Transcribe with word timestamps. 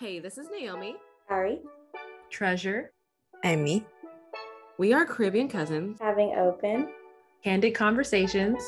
Hey, 0.00 0.18
this 0.18 0.38
is 0.38 0.48
Naomi. 0.50 0.96
Ari, 1.28 1.60
Treasure, 2.30 2.92
And 3.44 3.62
me. 3.62 3.84
We 4.78 4.92
are 4.92 5.04
Caribbean 5.04 5.48
cousins. 5.48 5.98
having 6.00 6.34
open, 6.36 6.88
candid 7.44 7.74
conversations. 7.74 8.62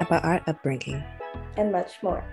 About 0.00 0.24
our 0.24 0.40
upbringing. 0.46 1.02
and 1.56 1.72
much 1.72 2.02
more. 2.02 2.24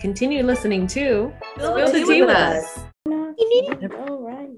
Continue 0.00 0.42
listening 0.44 0.86
to 0.88 1.32
Spill 1.56 1.74
the 1.86 1.92
tea 1.92 2.04
tea 2.04 2.20
with 2.22 2.30
us. 2.36 2.78
All 3.06 4.20
right. 4.22 4.48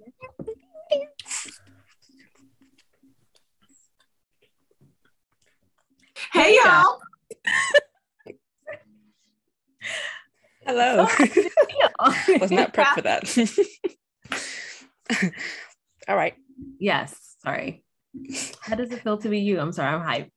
Hey, 6.33 6.57
y'all. 6.63 6.99
Hello. 10.71 11.03
Was 12.39 12.53
not 12.53 12.73
prepped 12.73 12.95
for 12.95 13.03
that. 13.03 13.27
All 16.09 16.15
right. 16.15 16.35
yes, 16.79 17.35
sorry. 17.43 17.83
How 18.61 18.77
does 18.77 18.93
it 18.93 19.03
feel 19.03 19.19
to 19.19 19.29
be 19.29 19.41
you? 19.41 19.59
I'm 19.59 19.73
sorry, 19.73 19.93
I'm 19.93 20.01
hyped. 20.01 20.31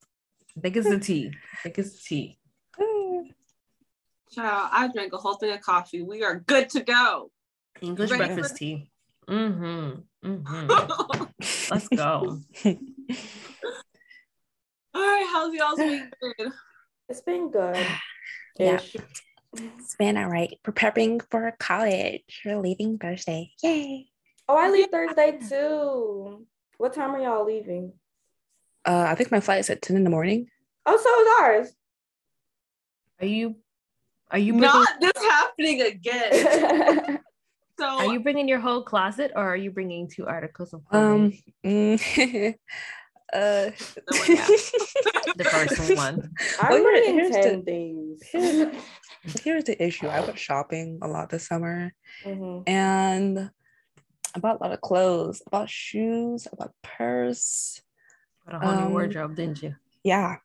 I 0.57 0.61
think 0.61 0.75
it's 0.77 0.89
the 0.89 0.99
tea. 0.99 1.31
I 1.53 1.57
think 1.61 1.77
it's 1.77 1.91
the 1.93 1.99
tea. 2.07 2.39
Child, 4.33 4.69
I 4.71 4.87
drank 4.91 5.13
a 5.13 5.17
whole 5.17 5.35
thing 5.35 5.51
of 5.53 5.61
coffee. 5.61 6.01
We 6.01 6.23
are 6.23 6.39
good 6.39 6.67
to 6.71 6.79
go. 6.81 7.29
English 7.81 8.09
Ready 8.09 8.25
breakfast 8.25 8.53
for- 8.53 8.57
tea. 8.57 8.89
Mm-hmm. 9.29 9.99
Mm-hmm. 10.31 11.23
Let's 11.71 11.87
go. 11.89 12.39
All 14.95 15.01
right, 15.01 15.27
how's 15.31 15.53
y'all's 15.53 15.77
week 15.77 16.03
been? 16.39 16.51
It's 17.07 17.21
been 17.21 17.51
good. 17.51 17.77
Yeah. 18.59 18.79
Ish. 19.55 19.61
It's 19.79 19.95
been 19.95 20.17
all 20.17 20.29
right. 20.29 20.57
Preparing 20.63 21.19
for 21.19 21.55
college. 21.59 22.41
We're 22.45 22.59
leaving 22.59 22.97
Thursday. 22.97 23.51
Yay. 23.61 24.07
Oh, 24.47 24.55
I 24.57 24.69
leave 24.69 24.89
Thursday 24.89 25.39
too. 25.47 26.45
What 26.77 26.93
time 26.93 27.15
are 27.15 27.21
y'all 27.21 27.45
leaving? 27.45 27.93
Uh, 28.85 29.05
I 29.07 29.15
think 29.15 29.31
my 29.31 29.39
flight 29.39 29.59
is 29.59 29.69
at 29.69 29.81
10 29.81 29.95
in 29.95 30.03
the 30.03 30.09
morning. 30.09 30.47
Oh, 30.85 30.97
so 30.97 31.21
is 31.21 31.65
ours. 31.67 31.75
Are 33.21 33.27
you 33.27 33.55
are 34.31 34.39
you 34.39 34.53
bringing, 34.53 34.67
Not 34.67 34.89
this 34.99 35.11
happening 35.23 35.81
again. 35.81 37.19
So 37.79 37.85
are 37.85 38.11
you 38.11 38.19
bringing 38.19 38.47
your 38.47 38.59
whole 38.59 38.83
closet 38.83 39.31
or 39.35 39.43
are 39.43 39.55
you 39.55 39.69
bringing 39.71 40.09
two 40.09 40.25
articles 40.25 40.73
of 40.73 40.81
Um, 40.91 41.31
clothing? 41.63 41.97
mm, 41.99 42.55
uh, 43.33 43.71
the 45.35 45.47
first 45.49 45.95
one. 45.97 46.31
I'm 46.61 46.69
Well, 46.69 46.77
here- 46.77 46.83
bringing 46.83 47.15
here's 47.31 47.31
the- 47.45 47.61
things. 47.63 48.21
here's- 48.31 48.75
here's 49.43 49.63
the 49.63 49.81
issue. 49.83 50.07
I 50.07 50.19
went 50.21 50.37
shopping 50.37 50.99
a 51.01 51.07
lot 51.07 51.29
this 51.29 51.47
summer 51.47 51.93
Mhm. 52.25 52.63
and 52.67 53.49
I 54.35 54.39
bought 54.39 54.59
a 54.59 54.63
lot 54.63 54.73
of 54.73 54.81
clothes. 54.81 55.41
I 55.47 55.49
bought 55.49 55.69
shoes, 55.69 56.47
I 56.51 56.55
bought 56.57 56.73
purse. 56.81 57.81
Got 58.45 58.55
a 58.63 58.65
whole 58.67 58.75
new 58.75 58.85
Um, 58.87 58.91
wardrobe, 58.91 59.35
didn't 59.35 59.63
you? 59.63 59.75
Yeah. 60.03 60.37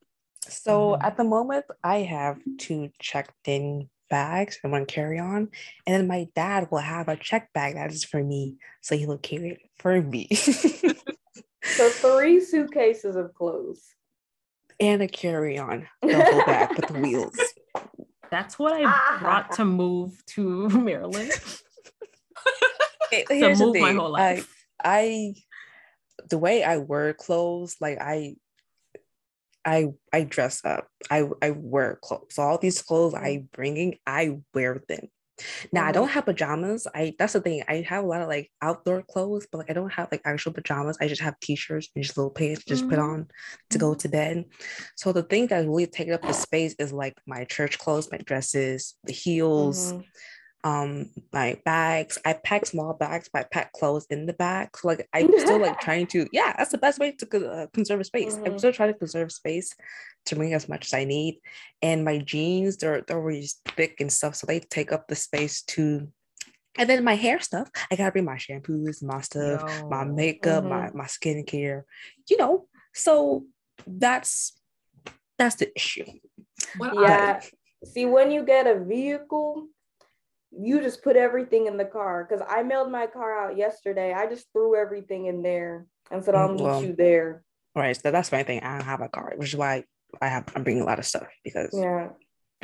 So 0.49 0.93
Mhm. 0.97 1.03
at 1.05 1.17
the 1.17 1.25
moment, 1.25 1.65
I 1.83 2.03
have 2.03 2.39
two 2.59 2.91
checked 3.01 3.49
in 3.49 3.91
bags 4.09 4.59
and 4.63 4.71
one 4.73 4.87
carry 4.87 5.19
on. 5.19 5.49
And 5.87 5.95
then 5.95 6.07
my 6.07 6.29
dad 6.35 6.69
will 6.71 6.79
have 6.79 7.09
a 7.09 7.17
check 7.17 7.53
bag 7.53 7.75
that 7.75 7.91
is 7.91 8.05
for 8.05 8.23
me. 8.23 8.57
So 8.81 8.97
he 8.97 9.05
will 9.07 9.19
carry 9.19 9.51
it 9.51 9.61
for 9.79 10.01
me. 10.01 10.29
So 11.65 11.89
three 11.91 12.41
suitcases 12.41 13.17
of 13.17 13.35
clothes. 13.35 13.83
and 14.81 15.03
a 15.03 15.09
carry 15.09 15.59
on, 15.59 15.89
the 16.03 16.15
whole 16.25 16.45
bag 16.47 16.77
with 16.77 16.87
the 16.89 17.01
wheels. 17.01 17.37
That's 18.31 18.59
what 18.59 18.73
I 18.75 18.83
ah. 18.85 19.19
brought 19.21 19.53
to 19.53 19.65
move 19.65 20.25
to 20.35 20.69
Maryland. 20.71 21.33
It- 23.11 23.27
to 23.29 23.35
here's 23.35 23.59
the 23.59 23.65
move 23.67 23.77
my 23.77 23.89
thing, 23.89 23.97
whole 23.97 24.17
I- 24.17 24.35
life. 24.35 24.55
I 24.85 25.35
the 26.29 26.39
way 26.39 26.63
I 26.63 26.77
wear 26.79 27.15
clothes, 27.15 27.77
like 27.81 27.99
I 28.01 28.37
I 29.65 29.89
I 30.13 30.25
dress 30.25 30.65
up. 30.65 30.89
I 31.11 31.25
I 31.43 31.51
wear 31.51 31.99
clothes. 32.03 32.35
So 32.35 32.43
all 32.43 32.59
these 32.59 32.83
clothes 32.83 33.15
I 33.15 33.39
mm. 33.39 33.51
bringing, 33.53 33.99
I 34.07 34.39
wear 34.55 34.83
them. 34.89 35.09
Now 35.73 35.85
I 35.87 35.93
don't 35.93 36.09
have 36.09 36.25
pajamas. 36.27 36.87
I 36.95 37.15
that's 37.19 37.33
the 37.35 37.41
thing. 37.41 37.63
I 37.69 37.85
have 37.89 38.05
a 38.05 38.07
lot 38.07 38.23
of 38.23 38.29
like 38.29 38.51
outdoor 38.63 39.03
clothes, 39.03 39.47
but 39.51 39.59
like 39.59 39.71
I 39.71 39.75
don't 39.75 39.93
have 39.93 40.09
like 40.11 40.23
actual 40.25 40.53
pajamas. 40.53 40.99
I 41.01 41.09
just 41.09 41.23
have 41.23 41.39
t-shirts 41.41 41.89
and 41.95 42.05
just 42.05 42.17
little 42.17 42.31
pants 42.31 42.61
to 42.65 42.67
just 42.69 42.89
put 42.89 42.99
Mhm. 42.99 43.01
on 43.01 43.29
to 43.71 43.79
go 43.79 43.95
to 43.95 44.09
bed. 44.09 44.45
So 44.97 45.13
the 45.13 45.23
thing 45.23 45.47
that 45.49 45.67
really 45.67 45.87
taking 45.87 46.13
up 46.15 46.23
the 46.23 46.33
space 46.33 46.75
is 46.79 46.93
like 46.93 47.15
my 47.27 47.45
church 47.45 47.79
clothes, 47.79 48.09
my 48.11 48.19
dresses, 48.19 48.95
the 49.05 49.13
heels, 49.13 49.95
Mhm. 49.95 50.05
Um 50.65 51.11
my 51.33 51.57
bags. 51.65 52.19
I 52.25 52.33
pack 52.33 52.67
small 52.67 52.93
bags 52.95 53.29
but 53.33 53.43
i 53.43 53.49
pack 53.51 53.73
clothes 53.73 54.07
in 54.11 54.27
the 54.27 54.33
bag. 54.33 54.71
So 54.77 54.89
like 54.89 55.09
i'm 55.13 55.39
still 55.39 55.61
like 55.61 55.79
trying 55.81 56.07
to 56.09 56.27
yeah 56.33 56.53
that's 56.57 56.73
the 56.73 56.79
best 56.79 56.99
way 56.99 57.13
to 57.13 57.51
uh, 57.51 57.67
conserve 57.73 58.05
space. 58.07 58.39
I'm 58.45 58.53
Mhm. 58.55 58.59
still 58.59 58.73
trying 58.73 58.93
to 58.93 58.99
conserve 58.99 59.31
space 59.33 59.75
to 60.27 60.37
bring 60.37 60.53
as 60.55 60.69
much 60.69 60.87
as 60.87 60.95
i 60.95 61.05
need. 61.05 61.41
And 61.81 62.05
my 62.05 62.19
jeans 62.19 62.77
they're 62.77 63.03
they're 63.03 63.19
already 63.19 63.49
thick 63.77 64.01
and 64.01 64.13
stuff 64.13 64.35
so 64.35 64.47
they 64.47 64.61
take 64.61 64.91
up 64.93 65.07
the 65.09 65.15
space 65.15 65.63
too 65.63 66.13
and 66.77 66.89
then 66.89 67.03
my 67.03 67.15
hair 67.15 67.41
stuff. 67.41 67.69
I 67.91 67.97
gotta 67.97 68.13
bring 68.13 68.25
my 68.25 68.37
shampoos 68.37 69.03
my 69.03 69.21
stuff 69.21 69.63
my 69.91 70.05
makeup 70.05 70.65
my 70.65 70.91
my 70.93 71.05
skincare 71.07 71.83
you 72.29 72.37
know? 72.37 72.67
So 72.95 73.47
that's 73.87 74.59
that's 75.39 75.55
the 75.55 75.71
issue. 75.77 76.05
Yeah. 76.93 77.41
See, 77.85 78.07
when 78.07 78.33
you 78.33 78.45
get 78.45 78.67
a 78.67 78.75
vehicle, 78.83 79.69
you 80.51 80.81
just 80.81 81.03
put 81.03 81.17
everything 81.17 81.67
in 81.67 81.77
the 81.77 81.85
car. 81.85 82.27
Because 82.29 82.45
I 82.49 82.63
mailed 82.63 82.91
my 82.91 83.07
car 83.07 83.39
out 83.39 83.57
yesterday. 83.57 84.13
I 84.13 84.27
just 84.27 84.47
threw 84.53 84.77
everything 84.77 85.27
in 85.27 85.43
there 85.43 85.87
and 86.11 86.25
said, 86.25 86.35
I'll 86.35 86.49
Mm, 86.49 86.55
meet 86.57 86.63
well, 86.65 86.83
you 86.83 86.93
there. 86.95 87.43
all 87.77 87.83
right 87.83 88.01
so 88.01 88.11
that's 88.11 88.33
my 88.33 88.43
thing 88.43 88.61
i 88.63 88.73
don't 88.79 88.87
have 88.87 89.03
a 89.03 89.09
car 89.11 89.35
which 89.37 89.51
is 89.51 89.57
why 89.57 89.85
i 90.23 90.27
have 90.27 90.45
i'm 90.57 90.65
bringing 90.65 90.83
a 90.83 90.87
lot 90.87 90.99
of 90.99 91.05
stuff 91.05 91.29
because 91.45 91.73
Yeah. 91.75 92.09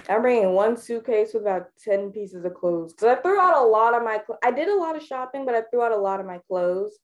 I'm 0.09 0.23
bringing 0.23 0.53
one 0.55 0.77
suitcase 0.77 1.33
with 1.35 1.43
about 1.43 1.69
10 1.85 2.11
pieces 2.11 2.45
of 2.45 2.53
clothes. 2.55 2.93
Because 2.93 3.17
I 3.17 3.23
threw 3.23 3.39
out 3.39 3.63
a 3.63 3.69
lot 3.69 3.95
of 3.95 4.03
my 4.03 4.19
cl- 4.27 4.41
I 4.43 4.51
did 4.51 4.69
a 4.69 4.75
lot 4.75 4.97
of 4.97 5.05
shopping, 5.05 5.47
but 5.47 5.55
I 5.55 5.63
threw 5.71 5.83
out 5.83 5.93
a 5.93 5.97
lot 5.97 6.19
of 6.19 6.27
my 6.27 6.41
clothes. 6.49 6.99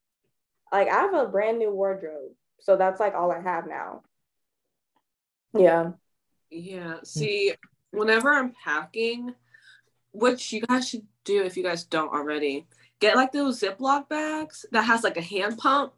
Like 0.72 0.88
I 0.88 0.96
have 1.06 1.14
a 1.14 1.28
brand 1.28 1.58
new 1.60 1.70
wardrobe. 1.70 2.32
So 2.58 2.76
that's 2.76 2.98
like 2.98 3.14
all 3.14 3.30
I 3.30 3.40
have 3.40 3.68
now. 3.68 4.02
Yeah. 5.56 5.92
Yeah. 6.50 6.96
See, 7.04 7.54
whenever 7.92 8.32
I'm 8.34 8.52
packing, 8.64 9.34
which 10.12 10.52
you 10.52 10.62
guys 10.62 10.88
should 10.88 11.06
do 11.24 11.42
if 11.42 11.56
you 11.56 11.62
guys 11.62 11.84
don't 11.84 12.12
already, 12.12 12.66
get 13.00 13.16
like 13.16 13.32
those 13.32 13.60
Ziploc 13.60 14.08
bags 14.08 14.64
that 14.72 14.82
has 14.82 15.04
like 15.04 15.16
a 15.16 15.22
hand 15.22 15.58
pump 15.58 15.92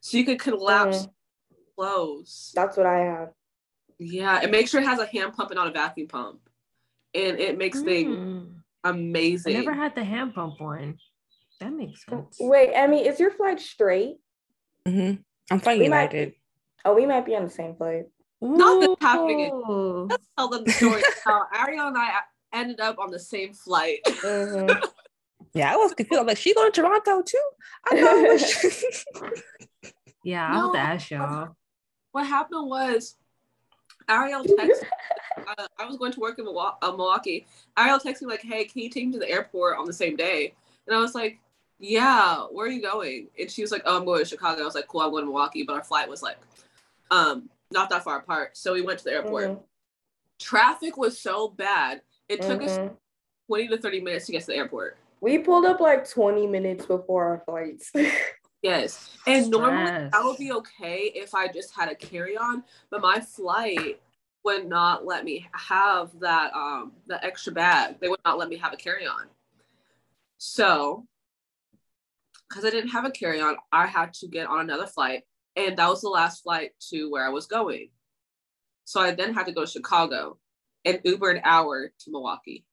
so 0.00 0.16
you 0.18 0.24
can 0.24 0.38
collapse 0.38 1.06
Mhm. 1.06 1.10
clothes. 1.76 2.52
That's 2.54 2.76
what 2.76 2.86
I 2.86 2.98
have. 3.00 3.32
Yeah, 3.98 4.40
and 4.42 4.50
make 4.50 4.68
sure 4.68 4.80
it 4.80 4.86
has 4.86 4.98
a 4.98 5.06
hand 5.06 5.32
pump 5.34 5.50
and 5.50 5.56
not 5.56 5.68
a 5.68 5.70
vacuum 5.72 6.08
pump. 6.08 6.40
And 7.14 7.38
it 7.38 7.56
makes 7.58 7.80
things 7.80 8.16
Mm. 8.16 8.54
amazing. 8.82 9.56
I 9.56 9.58
never 9.60 9.72
had 9.72 9.94
the 9.94 10.04
hand 10.04 10.34
pump 10.34 10.60
one. 10.60 10.98
That 11.60 11.72
makes 11.72 12.04
sense. 12.04 12.36
Wait, 12.40 12.72
Emmy, 12.74 13.06
is 13.06 13.20
your 13.20 13.30
flight 13.30 13.60
straight? 13.60 14.16
Mhm. 14.86 15.24
i'm 15.50 15.60
flying 15.60 15.78
We 15.80 15.88
might- 15.88 16.34
Oh, 16.84 16.94
we 16.94 17.06
might 17.06 17.24
be 17.24 17.34
on 17.36 17.44
the 17.44 17.50
same 17.50 17.74
flight. 17.76 18.04
Not 18.42 18.80
this 18.80 18.96
happening 19.00 19.50
Let's 20.08 20.28
tell 20.36 20.48
them 20.48 20.64
the 20.64 20.72
story 20.72 21.02
how 21.24 21.46
Ariel 21.54 21.86
and 21.88 21.96
I 21.96 22.20
ended 22.54 22.80
up 22.80 22.98
on 22.98 23.10
the 23.10 23.18
same 23.18 23.52
flight. 23.52 24.00
Mhm. 24.06 24.82
Yeah, 25.52 25.72
I 25.72 25.76
was 25.76 25.94
confused. 25.94 26.20
I'm 26.20 26.26
like, 26.26 26.36
she 26.38 26.52
going 26.54 26.72
to 26.72 26.80
Toronto 26.80 27.22
too? 27.22 27.40
I 27.88 28.00
thought 28.00 28.16
it 28.16 28.28
was 28.32 29.04
Yeah, 30.24 30.48
I'll 30.48 30.62
have 30.62 30.72
to 30.72 30.78
No. 30.78 30.84
ask 30.84 31.10
y'all. 31.10 31.56
what 32.12 32.26
happened 32.26 32.68
was 32.68 33.16
Ariel 34.08 34.42
texted. 34.44 34.84
uh, 35.46 35.66
I 35.78 35.84
was 35.86 35.96
going 35.96 36.12
to 36.12 36.20
work 36.20 36.38
in 36.38 36.46
Milwa- 36.46 36.74
uh, 36.82 36.90
Milwaukee. 36.90 37.46
Ariel 37.78 37.98
texted 38.00 38.22
me 38.22 38.28
like, 38.28 38.42
"Hey, 38.42 38.64
can 38.64 38.82
you 38.82 38.88
take 38.90 39.06
me 39.06 39.12
to 39.12 39.18
the 39.18 39.30
airport 39.30 39.78
on 39.78 39.84
the 39.86 39.92
same 39.92 40.16
day?" 40.16 40.54
And 40.86 40.96
I 40.96 41.00
was 41.00 41.14
like, 41.14 41.38
"Yeah, 41.78 42.40
where 42.50 42.66
are 42.66 42.70
you 42.70 42.82
going?" 42.82 43.28
And 43.38 43.50
she 43.50 43.62
was 43.62 43.70
like, 43.70 43.82
"Oh, 43.84 43.96
I'm 43.96 44.04
going 44.04 44.20
to 44.20 44.24
Chicago." 44.28 44.62
I 44.62 44.64
was 44.64 44.74
like, 44.74 44.88
"Cool, 44.88 45.02
I'm 45.02 45.10
going 45.10 45.22
to 45.22 45.26
Milwaukee," 45.26 45.62
but 45.62 45.74
our 45.76 45.84
flight 45.84 46.08
was 46.08 46.22
like, 46.22 46.38
um, 47.10 47.48
not 47.70 47.90
that 47.90 48.02
far 48.04 48.18
apart. 48.18 48.56
So 48.56 48.72
we 48.74 48.82
went 48.82 48.98
to 48.98 49.04
the 49.04 49.12
airport. 49.12 49.44
Mhm. 49.50 49.60
Traffic 50.38 50.96
was 50.96 51.18
so 51.18 51.48
bad. 51.48 52.02
It 52.28 52.42
took 52.42 52.62
us 52.62 52.78
Mhm. 52.78 52.96
20 53.46 53.68
to 53.68 53.78
30 53.78 54.00
minutes 54.00 54.26
to 54.26 54.32
get 54.32 54.40
to 54.42 54.46
the 54.48 54.56
airport. 54.56 54.96
We 55.20 55.38
pulled 55.38 55.64
up 55.64 55.80
like 55.80 56.08
20 56.08 56.46
minutes 56.46 56.86
before 56.86 57.24
our 57.24 57.42
flights. 57.44 57.92
Yes. 58.62 59.10
And 59.26 59.50
normally 59.50 59.90
that 60.10 60.24
would 60.24 60.38
be 60.38 60.50
okay 60.52 61.12
if 61.14 61.34
I 61.34 61.48
just 61.48 61.74
had 61.74 61.90
a 61.90 61.94
carry 61.94 62.34
on, 62.34 62.64
but 62.88 63.02
my 63.02 63.20
flight 63.20 64.00
would 64.42 64.66
not 64.66 65.04
let 65.04 65.22
me 65.22 65.46
have 65.52 66.18
that 66.20 66.50
um 66.54 66.94
the 67.06 67.22
extra 67.22 67.52
bag. 67.52 68.00
They 68.00 68.08
would 68.08 68.20
not 68.24 68.38
let 68.38 68.48
me 68.48 68.56
have 68.56 68.72
a 68.72 68.76
carry 68.78 69.06
on. 69.06 69.28
So 70.38 71.06
because 72.48 72.64
I 72.64 72.70
didn't 72.70 72.88
have 72.88 73.04
a 73.04 73.10
carry 73.10 73.38
on, 73.42 73.56
I 73.70 73.86
had 73.86 74.14
to 74.14 74.28
get 74.28 74.46
on 74.46 74.60
another 74.60 74.86
flight. 74.86 75.24
And 75.56 75.76
that 75.76 75.88
was 75.90 76.00
the 76.00 76.08
last 76.08 76.42
flight 76.42 76.72
to 76.88 77.10
where 77.10 77.26
I 77.26 77.28
was 77.28 77.46
going. 77.46 77.90
So 78.86 78.98
I 78.98 79.10
then 79.10 79.34
had 79.34 79.44
to 79.44 79.52
go 79.52 79.66
to 79.66 79.70
Chicago 79.70 80.38
and 80.84 81.00
Uber 81.04 81.30
an 81.30 81.40
hour 81.44 81.92
to 82.00 82.10
Milwaukee. 82.10 82.64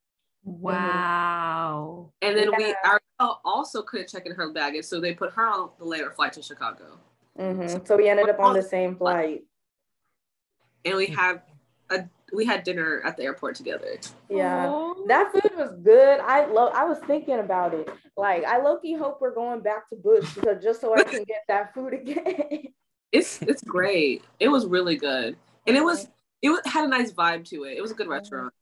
Wow. 0.44 2.12
And 2.20 2.36
then 2.36 2.50
we 2.56 2.68
Yeah. 2.68 2.74
Ariel 2.84 3.40
also 3.44 3.82
couldn't 3.82 4.08
check 4.08 4.26
in 4.26 4.32
her 4.32 4.52
baggage, 4.52 4.84
so 4.84 5.00
they 5.00 5.14
put 5.14 5.32
her 5.32 5.46
on 5.46 5.70
the 5.78 5.84
later 5.84 6.10
flight 6.10 6.32
to 6.34 6.42
Chicago. 6.42 6.98
Mhm. 7.38 7.86
So 7.86 7.96
we 7.96 8.08
ended 8.08 8.28
up 8.28 8.40
on 8.40 8.54
the 8.54 8.62
same 8.62 8.96
flight. 8.96 9.44
And 10.84 10.96
we 10.96 11.06
had 11.06 11.42
a 11.90 12.08
we 12.32 12.46
had 12.46 12.64
dinner 12.64 13.02
at 13.04 13.16
the 13.16 13.24
airport 13.24 13.54
together. 13.54 13.98
Yeah. 14.28 14.68
Aw. 14.68 15.06
That 15.06 15.32
food 15.32 15.52
was 15.56 15.74
good. 15.82 16.18
I 16.20 16.46
love. 16.46 16.72
I 16.74 16.84
was 16.84 16.98
thinking 17.00 17.38
about 17.38 17.74
it. 17.74 17.88
Like 18.16 18.44
I 18.44 18.60
low-key 18.60 18.94
hope 18.94 19.20
we're 19.20 19.34
going 19.34 19.60
back 19.60 19.88
to 19.90 19.96
Bush 19.96 20.34
because 20.34 20.62
just 20.62 20.80
so 20.80 20.94
I 20.94 21.04
can 21.04 21.24
get 21.24 21.44
that 21.48 21.74
food 21.74 21.92
again. 21.94 22.72
It's 23.12 23.42
it's 23.42 23.62
great. 23.62 24.24
It 24.40 24.48
was 24.48 24.66
really 24.66 24.96
good. 24.96 25.36
And 25.66 25.76
it 25.76 25.84
was 25.84 26.08
it 26.42 26.66
had 26.66 26.84
a 26.84 26.88
nice 26.88 27.12
vibe 27.12 27.44
to 27.46 27.64
it. 27.64 27.76
It 27.76 27.80
was 27.80 27.92
a 27.92 27.94
good 27.94 28.08
restaurant. 28.08 28.52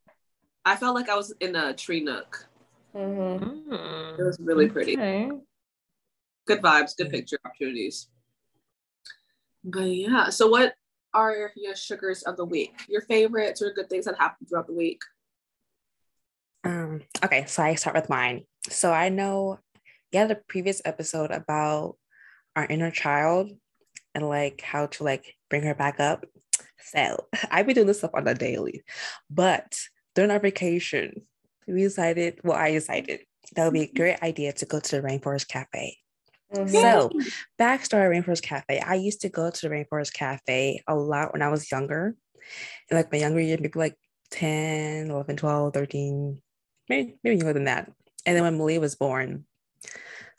I 0.64 0.76
felt 0.76 0.94
like 0.94 1.08
I 1.08 1.16
was 1.16 1.34
in 1.40 1.56
a 1.56 1.74
tree 1.74 2.00
nook. 2.00 2.48
hmm 2.92 3.38
Mm. 3.70 4.18
It 4.18 4.22
was 4.24 4.36
really 4.40 4.68
pretty. 4.68 4.94
Okay. 4.94 5.30
Good 6.46 6.60
vibes, 6.60 6.96
good 6.96 7.10
picture 7.10 7.38
opportunities. 7.44 8.08
But 9.62 9.84
yeah, 9.84 10.30
so 10.30 10.48
what 10.48 10.74
are 11.14 11.52
your 11.54 11.76
sugars 11.76 12.22
of 12.24 12.36
the 12.36 12.44
week? 12.44 12.72
Your 12.88 13.02
favorites 13.02 13.62
or 13.62 13.72
good 13.72 13.88
things 13.88 14.06
that 14.06 14.18
happened 14.18 14.48
throughout 14.48 14.66
the 14.66 14.74
week? 14.74 15.02
Um, 16.64 17.02
okay, 17.24 17.44
so 17.46 17.62
I 17.62 17.74
start 17.74 17.96
with 17.96 18.08
mine. 18.08 18.44
So 18.68 18.92
I 18.92 19.08
know 19.08 19.60
you 20.12 20.18
had 20.18 20.30
a 20.30 20.36
previous 20.48 20.82
episode 20.84 21.30
about 21.30 21.96
our 22.56 22.66
inner 22.66 22.90
child 22.90 23.52
and 24.14 24.28
like 24.28 24.60
how 24.60 24.86
to 24.86 25.04
like 25.04 25.36
bring 25.48 25.62
her 25.62 25.74
back 25.74 26.00
up. 26.00 26.24
So 26.82 27.28
I've 27.50 27.66
been 27.66 27.74
doing 27.74 27.86
this 27.86 27.98
stuff 27.98 28.12
on 28.14 28.26
a 28.28 28.34
daily, 28.34 28.82
but 29.30 29.78
during 30.14 30.30
our 30.30 30.40
vacation, 30.40 31.26
we 31.66 31.82
decided, 31.82 32.40
well, 32.44 32.56
I 32.58 32.72
decided 32.72 33.20
that 33.54 33.64
would 33.64 33.74
be 33.74 33.82
a 33.82 33.92
great 33.92 34.22
idea 34.22 34.52
to 34.54 34.66
go 34.66 34.80
to 34.80 35.00
the 35.00 35.06
Rainforest 35.06 35.48
Cafe. 35.48 35.98
Mhm. 36.52 36.70
So, 36.70 37.10
backstory 37.60 38.10
Rainforest 38.10 38.42
Cafe. 38.42 38.80
I 38.80 38.94
used 38.96 39.20
to 39.22 39.28
go 39.28 39.50
to 39.50 39.68
the 39.68 39.74
Rainforest 39.74 40.12
Cafe 40.14 40.82
a 40.88 40.96
lot 40.96 41.32
when 41.32 41.42
I 41.42 41.48
was 41.48 41.70
younger. 41.70 42.16
In 42.90 42.96
like 42.96 43.12
my 43.12 43.18
younger 43.18 43.40
years, 43.40 43.60
maybe 43.60 43.78
like 43.78 43.96
10, 44.30 45.10
11, 45.10 45.36
12, 45.36 45.74
13, 45.74 46.42
maybe, 46.88 47.18
maybe 47.24 47.36
younger 47.38 47.54
than 47.54 47.64
that. 47.64 47.92
And 48.26 48.36
then 48.36 48.42
when 48.44 48.58
Malia 48.58 48.80
was 48.80 48.96
born. 48.96 49.46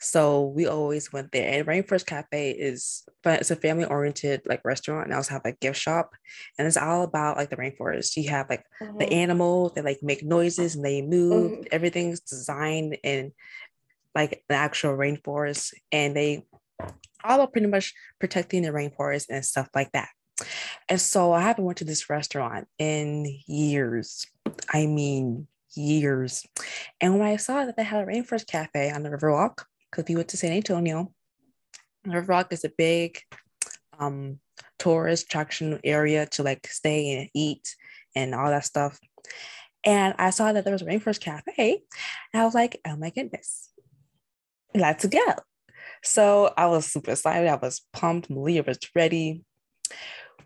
So 0.02 0.46
we 0.46 0.66
always 0.66 1.12
went 1.12 1.30
there. 1.30 1.48
And 1.48 1.66
Rainforest 1.66 2.06
Cafe 2.06 2.50
is 2.50 3.04
it's 3.24 3.52
a 3.52 3.56
family 3.56 3.84
oriented 3.84 4.42
like 4.46 4.64
restaurant 4.64 5.06
and 5.06 5.14
also 5.14 5.34
have 5.34 5.42
a 5.44 5.52
gift 5.52 5.78
shop. 5.78 6.10
And 6.58 6.66
it's 6.66 6.76
all 6.76 7.04
about 7.04 7.36
like 7.36 7.50
the 7.50 7.56
rainforest. 7.56 8.16
You 8.16 8.28
have 8.30 8.50
like 8.50 8.64
the 8.80 9.06
Mhm. 9.06 9.12
animals, 9.12 9.72
they 9.74 9.82
like 9.82 10.02
make 10.02 10.24
noises 10.24 10.74
and 10.74 10.84
they 10.84 11.02
move. 11.02 11.52
Mhm. 11.52 11.68
Everything's 11.70 12.20
designed 12.20 12.98
in 13.04 13.32
like 14.14 14.42
the 14.48 14.56
actual 14.56 14.96
rainforest, 14.96 15.72
and 15.92 16.16
they 16.16 16.46
all 17.24 17.36
about 17.36 17.52
pretty 17.52 17.68
much 17.68 17.94
protecting 18.18 18.62
the 18.62 18.70
rainforest 18.70 19.26
and 19.30 19.44
stuff 19.44 19.68
like 19.74 19.92
that. 19.92 20.08
And 20.88 21.00
so 21.00 21.32
I 21.32 21.42
haven't 21.42 21.64
went 21.64 21.78
to 21.78 21.84
this 21.84 22.10
restaurant 22.10 22.66
in 22.78 23.24
years. 23.46 24.26
I 24.68 24.86
mean 24.86 25.46
years. 25.74 26.44
And 27.00 27.18
when 27.18 27.28
I 27.28 27.36
saw 27.36 27.64
that 27.64 27.76
they 27.76 27.84
had 27.84 28.02
a 28.02 28.06
rainforest 28.06 28.48
cafe 28.48 28.90
on 28.90 29.04
the 29.04 29.10
Riverwalk, 29.10 29.64
because 29.92 30.08
we 30.08 30.16
went 30.16 30.28
to 30.28 30.36
San 30.36 30.52
Antonio, 30.52 31.12
Riverwalk 32.06 32.52
is 32.52 32.64
a 32.64 32.72
big 32.76 33.20
um 33.98 34.40
tourist 34.78 35.26
attraction 35.26 35.78
area 35.84 36.26
to 36.26 36.42
like 36.42 36.66
stay 36.66 37.18
and 37.18 37.28
eat 37.34 37.76
and 38.16 38.34
all 38.34 38.48
that 38.50 38.64
stuff. 38.64 38.98
And 39.84 40.14
I 40.18 40.30
saw 40.30 40.52
that 40.52 40.64
there 40.64 40.72
was 40.72 40.82
a 40.82 40.86
rainforest 40.86 41.20
cafe. 41.20 41.82
And 42.32 42.42
I 42.42 42.44
was 42.44 42.54
like, 42.54 42.80
oh 42.86 42.96
my 42.96 43.10
goodness, 43.10 43.70
let's 44.74 45.04
go. 45.06 45.34
So 46.02 46.52
I 46.56 46.66
was 46.66 46.86
super 46.86 47.12
excited. 47.12 47.48
I 47.48 47.56
was 47.56 47.82
pumped. 47.92 48.30
Malia 48.30 48.64
was 48.66 48.78
ready. 48.94 49.44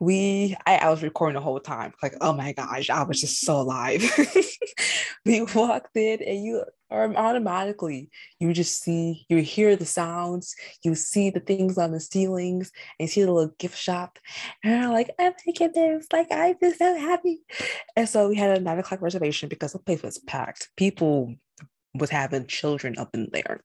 We, 0.01 0.57
I, 0.67 0.77
I 0.77 0.91
was 0.91 1.03
recording 1.03 1.35
the 1.35 1.41
whole 1.41 1.61
time. 1.61 1.93
Like, 2.03 2.15
oh 2.21 2.33
my 2.33 2.53
gosh, 2.53 2.91
I 2.91 3.03
was 3.03 3.21
just 3.21 3.41
so 3.41 3.61
alive. 3.61 4.03
we 5.25 5.43
walked 5.43 5.97
in 5.97 6.23
and 6.23 6.45
you 6.45 6.65
are 6.91 7.15
automatically, 7.17 8.11
you 8.39 8.53
just 8.53 8.83
see, 8.83 9.27
you 9.29 9.39
hear 9.39 9.75
the 9.77 9.87
sounds, 9.87 10.55
you 10.85 10.95
see 10.95 11.31
the 11.31 11.41
things 11.41 11.79
on 11.79 11.93
the 11.93 12.01
ceilings, 12.01 12.71
and 12.99 13.09
you 13.09 13.13
see 13.13 13.23
the 13.23 13.33
little 13.33 13.55
gift 13.59 13.77
shop. 13.77 14.19
And 14.63 14.85
I'm 14.85 14.93
like, 14.93 15.11
oh 15.19 15.33
my 15.47 15.53
goodness, 15.53 16.07
like 16.13 16.29
I'm 16.31 16.57
just 16.63 16.79
so 16.79 16.97
happy. 16.97 17.41
And 17.97 18.09
so 18.09 18.29
we 18.29 18.37
had 18.37 18.57
a 18.57 18.61
nine 18.61 18.79
o'clock 18.79 19.03
reservation 19.03 19.49
because 19.49 19.73
the 19.73 19.79
place 19.79 20.03
was 20.03 20.19
packed. 20.19 20.71
People 20.77 21.35
was 21.95 22.11
having 22.11 22.47
children 22.47 22.99
up 22.99 23.15
in 23.15 23.29
there. 23.33 23.63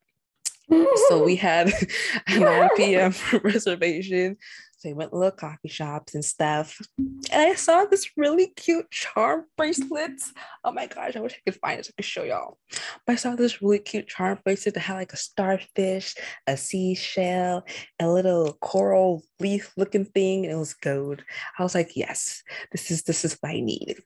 So 1.09 1.23
we 1.23 1.35
had 1.35 1.71
a 2.27 2.39
9 2.39 2.69
p.m. 2.77 3.13
reservation. 3.43 4.37
We 4.83 4.93
went 4.93 5.13
little 5.13 5.31
coffee 5.31 5.67
shops 5.67 6.15
and 6.15 6.23
stuff. 6.23 6.79
And 6.97 7.19
I 7.31 7.55
saw 7.55 7.85
this 7.85 8.11
really 8.17 8.47
cute 8.47 8.89
charm 8.91 9.45
bracelet. 9.57 10.21
Oh 10.63 10.71
my 10.71 10.87
gosh, 10.87 11.15
I 11.15 11.19
wish 11.19 11.33
I 11.33 11.51
could 11.51 11.59
find 11.59 11.79
it 11.79 11.85
so 11.85 11.91
I 11.91 12.01
could 12.01 12.05
show 12.05 12.23
y'all. 12.23 12.57
But 13.05 13.13
I 13.13 13.15
saw 13.15 13.35
this 13.35 13.61
really 13.61 13.79
cute 13.79 14.07
charm 14.07 14.39
bracelet 14.43 14.75
that 14.75 14.81
had 14.81 14.95
like 14.95 15.13
a 15.13 15.17
starfish, 15.17 16.15
a 16.47 16.57
seashell, 16.57 17.65
a 17.99 18.07
little 18.07 18.53
coral 18.61 19.23
leaf 19.39 19.71
looking 19.77 20.05
thing, 20.05 20.45
and 20.45 20.53
it 20.53 20.57
was 20.57 20.73
gold. 20.73 21.23
I 21.57 21.63
was 21.63 21.75
like, 21.75 21.95
yes, 21.95 22.43
this 22.71 22.91
is 22.91 23.03
this 23.03 23.23
is 23.25 23.37
what 23.41 23.51
I 23.51 23.59
need. 23.59 24.01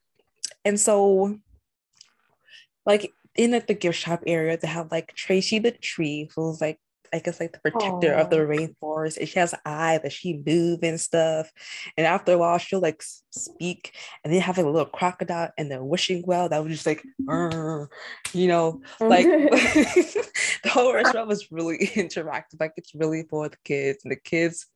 And 0.63 0.79
so 0.79 1.37
like 2.85 3.11
in 3.35 3.53
at 3.53 3.67
the 3.67 3.73
gift 3.73 3.99
shop 3.99 4.23
area, 4.25 4.57
they 4.57 4.67
have 4.67 4.91
like 4.91 5.13
Tracy 5.13 5.59
the 5.59 5.71
tree, 5.71 6.29
who's 6.35 6.61
like 6.61 6.79
I 7.15 7.19
guess 7.19 7.39
like 7.39 7.53
the 7.53 7.59
protector 7.59 8.11
of 8.11 8.29
the 8.29 8.39
rainforest, 8.39 9.17
and 9.17 9.29
she 9.29 9.39
has 9.39 9.53
an 9.53 9.59
eye 9.65 9.99
that 10.03 10.11
she 10.11 10.43
move 10.45 10.79
and 10.83 10.99
stuff. 10.99 11.49
And 11.95 12.05
after 12.05 12.33
a 12.33 12.37
while, 12.37 12.57
she'll 12.57 12.81
like 12.81 13.01
speak, 13.31 13.95
and 14.23 14.33
then 14.33 14.41
have 14.41 14.57
like 14.57 14.65
a 14.65 14.69
little 14.69 14.85
crocodile 14.85 15.49
and 15.57 15.71
the 15.71 15.81
wishing 15.81 16.25
well 16.27 16.49
that 16.49 16.61
was 16.61 16.73
just 16.73 16.85
like, 16.85 17.01
you 18.33 18.47
know, 18.49 18.81
like 18.99 19.25
the 20.63 20.69
whole 20.69 20.93
restaurant 20.93 21.29
was 21.29 21.49
really 21.53 21.77
interactive. 21.95 22.59
Like 22.59 22.73
it's 22.75 22.93
really 22.93 23.23
for 23.29 23.47
the 23.47 23.57
kids, 23.63 24.03
and 24.03 24.11
the 24.11 24.17
kids 24.17 24.67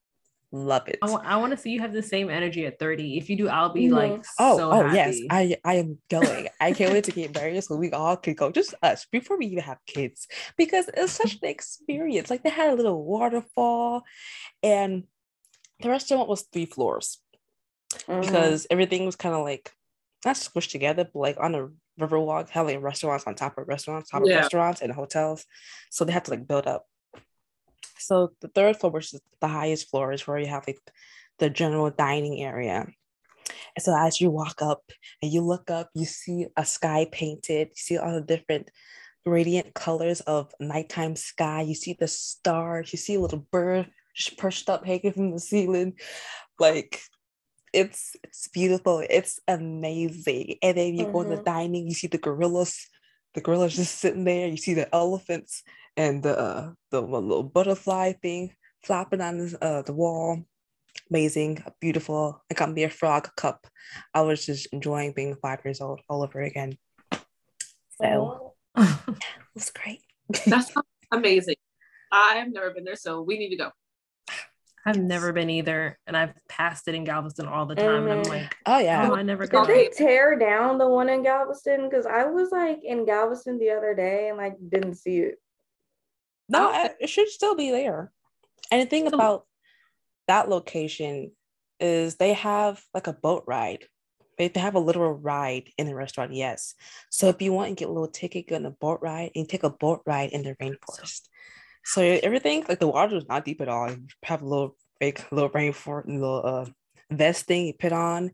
love 0.52 0.88
it. 0.88 0.98
I 1.02 1.38
want 1.38 1.52
to 1.52 1.58
see 1.58 1.72
you 1.72 1.80
have 1.80 1.94
the 1.94 2.02
same 2.02 2.30
energy 2.30 2.66
at 2.66 2.80
30. 2.80 3.18
If 3.18 3.30
you 3.30 3.38
do, 3.38 3.48
I'll 3.50 3.70
be 3.74 3.88
Mhm. 3.88 3.92
like 3.92 4.26
Oh, 4.40 4.58
so 4.58 4.72
oh 4.72 4.84
happy. 4.84 4.96
yes, 4.96 5.20
I 5.30 5.58
I 5.64 5.76
am 5.76 6.00
going. 6.10 6.48
I 6.60 6.72
can't 6.74 6.92
wait 6.92 7.04
to 7.06 7.12
get 7.12 7.34
married 7.36 7.64
so 7.64 7.76
we 7.76 7.92
all 7.92 8.18
can 8.18 8.34
go, 8.34 8.52
just 8.52 8.74
us, 8.82 9.06
before 9.12 9.38
we 9.38 9.46
even 9.48 9.64
have 9.64 9.78
kids, 9.86 10.28
because 10.58 10.90
it's 10.96 11.14
such 11.14 11.34
an 11.42 11.50
experience. 11.50 12.30
Like 12.30 12.44
they 12.44 12.50
had 12.50 12.72
a 12.72 12.76
little 12.76 13.04
waterfall, 13.04 14.04
and 14.64 15.04
the 15.82 15.90
restaurant 15.90 16.28
was 16.28 16.44
three 16.52 16.66
floors 16.66 17.22
Mhm. 18.08 18.22
because 18.22 18.68
everything 18.70 19.06
was 19.06 19.16
kind 19.16 19.36
of 19.36 19.44
like 19.44 19.72
not 20.26 20.36
squished 20.36 20.72
together, 20.72 21.06
but 21.06 21.20
like 21.20 21.38
on 21.40 21.52
the 21.54 21.74
Riverwalk, 22.00 22.50
had 22.50 22.62
like 22.62 22.82
restaurants 22.82 23.26
on 23.28 23.36
top 23.36 23.58
of 23.58 23.68
restaurants, 23.68 24.10
top 24.10 24.22
of 24.24 24.28
restaurants 24.30 24.82
and 24.82 24.92
hotels, 24.94 25.46
so 25.92 26.06
they 26.06 26.12
had 26.14 26.26
to 26.26 26.32
like 26.32 26.48
build 26.48 26.66
up. 26.68 26.86
So 28.00 28.32
the 28.42 28.48
third 28.50 28.78
floor, 28.78 28.92
which 28.92 29.14
is 29.14 29.22
the 29.42 29.48
highest 29.48 29.90
floor, 29.90 30.12
is 30.12 30.28
where 30.28 30.40
you 30.40 30.48
have 30.48 30.66
like 30.68 30.80
the 31.40 31.50
general 31.50 31.90
dining 31.90 32.42
area. 32.42 32.88
And 33.76 33.84
so 33.84 33.96
as 33.98 34.20
you 34.22 34.30
walk 34.30 34.62
up 34.62 34.84
and 35.22 35.32
you 35.32 35.42
look 35.42 35.70
up, 35.70 35.90
you 35.94 36.06
see 36.06 36.48
a 36.58 36.66
sky 36.66 37.08
painted, 37.12 37.70
you 37.70 37.76
see 37.76 37.98
all 37.98 38.14
the 38.14 38.22
different 38.22 38.72
radiant 39.26 39.74
colors 39.74 40.22
of 40.22 40.54
nighttime 40.60 41.16
sky. 41.16 41.62
You 41.62 41.76
see 41.76 41.96
the 42.00 42.08
stars, 42.08 42.92
you 42.92 42.98
see 42.98 43.16
a 43.16 43.20
little 43.20 43.46
bird 43.52 43.90
perched 44.38 44.70
up 44.70 44.86
hanging 44.86 45.14
from 45.14 45.32
the 45.32 45.40
ceiling. 45.40 45.94
Like 46.60 47.02
it's 47.74 48.16
it's 48.24 48.48
beautiful. 48.50 49.04
It's 49.10 49.40
amazing. 49.48 50.56
And 50.62 50.78
then 50.78 50.96
you 50.96 51.06
go 51.06 51.22
in 51.22 51.30
the 51.30 51.38
Mhm. 51.38 51.46
dining, 51.46 51.88
you 51.88 51.94
see 51.94 52.08
the 52.08 52.18
gorillas. 52.18 52.88
The 53.36 53.42
gorillas 53.42 53.76
just 53.76 54.00
sitting 54.00 54.24
there. 54.24 54.48
You 54.48 54.58
see 54.58 54.74
the 54.74 54.94
elephants 54.94 55.64
and 56.00 56.24
the 56.24 56.40
uh, 56.40 56.72
the 56.92 57.02
one 57.02 57.28
little 57.28 57.44
butterfly 57.44 58.14
thing 58.14 58.56
flapping 58.86 59.20
on 59.20 59.38
the, 59.38 59.58
uh, 59.64 59.82
the 59.82 59.94
wall. 59.94 60.46
Amazing, 61.10 61.62
beautiful. 61.82 62.42
I 62.50 62.54
got 62.56 62.72
me 62.72 62.84
a 62.84 62.90
frog 62.90 63.30
cup. 63.36 63.68
I 64.14 64.22
was 64.22 64.46
just 64.46 64.68
enjoying 64.72 65.12
being 65.14 65.36
five 65.36 65.60
years 65.66 65.82
old 65.82 66.00
all 66.10 66.24
over 66.24 66.42
again. 66.42 66.78
So 68.02 68.54
it 68.78 69.16
was 69.54 69.72
great. 69.72 70.02
That 70.48 70.64
sounds 70.64 70.88
amazing. 71.12 71.56
I've 72.12 72.52
never 72.52 72.72
been 72.72 72.86
there, 72.86 72.96
so 72.96 73.22
we 73.22 73.38
need 73.38 73.50
to 73.50 73.58
go. 73.58 73.72
I've 74.86 74.98
never 74.98 75.34
been 75.34 75.50
either, 75.50 76.00
and 76.08 76.16
I've 76.16 76.34
passed 76.48 76.88
it 76.88 76.96
in 76.96 77.04
Galveston 77.04 77.46
all 77.46 77.66
the 77.66 77.76
time, 77.76 78.08
and 78.08 78.14
I'm 78.14 78.24
Mhm. 78.24 78.30
like, 78.30 78.56
Oh 78.66 78.80
yeah. 78.80 79.10
oh, 79.12 79.16
I 79.16 79.22
never 79.22 79.44
Did 79.44 79.52
go. 79.52 79.66
Did 79.66 79.76
they 79.76 79.90
tear 79.90 80.40
down 80.40 80.78
the 80.78 80.88
one 80.88 81.10
in 81.10 81.22
Galveston? 81.24 81.90
Because 81.90 82.06
I 82.06 82.24
was 82.24 82.52
like 82.52 82.80
in 82.84 83.06
Galveston 83.06 83.60
the 83.60 83.72
other 83.72 83.94
day 83.94 84.30
and 84.30 84.38
like 84.38 84.56
didn't 84.70 84.96
see 84.96 85.20
it. 85.20 85.36
No, 86.50 86.72
Oh. 86.74 86.90
It 87.00 87.08
should 87.10 87.30
still 87.30 87.56
be 87.56 87.72
there. 87.72 88.12
And 88.72 88.82
the 88.82 88.86
thing 88.86 89.08
So- 89.10 89.16
about 89.16 89.48
that 90.28 90.50
location 90.50 91.32
is 91.80 92.16
they 92.16 92.34
have 92.34 92.84
like 92.94 93.08
a 93.08 93.14
boat 93.14 93.44
ride 93.48 93.86
They, 94.38 94.48
they 94.48 94.60
have 94.62 94.76
a 94.76 94.80
literal 94.80 95.12
ride 95.14 95.70
in 95.78 95.86
the 95.88 95.96
restaurant, 95.96 96.34
yes. 96.34 96.74
So 97.10 97.28
if 97.28 97.42
you 97.42 97.52
want 97.52 97.70
to 97.70 97.76
get 97.76 97.90
a 97.90 97.92
little 97.92 98.08
ticket, 98.08 98.48
go 98.48 98.56
on 98.56 98.66
a 98.66 98.72
boat 98.72 99.00
ride 99.02 99.32
and 99.36 99.48
take 99.50 99.64
a 99.64 99.70
boat 99.70 100.02
ride 100.06 100.30
in 100.32 100.44
the 100.44 100.56
rainforest. 100.56 101.28
So 101.84 102.02
everything 102.02 102.64
like 102.70 102.80
the 102.80 102.88
water 102.88 103.18
is 103.18 103.28
not 103.28 103.44
deep 103.44 103.60
at 103.60 103.68
all. 103.68 103.90
You 103.92 104.08
have 104.24 104.42
a 104.42 104.46
little 104.48 104.78
fake 105.00 105.30
little 105.32 105.50
rainforest, 105.50 106.08
little 106.08 106.42
uh, 106.46 106.66
vest 107.12 107.48
thing 107.48 107.68
you 107.68 107.74
put 107.74 107.92
on, 107.92 108.32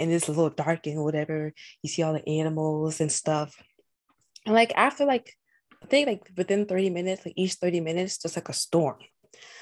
and 0.00 0.10
it's 0.10 0.28
a 0.28 0.32
little 0.32 0.48
dark 0.50 0.86
and 0.86 1.02
whatever. 1.04 1.52
You 1.82 1.88
see 1.90 2.02
all 2.02 2.14
the 2.14 2.26
animals 2.26 3.00
and 3.02 3.12
stuff. 3.12 3.54
And 4.46 4.54
like 4.54 4.72
after 4.74 5.04
like 5.04 5.36
I 5.82 5.86
think 5.86 6.06
like 6.08 6.30
within 6.36 6.66
30 6.66 6.90
minutes, 6.90 7.24
like 7.26 7.34
each 7.36 7.54
30 7.54 7.80
minutes, 7.80 8.18
just 8.18 8.36
like 8.36 8.48
a 8.48 8.52
storm. 8.52 8.96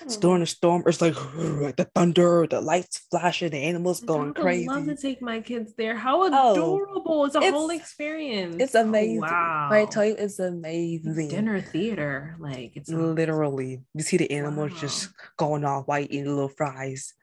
Hmm. 0.02 0.08
Storm, 0.08 0.40
the 0.40 0.46
storm, 0.46 0.82
it's 0.86 1.00
like, 1.00 1.14
like 1.36 1.76
the 1.76 1.88
thunder, 1.94 2.46
the 2.48 2.60
lights 2.60 3.06
flashing, 3.10 3.50
the 3.50 3.58
animals 3.58 4.00
going 4.00 4.22
I 4.22 4.26
would 4.26 4.36
crazy. 4.36 4.68
love 4.68 4.86
to 4.86 4.96
take 4.96 5.22
my 5.22 5.40
kids 5.40 5.74
there. 5.76 5.94
How 5.96 6.22
Oh, 6.22 6.52
adorable! 6.52 7.24
it's 7.26 7.34
a 7.34 7.38
it's- 7.38 7.52
whole 7.52 7.70
experience. 7.70 8.56
It's 8.58 8.74
oh, 8.74 8.82
amazing. 8.82 9.20
Wow. 9.20 9.68
I 9.70 9.84
tell 9.86 10.04
you, 10.04 10.16
it's 10.18 10.38
amazing. 10.38 11.28
dinner 11.28 11.60
theater. 11.60 12.36
Like 12.38 12.72
it's 12.76 12.90
Literally, 12.90 13.82
you 13.94 14.02
see 14.02 14.16
the 14.16 14.30
animals 14.30 14.78
just 14.80 15.10
going 15.36 15.64
all 15.64 15.82
white 15.82 16.10
eating 16.10 16.26
little 16.26 16.48
fries. 16.48 17.14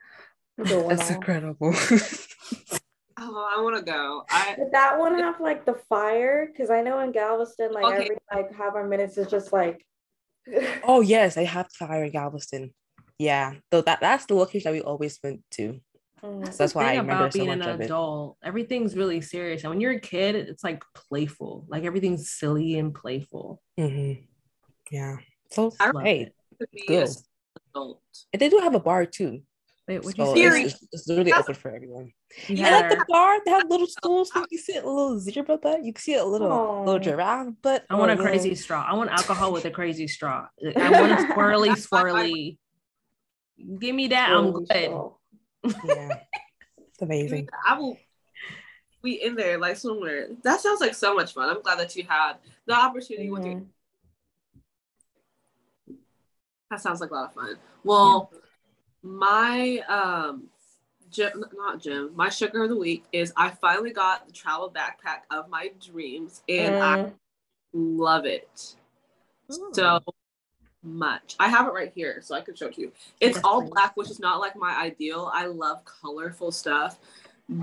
That's 0.56 1.10
incredible. 1.10 1.74
Oh, 3.20 3.52
I 3.56 3.60
want 3.60 3.76
to 3.76 3.82
go. 3.82 4.24
I 4.30 4.54
Did 4.56 4.70
that 4.72 4.98
one 4.98 5.18
have 5.18 5.40
like 5.40 5.64
the 5.64 5.74
fire? 5.88 6.46
Because 6.46 6.70
I 6.70 6.82
know 6.82 7.00
in 7.00 7.12
Galveston, 7.12 7.72
like 7.72 7.84
Okay. 7.86 8.04
every 8.04 8.16
like 8.32 8.52
however 8.54 8.86
minutes 8.86 9.18
is 9.18 9.26
just 9.28 9.52
like. 9.52 9.84
oh 10.84 11.00
yes, 11.00 11.34
they 11.34 11.44
have 11.44 11.66
fire 11.72 12.04
in 12.04 12.12
Galveston. 12.12 12.72
Yeah, 13.18 13.54
so 13.72 13.80
that 13.82 14.00
that's 14.00 14.26
the 14.26 14.34
location 14.34 14.70
that 14.72 14.78
we 14.78 14.82
always 14.82 15.18
went 15.22 15.42
to. 15.52 15.80
Mm. 16.22 16.44
So 16.46 16.50
that's 16.58 16.72
the 16.72 16.78
why 16.78 16.84
I 16.84 16.88
thing 16.90 16.98
remember 17.00 17.22
about 17.24 17.32
so 17.32 17.38
being 17.38 17.48
much 17.58 17.66
an 17.66 17.74
of 17.74 17.80
it. 17.80 17.84
adult. 17.84 18.36
Everything's 18.44 18.96
really 18.96 19.20
serious, 19.20 19.62
and 19.64 19.70
when 19.70 19.80
you're 19.80 19.92
a 19.92 20.00
kid, 20.00 20.36
it's 20.36 20.62
like 20.62 20.82
playful. 20.94 21.66
Like 21.68 21.84
everything's 21.84 22.30
silly 22.30 22.78
and 22.78 22.94
playful. 22.94 23.60
Mhm. 23.78 24.26
Yeah. 24.90 25.16
So 25.50 25.72
I 25.80 25.90
Love 25.90 26.04
hey, 26.04 26.20
it. 26.22 26.34
could 26.58 26.70
be 26.72 26.84
Good. 26.86 27.08
adult. 27.74 28.02
and 28.32 28.40
they 28.40 28.48
do 28.48 28.58
have 28.58 28.74
a 28.74 28.80
bar 28.80 29.04
too. 29.06 29.42
Wait, 29.88 30.04
what 30.04 30.16
So 30.16 30.28
you 30.28 30.34
Theory. 30.34 30.62
it's, 30.64 30.74
it's, 30.74 30.88
it's 30.92 31.08
literally 31.08 31.32
open 31.32 31.54
for 31.54 31.74
everyone. 31.74 32.12
You 32.46 32.62
And 32.62 32.74
at 32.74 32.90
the 32.90 33.04
bar, 33.08 33.38
they 33.44 33.50
have 33.52 33.70
little 33.70 33.86
stools. 33.86 34.30
So 34.30 34.40
you 34.40 34.46
can 34.46 34.58
see 34.58 34.76
a 34.76 34.86
little 34.86 35.18
zebra 35.18 35.56
butt. 35.56 35.82
You 35.82 35.94
can 35.94 36.02
see 36.02 36.14
a 36.14 36.24
little 36.24 36.52
Aw. 36.52 36.84
little 36.84 37.00
giraffe 37.00 37.54
butt. 37.62 37.86
I 37.88 37.94
want 37.94 38.10
a 38.10 38.14
little- 38.14 38.26
crazy 38.26 38.54
straw. 38.54 38.84
I 38.86 38.94
want 38.94 39.10
alcohol 39.10 39.50
with 39.50 39.64
a 39.64 39.70
crazy 39.70 40.06
straw. 40.06 40.46
I 40.76 40.90
want 40.90 41.12
a 41.12 41.16
swirly, 41.34 41.68
That's 41.68 41.86
swirly. 41.86 42.58
Give 43.78 43.94
me 43.94 44.08
that. 44.08 44.30
I'm 44.30 44.52
good. 44.52 45.10
Yeah, 45.84 46.20
it's 46.78 47.02
amazing. 47.02 47.48
I 47.66 47.76
will 47.76 47.98
be 49.02 49.22
in 49.22 49.34
there 49.34 49.58
like 49.58 49.76
somewhere. 49.76 50.28
That 50.44 50.60
sounds 50.60 50.80
like 50.80 50.94
so 50.94 51.14
much 51.14 51.34
fun. 51.34 51.50
I'm 51.50 51.62
glad 51.62 51.80
that 51.80 51.96
you 51.96 52.04
had 52.08 52.34
the 52.64 52.74
opportunity 52.74 53.28
with 53.28 53.42
mm-hmm. 53.42 53.50
your. 55.86 55.96
That 56.70 56.80
sounds 56.80 57.00
like 57.00 57.10
a 57.10 57.14
lot 57.14 57.30
of 57.30 57.34
fun. 57.34 57.56
Well, 57.82 58.30
my 59.02 59.78
um 59.88 60.44
gym, 61.10 61.44
not 61.56 61.80
gym, 61.80 62.10
my 62.14 62.28
sugar 62.28 62.64
of 62.64 62.68
the 62.70 62.76
week 62.76 63.04
is 63.12 63.32
I 63.36 63.50
finally 63.50 63.92
got 63.92 64.26
the 64.26 64.32
travel 64.32 64.70
backpack 64.70 65.20
of 65.30 65.48
my 65.48 65.70
dreams 65.84 66.42
and 66.48 66.76
I 66.76 66.96
Mm. 66.96 67.12
love 67.72 68.24
it 68.26 68.74
Ooh. 69.52 69.70
so 69.72 70.00
much. 70.82 71.34
I 71.38 71.48
have 71.48 71.66
it 71.66 71.72
right 71.72 71.92
here, 71.94 72.20
so 72.22 72.34
I 72.34 72.40
can 72.40 72.54
show 72.54 72.66
it 72.66 72.74
to 72.74 72.80
you. 72.82 72.92
It's 73.20 73.36
Yes, 73.36 73.44
all 73.44 73.62
please. 73.62 73.70
black, 73.70 73.96
which 73.96 74.10
is 74.10 74.20
not 74.20 74.40
like 74.40 74.56
my 74.56 74.76
ideal. 74.76 75.30
I 75.32 75.46
love 75.46 75.84
colorful 75.84 76.52
stuff. 76.52 76.98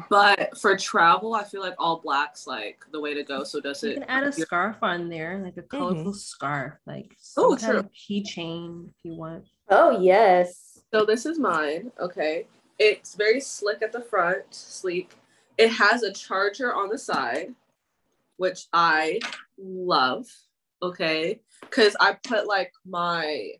But 0.09 0.57
for 0.57 0.75
travel, 0.75 1.35
I 1.35 1.43
feel 1.43 1.61
like 1.61 1.75
all 1.77 1.99
black's 1.99 2.47
like 2.47 2.83
the 2.91 2.99
way 2.99 3.13
to 3.13 3.23
go. 3.23 3.43
So 3.43 3.61
does 3.61 3.83
you 3.83 3.91
it 3.91 3.93
can 3.95 4.03
add 4.05 4.23
a 4.23 4.31
scarf 4.31 4.77
on 4.81 5.09
there, 5.09 5.39
like 5.43 5.57
a 5.57 5.61
colorful 5.61 6.13
scarf, 6.13 6.73
like 6.87 7.15
Oh, 7.37 7.55
kind 7.55 7.77
true. 7.77 7.89
keychain 7.93 8.89
if 8.89 8.95
you 9.03 9.13
want. 9.13 9.45
Oh 9.69 10.01
yes. 10.01 10.64
So 10.93 11.05
this 11.05 11.25
is 11.25 11.39
mine. 11.39 11.91
Okay. 11.99 12.47
It's 12.79 13.15
very 13.15 13.39
slick 13.39 13.81
at 13.81 13.91
the 13.91 14.01
front, 14.01 14.43
sleek. 14.51 15.13
It 15.57 15.69
has 15.69 16.03
a 16.03 16.11
charger 16.13 16.73
on 16.73 16.89
the 16.89 16.97
side, 16.97 17.53
which 18.37 18.65
I 18.73 19.19
love. 19.57 20.25
Okay. 20.81 21.39
Cause 21.69 21.95
I 21.99 22.17
put 22.27 22.47
like 22.47 22.71
my 22.85 23.51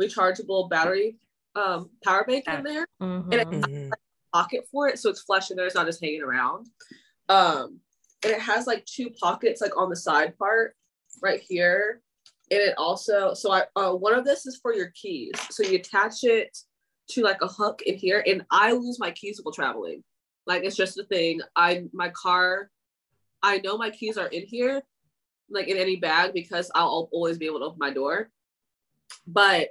rechargeable 0.00 0.70
battery 0.70 1.16
um 1.56 1.90
power 2.04 2.24
bank 2.24 2.44
in 2.46 2.62
there, 2.62 2.86
Mhm. 3.02 3.34
it- 3.34 3.48
Mhm. 3.48 3.90
pocket 4.32 4.66
for 4.70 4.88
it, 4.88 4.98
so 5.00 5.10
it's 5.10 5.22
flush 5.22 5.50
in 5.50 5.56
there, 5.56 5.66
it's 5.66 5.74
not 5.74 5.86
just 5.86 6.00
hanging 6.00 6.22
around. 6.22 6.68
Um, 7.28 7.80
and 8.22 8.32
it 8.32 8.40
has 8.40 8.68
like 8.68 8.86
two 8.86 9.10
pockets 9.10 9.60
like 9.60 9.76
on 9.76 9.90
the 9.90 9.96
side 9.96 10.38
part 10.38 10.76
right 11.20 11.40
here. 11.40 12.02
And 12.52 12.60
it 12.60 12.74
also 12.78 13.34
so 13.34 13.50
I 13.50 13.66
uh 13.76 13.92
one 13.94 14.14
of 14.14 14.24
this 14.24 14.46
is 14.46 14.58
for 14.62 14.72
your 14.74 14.90
keys. 14.94 15.32
So 15.50 15.64
you 15.64 15.76
attach 15.78 16.22
it 16.22 16.56
to 17.10 17.22
like 17.22 17.42
a 17.42 17.48
hook 17.48 17.82
in 17.82 17.96
here, 17.96 18.22
and 18.26 18.44
I 18.50 18.72
lose 18.72 18.98
my 18.98 19.10
keys 19.10 19.40
while 19.42 19.52
traveling. 19.52 20.02
Like 20.46 20.64
it's 20.64 20.76
just 20.76 20.98
a 20.98 21.04
thing. 21.04 21.40
I 21.56 21.84
my 21.92 22.10
car, 22.10 22.70
I 23.42 23.58
know 23.58 23.76
my 23.76 23.90
keys 23.90 24.18
are 24.18 24.26
in 24.26 24.42
here, 24.42 24.82
like 25.48 25.68
in 25.68 25.76
any 25.76 25.96
bag 25.96 26.32
because 26.32 26.70
I'll 26.74 27.08
always 27.12 27.38
be 27.38 27.46
able 27.46 27.60
to 27.60 27.66
open 27.66 27.78
my 27.78 27.92
door. 27.92 28.30
But 29.26 29.68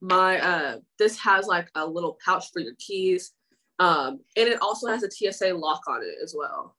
my 0.00 0.38
uh 0.38 0.78
this 0.98 1.18
has 1.18 1.46
like 1.46 1.68
a 1.74 1.86
little 1.86 2.18
pouch 2.24 2.50
for 2.52 2.60
your 2.60 2.74
keys. 2.78 3.32
Um, 3.78 4.20
and 4.36 4.48
it 4.48 4.60
also 4.62 4.86
has 4.88 5.02
a 5.02 5.10
TSA 5.10 5.54
lock 5.54 5.82
on 5.86 6.02
it 6.02 6.16
as 6.22 6.34
well. 6.36 6.76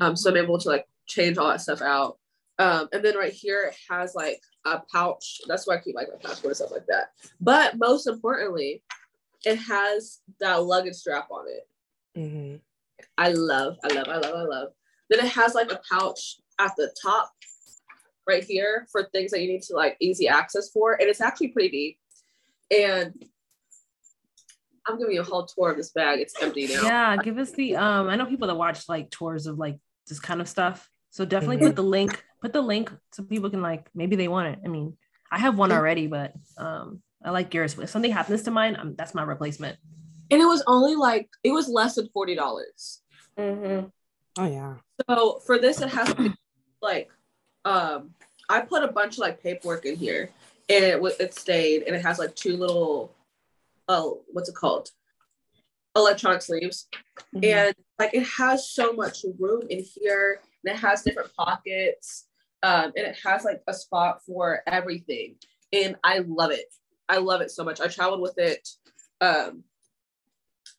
Um, 0.00 0.16
so 0.16 0.30
I'm 0.30 0.36
able 0.36 0.58
to 0.58 0.68
like 0.68 0.86
change 1.06 1.38
all 1.38 1.48
that 1.48 1.62
stuff 1.62 1.80
out. 1.80 2.18
Um, 2.58 2.88
and 2.92 3.02
then 3.02 3.16
right 3.16 3.32
here 3.32 3.62
it 3.62 3.76
has 3.88 4.14
like 4.14 4.40
a 4.66 4.82
pouch. 4.92 5.40
That's 5.48 5.66
why 5.66 5.76
I 5.76 5.80
keep 5.80 5.94
like 5.94 6.08
my 6.08 6.16
passport 6.16 6.50
and 6.50 6.56
stuff 6.56 6.72
like 6.72 6.86
that. 6.88 7.12
But 7.40 7.78
most 7.78 8.06
importantly, 8.06 8.82
it 9.44 9.56
has 9.56 10.20
that 10.40 10.56
luggage 10.64 10.94
strap 10.94 11.28
on 11.30 11.46
it. 11.48 11.68
Mhm. 12.18 12.60
I 13.16 13.32
love, 13.32 13.78
I 13.84 13.88
love, 13.94 14.08
I 14.08 14.16
love, 14.16 14.34
I 14.34 14.42
love. 14.42 14.72
Then 15.08 15.20
it 15.24 15.30
has 15.32 15.54
like 15.54 15.72
a 15.72 15.80
pouch 15.90 16.36
at 16.58 16.74
the 16.76 16.94
top 17.00 17.32
right 18.26 18.44
here 18.44 18.86
for 18.92 19.04
things 19.12 19.30
that 19.30 19.40
you 19.40 19.48
need 19.48 19.62
to 19.62 19.74
like 19.74 19.96
easy 20.00 20.28
access 20.28 20.70
for. 20.70 20.92
And 20.92 21.08
it's 21.08 21.20
actually 21.20 21.48
pretty 21.48 21.70
deep. 21.70 21.98
And 22.70 23.24
I'm 24.86 24.98
giving 24.98 25.14
you 25.14 25.20
a 25.20 25.24
whole 25.24 25.46
tour 25.46 25.70
of 25.70 25.76
this 25.76 25.90
bag. 25.90 26.20
It's 26.20 26.40
empty 26.42 26.66
now. 26.68 26.82
Yeah, 26.82 27.16
give 27.18 27.38
us 27.38 27.52
the 27.52 27.76
um. 27.76 28.08
I 28.08 28.16
know 28.16 28.26
people 28.26 28.48
that 28.48 28.54
watch 28.56 28.88
like 28.88 29.10
tours 29.10 29.46
of 29.46 29.58
like 29.58 29.78
this 30.06 30.20
kind 30.20 30.40
of 30.40 30.48
stuff. 30.48 30.88
So 31.10 31.24
definitely 31.24 31.58
Mhm. 31.58 31.66
put 31.68 31.76
the 31.76 31.82
link. 31.82 32.24
Put 32.40 32.52
the 32.52 32.62
link 32.62 32.90
so 33.12 33.22
people 33.22 33.50
can 33.50 33.60
like 33.62 33.88
maybe 33.94 34.16
they 34.16 34.28
want 34.28 34.48
it. 34.48 34.60
I 34.64 34.68
mean, 34.68 34.96
I 35.30 35.38
have 35.38 35.58
one 35.58 35.72
already, 35.72 36.06
but 36.06 36.32
um, 36.56 37.02
I 37.22 37.30
like 37.30 37.52
yours. 37.52 37.78
If 37.78 37.90
something 37.90 38.12
happens 38.12 38.42
to 38.44 38.50
mine, 38.50 38.76
um, 38.78 38.94
that's 38.96 39.14
my 39.14 39.22
replacement. 39.22 39.76
And 40.30 40.40
it 40.40 40.46
was 40.46 40.62
only 40.66 40.94
like 40.94 41.28
it 41.42 41.50
was 41.50 41.68
less 41.68 41.96
than 41.96 42.08
forty 42.08 42.34
dollars. 42.34 43.02
Mm-hmm. 43.38 43.88
Oh 44.38 44.46
yeah. 44.46 44.76
So 45.08 45.40
for 45.44 45.58
this, 45.58 45.80
it 45.80 45.88
has 45.88 46.08
to 46.08 46.14
be 46.14 46.34
like 46.80 47.10
um 47.64 48.10
I 48.48 48.60
put 48.60 48.82
a 48.82 48.88
bunch 48.88 49.14
of 49.14 49.18
like 49.18 49.42
paperwork 49.42 49.84
in 49.84 49.96
here 49.96 50.30
and 50.68 50.84
it 50.84 51.00
was 51.00 51.18
it 51.20 51.34
stayed 51.34 51.82
and 51.82 51.94
it 51.94 52.02
has 52.02 52.18
like 52.18 52.34
two 52.34 52.56
little 52.56 53.14
oh 53.88 54.22
what's 54.32 54.48
it 54.48 54.54
called? 54.54 54.90
Electronic 55.96 56.42
sleeves. 56.42 56.88
Mhm. 57.34 57.44
And 57.44 57.74
like 57.98 58.14
it 58.14 58.26
has 58.26 58.70
so 58.70 58.92
much 58.92 59.24
room 59.38 59.62
in 59.68 59.84
here 59.84 60.40
and 60.64 60.74
it 60.74 60.78
has 60.78 61.02
different 61.02 61.34
pockets. 61.34 62.28
Um 62.62 62.92
and 62.96 63.06
it 63.06 63.18
has 63.24 63.44
like 63.44 63.62
a 63.66 63.74
spot 63.74 64.22
for 64.24 64.62
everything. 64.66 65.36
And 65.72 65.96
I 66.04 66.18
love 66.20 66.50
it. 66.50 66.72
I 67.10 67.18
love 67.18 67.40
it 67.40 67.50
so 67.50 67.64
much. 67.64 67.80
I 67.80 67.88
traveled 67.88 68.20
with 68.20 68.38
it 68.38 68.68
um 69.20 69.64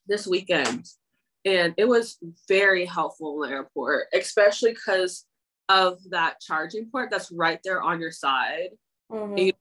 this 0.07 0.25
weekend 0.25 0.85
and 1.45 1.73
it 1.77 1.87
was 1.87 2.17
very 2.47 2.85
helpful 2.85 3.43
in 3.43 3.49
the 3.49 3.55
airport, 3.55 4.07
especially 4.13 4.73
because 4.73 5.25
of 5.69 5.99
that 6.09 6.39
charging 6.39 6.89
port 6.89 7.09
that's 7.09 7.31
right 7.31 7.59
there 7.63 7.81
on 7.81 7.99
your 7.99 8.11
side. 8.11 8.69
Mm-hmm. 9.11 9.37
You 9.37 9.51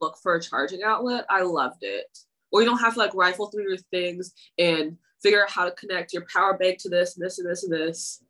Look 0.00 0.18
for 0.22 0.34
a 0.34 0.42
charging 0.42 0.82
outlet. 0.82 1.24
I 1.30 1.42
loved 1.42 1.82
it. 1.82 2.18
Or 2.52 2.60
you 2.60 2.66
don't 2.66 2.78
have 2.78 2.94
to 2.94 2.98
like 2.98 3.14
rifle 3.14 3.46
through 3.46 3.68
your 3.68 3.78
things 3.90 4.32
and 4.58 4.96
figure 5.22 5.42
out 5.42 5.50
how 5.50 5.64
to 5.64 5.70
connect 5.70 6.12
your 6.12 6.26
power 6.32 6.56
bank 6.56 6.78
to 6.80 6.90
this, 6.90 7.16
and 7.16 7.24
this, 7.24 7.38
and 7.38 7.48
this, 7.48 7.64
and 7.64 7.72
this, 7.72 8.22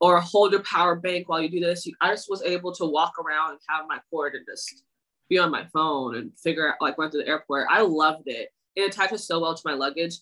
or 0.00 0.20
hold 0.20 0.52
your 0.52 0.62
power 0.62 0.94
bank 0.94 1.28
while 1.28 1.40
you 1.40 1.48
do 1.48 1.60
this. 1.60 1.88
I 2.00 2.10
just 2.10 2.28
was 2.28 2.42
able 2.42 2.72
to 2.74 2.84
walk 2.84 3.14
around 3.18 3.52
and 3.52 3.60
have 3.68 3.86
my 3.88 3.98
cord 4.10 4.34
and 4.34 4.44
just 4.46 4.84
be 5.34 5.38
on 5.38 5.50
my 5.50 5.64
phone 5.66 6.16
and 6.16 6.30
figure 6.38 6.68
out 6.68 6.76
like 6.80 6.98
went 6.98 7.12
to 7.12 7.18
the 7.18 7.28
airport. 7.28 7.66
I 7.70 7.82
loved 7.82 8.24
it. 8.26 8.50
It 8.76 8.88
attaches 8.88 9.26
so 9.26 9.40
well 9.40 9.54
to 9.54 9.62
my 9.64 9.74
luggage 9.74 10.16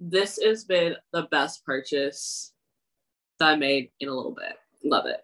this 0.00 0.40
has 0.42 0.64
been 0.64 0.96
the 1.12 1.28
best 1.30 1.64
purchase 1.64 2.52
that 3.38 3.50
I 3.50 3.56
made 3.56 3.90
in 4.00 4.08
a 4.08 4.14
little 4.14 4.34
bit. 4.34 4.56
Love 4.82 5.06
it. 5.06 5.20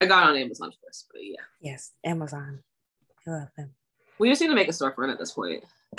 I 0.00 0.06
got 0.06 0.24
it 0.24 0.30
on 0.30 0.36
Amazon 0.36 0.72
first, 0.84 1.06
but 1.10 1.24
yeah. 1.24 1.40
Yes, 1.60 1.92
Amazon. 2.04 2.62
I 3.26 3.30
love 3.30 3.48
them. 3.56 3.70
We 4.18 4.28
just 4.28 4.42
need 4.42 4.48
to 4.48 4.54
make 4.54 4.68
a 4.68 4.72
storefront 4.72 5.12
at 5.12 5.18
this 5.18 5.32
point. 5.32 5.64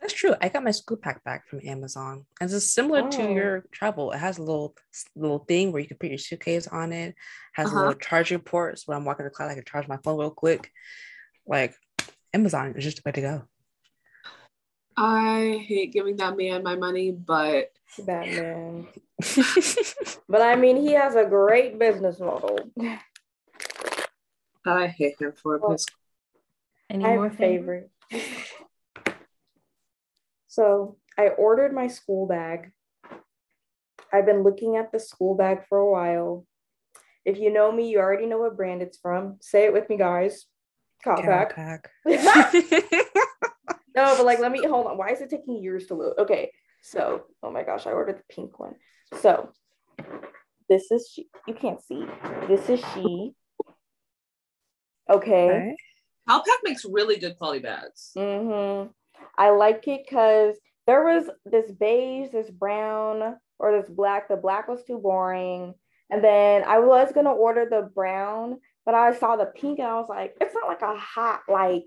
That's 0.00 0.12
That's 0.12 0.20
true. 0.20 0.34
I 0.40 0.48
got 0.48 0.62
my 0.64 0.70
school 0.70 0.96
pack 0.96 1.22
back 1.24 1.46
from 1.48 1.60
Amazon. 1.66 2.24
And 2.40 2.50
it's 2.50 2.72
similar 2.72 3.08
to 3.10 3.22
Oh. 3.22 3.28
your 3.28 3.64
travel. 3.72 4.12
It 4.12 4.18
has 4.18 4.38
a 4.38 4.42
little 4.42 4.74
little 5.16 5.40
thing 5.40 5.72
where 5.72 5.80
you 5.82 5.88
can 5.88 5.96
put 5.98 6.08
your 6.08 6.18
suitcase 6.18 6.66
on 6.68 6.92
it. 6.92 7.14
Has 7.54 7.68
Uh-huh. 7.68 7.76
a 7.76 7.80
little 7.80 8.00
charging 8.00 8.40
port. 8.40 8.78
So 8.78 8.84
when 8.86 8.98
I'm 8.98 9.04
walking 9.04 9.24
to 9.26 9.30
class, 9.30 9.50
I 9.50 9.54
can 9.54 9.64
charge 9.64 9.88
my 9.88 9.98
phone 9.98 10.18
real 10.18 10.30
quick. 10.30 10.70
Like 11.46 11.74
Amazon 12.32 12.74
is 12.76 12.84
just 12.84 12.98
the 12.98 13.02
way 13.06 13.12
to 13.12 13.20
go. 13.20 13.42
I 14.96 15.64
hate 15.66 15.92
giving 15.92 16.16
that 16.16 16.36
man 16.36 16.62
my 16.62 16.74
money, 16.76 17.10
but 17.12 17.72
Batman. 17.98 18.86
But 20.30 20.42
I 20.42 20.56
mean, 20.56 20.76
he 20.76 20.92
has 20.92 21.14
a 21.14 21.24
great 21.24 21.78
business 21.78 22.20
model. 22.20 22.58
I 24.66 24.86
hate 24.86 25.18
him 25.20 25.32
for 25.32 25.58
Well. 25.58 25.76
Any 26.90 27.04
I 27.04 27.14
more 27.16 27.26
a 27.26 27.30
favorites? 27.30 27.90
favorite. 28.10 28.32
So 30.58 30.96
I 31.16 31.28
ordered 31.28 31.72
my 31.72 31.86
school 31.86 32.26
bag. 32.26 32.72
I've 34.12 34.26
been 34.26 34.42
looking 34.42 34.74
at 34.74 34.90
the 34.90 34.98
school 34.98 35.36
bag 35.36 35.60
for 35.68 35.78
a 35.78 35.88
while. 35.88 36.46
If 37.24 37.38
you 37.38 37.52
know 37.52 37.70
me, 37.70 37.88
you 37.88 38.00
already 38.00 38.26
know 38.26 38.38
what 38.38 38.56
brand 38.56 38.82
it's 38.82 38.98
from. 38.98 39.36
Say 39.40 39.66
it 39.66 39.72
with 39.72 39.88
me, 39.88 39.96
guys. 39.96 40.46
Calpak. 41.06 41.54
pack. 41.54 41.90
No, 43.94 44.14
but 44.16 44.26
like, 44.26 44.38
let 44.38 44.52
me 44.52 44.64
hold 44.64 44.86
on. 44.86 44.96
Why 44.96 45.10
is 45.10 45.20
it 45.20 45.30
taking 45.30 45.60
years 45.60 45.86
to 45.86 45.94
load? 45.94 46.14
Okay, 46.20 46.52
so 46.82 47.24
oh 47.42 47.50
my 47.50 47.64
gosh, 47.64 47.84
I 47.84 47.90
ordered 47.90 48.18
the 48.18 48.32
pink 48.32 48.60
one. 48.60 48.74
So 49.20 49.50
this 50.68 50.92
is 50.92 51.10
she. 51.12 51.26
You 51.48 51.54
can't 51.54 51.82
see. 51.82 52.04
This 52.46 52.68
is 52.68 52.80
she. 52.94 53.32
Okay. 55.10 55.50
Okay. 55.50 55.76
Calpak 56.28 56.62
makes 56.62 56.84
really 56.84 57.16
good 57.16 57.36
quality 57.38 57.58
bags. 57.58 58.12
Mm-hmm. 58.16 58.90
I 59.38 59.50
like 59.50 59.86
it 59.88 60.02
because 60.04 60.56
there 60.86 61.04
was 61.04 61.30
this 61.46 61.70
beige, 61.70 62.30
this 62.32 62.50
brown, 62.50 63.36
or 63.58 63.80
this 63.80 63.88
black. 63.88 64.28
The 64.28 64.36
black 64.36 64.68
was 64.68 64.82
too 64.84 64.98
boring. 64.98 65.74
And 66.10 66.24
then 66.24 66.64
I 66.64 66.80
was 66.80 67.12
gonna 67.12 67.32
order 67.32 67.66
the 67.70 67.90
brown, 67.94 68.58
but 68.84 68.94
I 68.94 69.14
saw 69.14 69.36
the 69.36 69.46
pink 69.46 69.78
and 69.78 69.88
I 69.88 69.94
was 69.94 70.08
like, 70.08 70.34
it's 70.40 70.54
not 70.54 70.66
like 70.66 70.82
a 70.82 70.96
hot, 70.96 71.42
like 71.48 71.84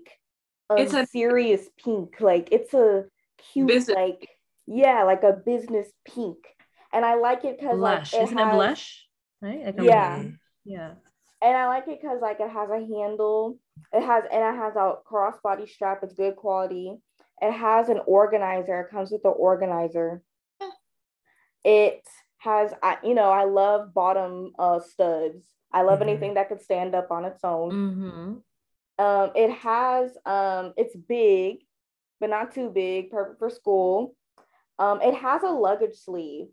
It's 0.70 0.94
a 0.94 1.00
a- 1.00 1.06
serious 1.06 1.68
pink. 1.84 2.20
Like 2.20 2.48
it's 2.52 2.72
a 2.74 3.04
cute, 3.52 3.68
Business 3.68 3.96
like 3.96 4.28
yeah, 4.66 5.02
like 5.02 5.24
a 5.24 5.32
business 5.32 5.88
pink. 6.06 6.38
And 6.92 7.04
I 7.04 7.14
like 7.16 7.44
it 7.44 7.58
because 7.58 7.78
like 7.78 7.98
Blush. 7.98 8.14
it 8.14 8.22
Isn't 8.22 8.38
it 8.38 8.52
blush? 8.52 9.06
Right? 9.42 9.74
Yeah. 9.80 10.18
Mhm. 10.18 10.38
Yeah. 10.64 10.92
and 11.42 11.56
I 11.56 11.66
like 11.66 11.88
it 11.88 12.00
because 12.00 12.20
like 12.22 12.38
it 12.38 12.48
has 12.48 12.70
a 12.70 12.78
handle. 12.78 13.58
It 13.92 14.02
has 14.04 14.24
and 14.30 14.42
it 14.42 14.60
has 14.60 14.76
a 14.76 14.94
crossbody 15.10 15.68
strap. 15.68 16.00
It's 16.04 16.14
good 16.14 16.36
quality. 16.36 16.96
It 17.42 17.52
has 17.52 17.88
an 17.88 18.00
organizer. 18.06 18.80
It 18.82 18.90
comes 18.90 19.10
with 19.10 19.22
the 19.22 19.28
organizer. 19.30 20.22
It 21.64 22.06
has 22.38 22.72
I 22.82 22.98
you 23.04 23.14
know 23.14 23.30
I 23.30 23.44
love 23.44 23.92
bottom 23.92 24.52
uh 24.58 24.80
studs. 24.80 25.44
I 25.72 25.82
love 25.82 25.98
Mhm. 25.98 26.02
anything 26.02 26.34
that 26.34 26.48
could 26.48 26.60
stand 26.62 26.94
up 26.94 27.10
on 27.10 27.24
its 27.24 27.42
own. 27.44 27.70
Mm-hmm. 27.72 29.04
Um, 29.04 29.32
it 29.34 29.50
has 29.50 30.16
um, 30.26 30.74
it's 30.76 30.94
big, 30.94 31.64
but 32.20 32.30
not 32.30 32.52
too 32.54 32.68
big. 32.70 33.10
Perfect 33.10 33.38
for 33.38 33.50
school. 33.50 34.14
Um, 34.78 35.00
it 35.00 35.14
has 35.14 35.42
a 35.42 35.48
luggage 35.50 35.96
sleeve. 35.96 36.48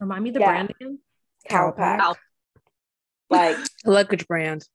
Remind 0.00 0.22
me 0.24 0.30
the 0.30 0.40
Yeah. 0.40 0.50
brand 0.50 0.70
again. 0.70 0.98
Calpak. 1.48 1.98
Cow- 1.98 2.14
Like 3.30 3.56
Luggage 3.84 4.28
brand. 4.28 4.66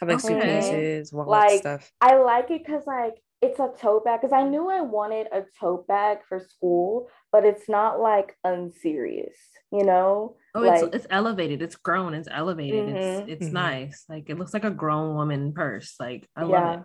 Have 0.00 0.08
like 0.08 0.24
Okay. 0.24 0.34
suitcases, 0.34 1.12
wallet 1.12 1.28
Like, 1.28 1.60
stuff. 1.60 1.92
I 2.00 2.16
like 2.16 2.50
it 2.50 2.64
because 2.64 2.84
like 2.86 3.22
it's 3.42 3.58
a 3.58 3.70
tote 3.78 4.04
bag 4.04 4.20
because 4.20 4.32
I 4.32 4.44
knew 4.48 4.70
I 4.70 4.80
wanted 4.80 5.26
a 5.32 5.42
tote 5.58 5.86
bag 5.88 6.18
for 6.28 6.38
school, 6.40 7.08
but 7.32 7.44
it's 7.44 7.68
not 7.68 8.00
like 8.00 8.36
unserious, 8.44 9.36
you 9.72 9.84
know? 9.84 10.36
Oh, 10.54 10.60
like 10.60 10.82
it's 10.84 10.96
it's 10.96 11.06
elevated. 11.10 11.60
It's 11.60 11.76
grown. 11.76 12.14
It's 12.14 12.28
elevated. 12.30 12.88
Mhm. 12.88 12.96
It's 12.96 13.28
it's 13.42 13.48
Mhm. 13.50 13.52
nice. 13.52 14.04
Like 14.08 14.30
it 14.30 14.38
looks 14.38 14.54
like 14.54 14.64
a 14.64 14.70
grown 14.70 15.14
woman 15.16 15.52
purse. 15.52 15.96
Like 15.98 16.28
I 16.36 16.44
love 16.44 16.80
it. 16.80 16.84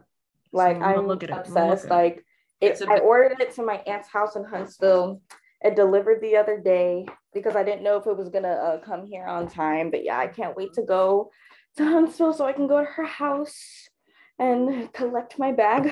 like 0.54 0.78
So 0.78 0.84
I'm 0.84 1.00
I'm 1.00 1.08
look 1.08 1.24
at 1.24 1.30
it. 1.30 1.34
I'm 1.34 1.40
look 1.40 1.48
obsessed. 1.48 1.86
at 1.86 1.92
it. 1.92 1.94
Like 1.94 2.16
it, 2.60 2.72
It's 2.72 2.82
a 2.82 2.90
I 2.90 2.96
bit- 2.96 3.04
ordered 3.04 3.40
it 3.42 3.52
to 3.56 3.64
my 3.64 3.78
aunt's 3.86 4.08
house 4.08 4.36
in 4.36 4.44
Huntsville. 4.44 5.22
It 5.62 5.76
delivered 5.76 6.22
the 6.22 6.38
other 6.38 6.58
day 6.60 7.06
because 7.34 7.56
I 7.56 7.64
didn't 7.64 7.84
know 7.84 7.98
if 7.98 8.08
it 8.08 8.16
was 8.18 8.30
gonna 8.30 8.50
uh, 8.54 8.80
come 8.80 9.06
here 9.06 9.26
on 9.28 9.48
time. 9.48 9.92
But 9.92 10.04
yeah, 10.04 10.18
I 10.18 10.28
can't 10.28 10.56
wait 10.56 10.74
to 10.74 10.82
go 10.82 11.30
to 11.76 11.84
Huntsville 11.84 12.34
so 12.34 12.46
I 12.46 12.54
can 12.54 12.68
go 12.68 12.80
to 12.80 12.86
her 12.86 13.04
house 13.06 13.90
and 14.40 14.92
collect 14.94 15.40
my 15.40 15.52
bag. 15.52 15.86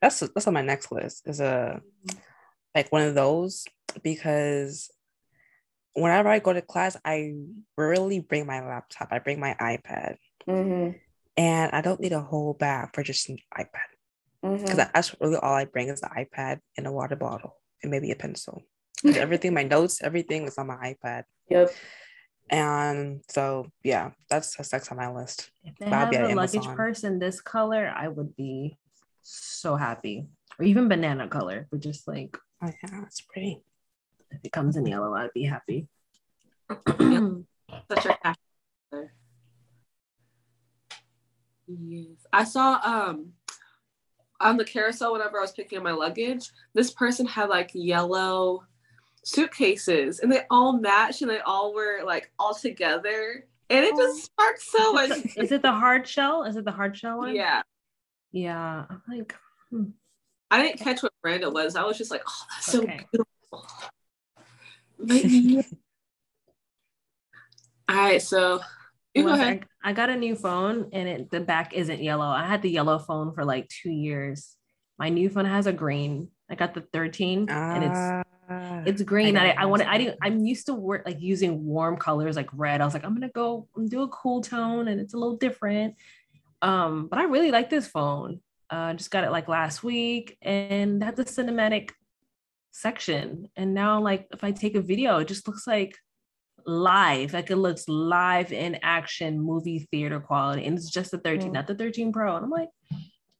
that's 0.00 0.20
that's 0.20 0.46
on 0.46 0.54
my 0.54 0.62
next 0.62 0.90
list. 0.92 1.22
Is 1.26 1.40
a 1.40 1.80
like 2.74 2.90
one 2.92 3.02
of 3.02 3.14
those 3.14 3.64
because 4.02 4.90
whenever 5.94 6.28
I 6.28 6.38
go 6.38 6.52
to 6.52 6.62
class, 6.62 6.96
I 7.04 7.34
rarely 7.76 8.20
bring 8.20 8.46
my 8.46 8.66
laptop. 8.66 9.08
I 9.10 9.18
bring 9.18 9.40
my 9.40 9.54
iPad, 9.60 10.16
Mhm, 10.48 10.98
and 11.36 11.72
I 11.72 11.80
don't 11.80 12.00
need 12.00 12.12
a 12.12 12.20
whole 12.20 12.54
bag 12.54 12.90
for 12.94 13.02
just 13.02 13.28
an 13.28 13.38
iPad 13.56 13.90
because 14.42 14.76
that's 14.76 15.14
really 15.20 15.36
all 15.36 15.54
I 15.54 15.64
bring 15.64 15.88
is 15.88 16.00
the 16.00 16.08
iPad 16.08 16.60
and 16.76 16.86
a 16.86 16.92
water 16.92 17.16
bottle 17.16 17.56
and 17.82 17.90
maybe 17.90 18.10
a 18.10 18.16
pencil. 18.16 18.62
everything, 19.04 19.54
my 19.54 19.62
notes, 19.62 20.02
everything 20.02 20.46
is 20.46 20.58
on 20.58 20.66
my 20.66 20.94
iPad. 20.94 21.24
Yep. 21.48 21.72
And 22.50 23.22
so 23.28 23.66
yeah, 23.84 24.10
that's 24.28 24.56
that's 24.56 24.72
next 24.72 24.90
on 24.90 24.98
my 24.98 25.10
list. 25.10 25.50
If 25.64 25.76
they 25.78 25.86
But 25.86 25.94
have 25.94 26.12
a 26.12 26.34
luggage 26.34 26.56
Amazon. 26.66 26.76
purse 26.76 27.04
in 27.04 27.18
this 27.20 27.40
color, 27.40 27.92
I 27.96 28.08
would 28.08 28.34
be 28.36 28.76
so 29.22 29.76
happy. 29.76 30.26
Or 30.58 30.64
even 30.64 30.88
banana 30.88 31.28
color, 31.28 31.66
but 31.70 31.80
just 31.80 32.06
like 32.08 32.36
Oh 32.62 32.66
yeah, 32.82 33.02
it's 33.06 33.20
pretty. 33.22 33.62
if 34.32 34.40
it 34.44 34.52
comes 34.52 34.76
in 34.76 34.84
yellow, 34.86 35.14
I'd 35.14 35.32
be 35.32 35.44
happy. 35.44 35.88
Such 37.88 38.06
a 38.06 38.18
happy 38.22 38.40
color. 38.90 39.12
Yes. 41.68 42.26
I 42.32 42.44
saw 42.44 42.80
um 42.82 43.32
on 44.40 44.56
the 44.56 44.64
carousel 44.64 45.12
whenever 45.12 45.38
I 45.38 45.42
was 45.42 45.52
picking 45.52 45.78
up 45.78 45.84
my 45.84 45.92
luggage, 45.92 46.50
this 46.74 46.90
person 46.90 47.26
had 47.26 47.48
like 47.48 47.70
yellow 47.74 48.64
suitcases 49.24 50.20
and 50.20 50.30
they 50.30 50.42
all 50.50 50.72
matched 50.72 51.22
and 51.22 51.30
they 51.30 51.40
all 51.40 51.74
were 51.74 52.00
like 52.04 52.30
all 52.38 52.54
together. 52.54 53.46
And 53.68 53.84
it 53.84 53.96
just 53.96 54.24
sparked 54.24 54.62
so 54.62 54.92
much. 54.92 55.10
Is 55.36 55.52
it 55.52 55.62
the 55.62 55.72
hard 55.72 56.06
shell? 56.06 56.44
Is 56.44 56.56
it 56.56 56.64
the 56.64 56.72
hard 56.72 56.96
shell 56.96 57.18
one? 57.18 57.36
Yeah. 57.36 57.62
Yeah. 58.32 58.86
I'm 58.90 59.02
like, 59.08 59.34
hmm. 59.70 59.84
I 60.50 60.62
didn't 60.62 60.80
catch 60.80 61.02
what 61.02 61.12
brand 61.22 61.42
it 61.42 61.52
was. 61.52 61.76
I 61.76 61.84
was 61.84 61.96
just 61.96 62.10
like, 62.10 62.22
oh, 62.26 62.46
that's 62.50 62.72
so 62.72 62.82
Okay. 62.82 63.06
beautiful. 63.12 63.66
All 67.88 67.96
right, 67.96 68.20
so 68.22 68.60
you 69.14 69.24
go 69.24 69.32
ahead. 69.32 69.64
I, 69.82 69.90
I 69.90 69.92
got 69.92 70.10
a 70.10 70.16
new 70.16 70.36
phone 70.36 70.90
and 70.92 71.08
it 71.08 71.30
the 71.30 71.40
back 71.40 71.72
isn't 71.74 72.02
yellow. 72.02 72.26
I 72.26 72.44
had 72.44 72.62
the 72.62 72.70
yellow 72.70 72.98
phone 72.98 73.32
for 73.32 73.44
like 73.44 73.68
two 73.68 73.90
years. 73.90 74.56
My 74.98 75.08
new 75.08 75.28
phone 75.30 75.46
has 75.46 75.66
a 75.66 75.72
green. 75.72 76.28
I 76.48 76.54
got 76.54 76.74
the 76.74 76.82
13 76.92 77.48
and 77.48 77.84
it's 77.84 77.94
ah. 77.96 78.22
Ah, 78.50 78.82
it's 78.84 79.00
green. 79.02 79.34
got 79.34 79.46
I, 79.46 79.50
I 79.50 79.66
want. 79.66 79.82
I 79.86 79.96
didn't. 79.96 80.18
I'm 80.22 80.44
used 80.44 80.66
to 80.66 80.74
work 80.74 81.02
like 81.06 81.20
using 81.20 81.64
warm 81.64 81.96
colors 81.96 82.34
like 82.36 82.48
red. 82.52 82.80
I 82.80 82.84
was 82.84 82.94
like, 82.94 83.04
I'm 83.04 83.14
gonna 83.14 83.28
go 83.28 83.68
and 83.76 83.88
do 83.88 84.02
a 84.02 84.08
cool 84.08 84.40
tone 84.40 84.88
and 84.88 85.00
it's 85.00 85.14
a 85.14 85.18
little 85.18 85.36
different. 85.36 85.94
Um, 86.60 87.06
but 87.08 87.18
I 87.20 87.24
really 87.24 87.50
like 87.52 87.70
this 87.70 87.86
phone. 87.86 88.40
Uh 88.68 88.94
just 88.94 89.10
got 89.10 89.24
it 89.24 89.30
like 89.30 89.48
last 89.48 89.82
week 89.82 90.36
and 90.42 91.00
that's 91.00 91.18
a 91.20 91.24
cinematic 91.24 91.90
section. 92.72 93.48
And 93.56 93.72
now 93.74 94.00
like 94.00 94.26
if 94.32 94.42
I 94.44 94.50
take 94.52 94.74
a 94.74 94.80
video, 94.82 95.18
it 95.18 95.28
just 95.28 95.46
looks 95.46 95.66
like 95.66 95.96
live, 96.66 97.32
like 97.32 97.50
it 97.50 97.56
looks 97.56 97.88
live 97.88 98.52
in 98.52 98.78
action 98.82 99.40
movie 99.40 99.88
theater 99.90 100.20
quality. 100.20 100.66
And 100.66 100.76
it's 100.76 100.90
just 100.90 101.10
the 101.10 101.18
13, 101.18 101.50
Mm. 101.50 101.54
not 101.54 101.66
the 101.66 101.74
13 101.74 102.12
Pro. 102.12 102.36
And 102.36 102.44
I'm 102.44 102.50
like, 102.50 102.68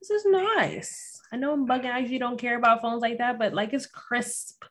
this 0.00 0.10
is 0.10 0.24
nice. 0.26 1.20
I 1.32 1.36
know 1.36 1.52
I'm 1.52 1.66
bugging. 1.66 1.92
I 1.92 1.98
usually 2.00 2.18
don't 2.18 2.38
care 2.40 2.56
about 2.56 2.80
phones 2.80 3.02
like 3.02 3.18
that, 3.18 3.38
but 3.38 3.54
like 3.54 3.72
it's 3.72 3.86
crisp. 3.86 4.64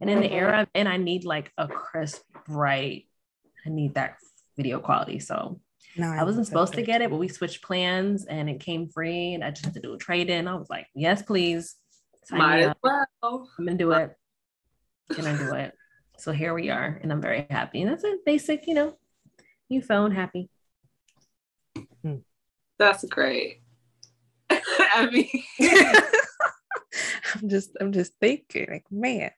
And 0.00 0.08
in 0.08 0.20
the 0.20 0.32
era, 0.32 0.66
and 0.74 0.88
I 0.88 0.96
need 0.96 1.24
like 1.24 1.52
a 1.58 1.68
crisp, 1.68 2.22
bright. 2.46 3.06
I 3.66 3.68
need 3.68 3.94
that 3.94 4.16
video 4.56 4.78
quality. 4.78 5.18
So 5.18 5.60
No, 5.96 6.08
I 6.08 6.24
wasn't 6.24 6.46
supposed 6.46 6.74
to 6.74 6.82
get 6.82 7.02
it, 7.02 7.10
but 7.10 7.16
we 7.16 7.28
switched 7.28 7.62
plans 7.62 8.24
and 8.24 8.48
it 8.48 8.60
came 8.60 8.88
free, 8.88 9.34
and 9.34 9.44
I 9.44 9.50
just 9.50 9.64
had 9.64 9.74
to 9.74 9.80
do 9.80 9.94
a 9.94 9.98
trade 9.98 10.30
in. 10.30 10.48
I 10.48 10.54
was 10.54 10.70
like, 10.70 10.86
yes, 10.94 11.22
please. 11.22 11.76
Sign 12.24 12.38
Might 12.38 12.62
as 12.62 12.74
well. 12.82 13.48
I'm 13.58 13.66
gonna 13.66 13.76
do 13.76 13.92
it. 13.92 14.16
Can 15.12 15.26
I 15.26 15.36
do 15.36 15.54
it. 15.54 15.74
So 16.18 16.32
here 16.32 16.52
we 16.54 16.70
are, 16.70 17.00
and 17.02 17.10
I'm 17.10 17.22
very 17.22 17.46
happy. 17.50 17.80
And 17.82 17.90
that's 17.90 18.04
a 18.04 18.16
basic, 18.26 18.66
you 18.66 18.74
know, 18.74 18.98
new 19.70 19.80
phone, 19.80 20.12
happy. 20.12 20.50
Hmm. 22.02 22.16
That's 22.78 23.04
great. 23.04 23.62
I 24.50 25.08
mean, 25.10 25.28
I'm 27.34 27.48
just 27.48 27.70
I'm 27.80 27.92
just 27.92 28.12
thinking 28.20 28.66
like 28.70 28.84
man, 28.90 29.30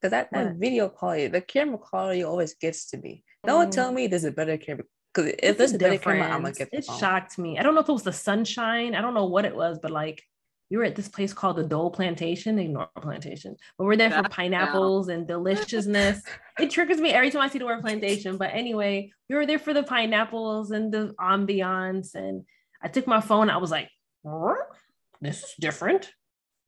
because 0.00 0.10
that, 0.12 0.28
that 0.32 0.56
video 0.56 0.88
quality, 0.88 1.26
the 1.26 1.40
camera 1.40 1.78
quality 1.78 2.22
always 2.22 2.54
gets 2.54 2.90
to 2.90 2.96
me. 2.98 3.24
No 3.46 3.56
one 3.56 3.70
tell 3.70 3.90
Mhm. 3.90 3.94
me 3.94 4.06
there's 4.06 4.24
a 4.24 4.30
better 4.32 4.56
camera. 4.56 4.84
Because 5.14 5.30
if 5.30 5.38
It's 5.42 5.58
there's 5.58 5.72
a 5.74 5.78
better 5.78 5.98
camera, 5.98 6.24
I'm 6.28 6.42
gonna 6.42 6.52
get 6.52 6.70
the 6.70 6.78
It 6.78 6.84
phone. 6.84 6.98
shocked 6.98 7.38
me. 7.38 7.58
I 7.58 7.62
don't 7.62 7.74
know 7.74 7.80
if 7.80 7.88
it 7.88 7.92
was 7.92 8.02
the 8.02 8.12
sunshine. 8.12 8.94
I 8.94 9.00
don't 9.00 9.14
know 9.14 9.24
what 9.26 9.44
it 9.44 9.56
was, 9.56 9.78
but 9.80 9.90
like 9.90 10.22
we 10.70 10.76
were 10.76 10.84
at 10.84 10.94
this 10.94 11.08
place 11.08 11.32
called 11.32 11.56
the 11.56 11.64
Dole 11.64 11.90
Plantation, 11.90 12.58
ignore 12.58 12.90
plantation, 13.00 13.56
but 13.78 13.84
we're 13.84 13.96
there 13.96 14.10
for 14.10 14.22
That's 14.22 14.34
pineapples 14.34 15.08
and 15.08 15.26
deliciousness. 15.26 16.22
it 16.60 16.70
triggers 16.70 17.00
me 17.00 17.10
every 17.10 17.30
time 17.30 17.40
I 17.40 17.48
see 17.48 17.58
the 17.58 17.64
word 17.64 17.80
plantation. 17.80 18.36
But 18.36 18.50
anyway, 18.52 19.10
we 19.30 19.34
were 19.36 19.46
there 19.46 19.58
for 19.58 19.72
the 19.72 19.82
pineapples 19.82 20.70
and 20.70 20.92
the 20.92 21.14
ambiance. 21.18 22.14
And 22.14 22.44
I 22.82 22.88
took 22.88 23.06
my 23.06 23.20
phone. 23.22 23.48
I 23.48 23.56
was 23.56 23.70
like, 23.70 23.88
this 25.22 25.42
is 25.42 25.54
different. 25.58 26.12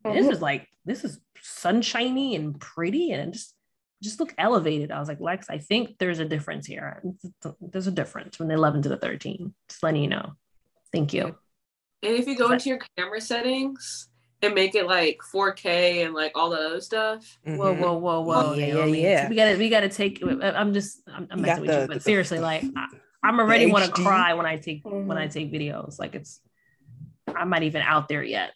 This 0.04 0.26
Mhm. 0.26 0.32
is 0.32 0.40
like, 0.40 0.68
this 0.84 1.04
is 1.04 1.20
sunshiny 1.42 2.34
and 2.36 2.58
pretty 2.60 3.12
and 3.12 3.28
it 3.28 3.32
just 3.32 3.54
just 4.02 4.18
look 4.18 4.32
elevated. 4.38 4.90
I 4.90 4.98
was 4.98 5.08
like, 5.08 5.20
Lex, 5.20 5.50
I 5.50 5.58
think 5.58 5.98
there's 5.98 6.20
a 6.20 6.24
difference 6.24 6.64
here. 6.66 7.02
There's 7.60 7.86
a 7.86 7.90
difference 7.90 8.34
from 8.34 8.48
the 8.48 8.54
11 8.54 8.80
to 8.82 8.88
the 8.88 8.96
13. 8.96 9.52
Just 9.68 9.82
letting 9.82 10.00
you 10.02 10.08
know. 10.08 10.32
Thank 10.90 11.12
you. 11.12 11.36
And 12.02 12.16
if 12.16 12.26
you 12.26 12.34
go 12.34 12.48
But- 12.48 12.54
into 12.54 12.70
your 12.70 12.78
camera 12.96 13.20
settings 13.20 14.08
and 14.40 14.54
make 14.54 14.74
it 14.74 14.86
like 14.86 15.18
4K 15.30 16.02
and 16.06 16.14
like 16.14 16.32
all 16.34 16.48
the 16.48 16.56
other 16.56 16.80
stuff, 16.80 17.38
Whoa, 17.44 17.74
Mhm. 17.74 17.78
whoa, 17.78 17.98
whoa, 17.98 18.20
whoa! 18.22 18.52
Yeah, 18.54 18.66
yeah, 18.66 18.84
yeah. 18.86 19.28
We 19.28 19.36
gotta, 19.36 19.58
we 19.58 19.68
gotta 19.68 19.90
take. 19.90 20.22
I'm 20.24 20.72
just, 20.72 21.02
I'm, 21.06 21.28
I'm 21.30 21.42
messing 21.42 21.66
got 21.66 21.72
with 21.72 21.80
you, 21.82 21.86
but 21.88 21.94
the- 21.96 22.00
seriously, 22.00 22.38
the- 22.38 22.44
like, 22.44 22.64
I, 22.74 22.86
I'm 23.22 23.38
already 23.38 23.66
want 23.70 23.84
to 23.84 23.92
cry 23.92 24.32
when 24.32 24.46
I 24.46 24.56
take 24.56 24.80
when 24.82 25.18
I 25.18 25.26
Mhm. 25.28 25.32
take 25.32 25.52
videos. 25.52 25.98
Like, 25.98 26.14
it's, 26.14 26.40
I'm 27.28 27.50
not 27.50 27.64
even 27.64 27.82
out 27.82 28.08
there 28.08 28.22
yet. 28.22 28.52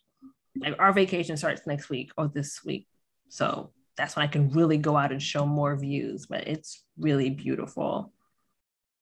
Like, 0.57 0.77
our 0.79 0.93
vacation 0.93 1.37
starts 1.37 1.67
next 1.67 1.91
week 1.91 2.11
or 2.17 2.29
this 2.29 2.65
week, 2.65 2.87
so 3.29 3.71
that's 3.97 4.17
when 4.17 4.25
I 4.25 4.29
can 4.29 4.51
really 4.51 4.79
go 4.79 4.97
out 4.97 5.13
and 5.13 5.23
show 5.23 5.47
more 5.47 5.77
views. 5.77 6.27
But 6.27 6.47
it's 6.47 6.85
really 6.99 7.31
beautiful. 7.31 8.13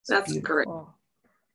It's 0.01 0.11
That's 0.11 0.39
great. 0.39 0.67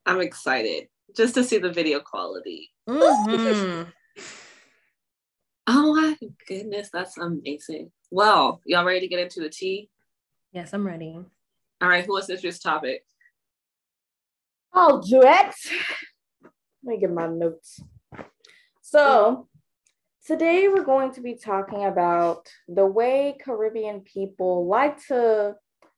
I'm 0.05 0.21
excited 0.21 0.87
just 1.15 1.33
to 1.35 1.43
see 1.43 1.57
the 1.57 1.71
video 1.71 1.99
quality. 1.99 2.71
Mhm. 2.87 3.91
Oh 5.69 5.93
my 5.93 6.15
goodness, 6.47 6.89
that's 6.93 7.17
amazing. 7.17 7.91
Well, 8.09 8.61
y'all 8.63 8.85
ready 8.85 9.01
to 9.01 9.07
get 9.09 9.19
into 9.19 9.41
the 9.41 9.49
tea? 9.49 9.89
yes, 10.53 10.73
I'm 10.73 10.87
ready. 10.87 11.19
All 11.81 11.89
right, 11.89 12.05
who 12.05 12.13
wants 12.13 12.27
to 12.27 12.33
introduce 12.33 12.59
topic? 12.59 13.03
I'll 14.71 15.01
do 15.01 15.21
it. 15.21 15.55
Let 16.43 16.53
me 16.83 16.99
get 16.99 17.11
my 17.11 17.27
notes. 17.27 17.81
So, 18.81 19.49
today 20.27 20.67
we're 20.67 20.83
going 20.83 21.13
to 21.13 21.21
be 21.21 21.35
talking 21.35 21.85
about 21.85 22.49
the 22.67 22.85
way 22.85 23.37
Caribbean 23.41 24.01
people 24.01 24.67
like 24.67 25.01
to 25.07 25.55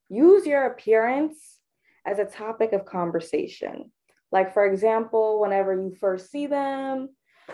use 0.08 0.46
your 0.46 0.68
appearance 0.68 1.58
as 2.06 2.20
a 2.20 2.26
topic 2.26 2.72
of 2.72 2.86
conversation. 2.86 3.92
Like, 4.32 4.54
for 4.54 4.68
example, 4.68 5.42
whenever 5.42 5.74
you 5.74 5.96
first 6.00 6.30
see 6.30 6.46
them, 6.46 7.10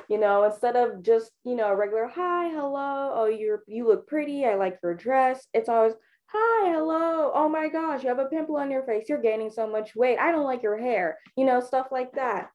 you 0.10 0.20
know, 0.20 0.44
instead 0.44 0.76
of 0.76 1.02
just, 1.02 1.32
you 1.46 1.56
know, 1.56 1.70
a 1.70 1.76
regular 1.76 2.12
hi, 2.14 2.50
hello, 2.50 3.14
oh, 3.16 3.26
you're 3.28 3.64
you 3.68 3.88
look 3.88 4.06
pretty, 4.06 4.46
I 4.46 4.56
like 4.56 4.78
your 4.84 4.96
dress, 4.96 5.48
it's 5.54 5.70
always 5.70 5.94
hi, 6.26 6.74
hello, 6.74 7.32
oh 7.34 7.48
my 7.48 7.70
gosh, 7.70 8.04
you 8.04 8.10
have 8.10 8.20
a 8.20 8.26
pimple 8.26 8.58
on 8.58 8.70
your 8.70 8.84
face, 8.84 9.08
you're 9.08 9.22
gaining 9.22 9.50
so 9.50 9.66
much 9.66 9.96
weight, 9.96 10.20
I 10.20 10.34
don't 10.34 10.44
like 10.44 10.62
your 10.62 10.78
hair, 10.78 11.18
you 11.38 11.46
know, 11.46 11.62
stuff 11.62 11.88
like 11.90 12.16
that. 12.16 12.50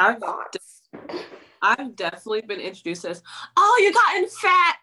I've 0.00 0.18
Thoughts. 0.18 0.82
I've 1.62 1.96
definitely 1.96 2.42
been 2.42 2.60
introduced 2.60 3.04
as, 3.04 3.22
oh, 3.56 3.80
you 3.82 3.92
gotten 3.92 4.28
fat. 4.28 4.76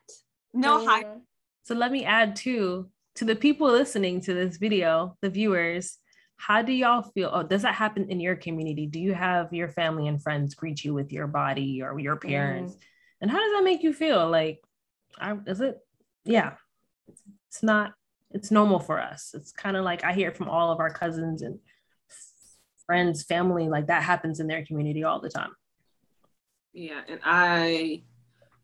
No 0.54 0.86
hi. 0.86 1.04
Mhm. 1.04 1.22
So 1.64 1.76
let 1.76 1.92
me 1.92 2.06
add 2.06 2.36
too 2.36 2.90
to 3.16 3.26
the 3.26 3.36
people 3.36 3.68
listening 3.68 4.22
to 4.22 4.34
this 4.34 4.58
video, 4.58 5.18
the 5.22 5.30
viewers. 5.30 6.00
How 6.36 6.62
do 6.62 6.74
y'all 6.74 7.04
feel? 7.04 7.30
Oh, 7.32 7.44
does 7.44 7.62
that 7.62 7.76
happen 7.76 8.10
in 8.10 8.20
your 8.20 8.36
community? 8.36 8.86
Do 8.86 9.00
you 9.00 9.14
have 9.14 9.54
your 9.54 9.70
family 9.70 10.08
and 10.08 10.22
friends 10.22 10.56
greet 10.56 10.84
you 10.84 10.94
with 10.94 11.12
your 11.14 11.28
body 11.28 11.82
or 11.82 11.98
your 12.00 12.14
appearance? 12.16 12.76
And 13.22 13.32
how 13.32 13.40
does 13.40 13.54
that 13.54 13.64
make 13.64 13.84
you 13.84 13.94
feel? 13.94 14.30
Like, 14.30 14.62
I, 15.18 15.38
is 15.48 15.62
it? 15.62 15.78
Yeah, 16.26 16.56
it's 17.08 17.64
not. 17.64 17.94
It's 18.32 18.52
normal 18.52 18.80
for 18.80 19.00
us. 19.00 19.34
It's 19.34 19.52
kind 19.52 19.78
of 19.78 19.86
like 19.86 20.04
I 20.04 20.12
hear 20.14 20.32
from 20.32 20.50
all 20.50 20.72
of 20.72 20.80
our 20.80 20.90
cousins 20.90 21.44
and 21.44 21.60
friends, 22.86 23.24
family. 23.24 23.70
Like 23.70 23.88
that 23.88 24.04
happens 24.04 24.40
in 24.40 24.48
their 24.48 24.66
community 24.66 25.04
all 25.04 25.22
the 25.22 25.30
time. 25.30 25.52
Yeah, 26.74 27.02
and 27.08 27.20
I 27.24 28.02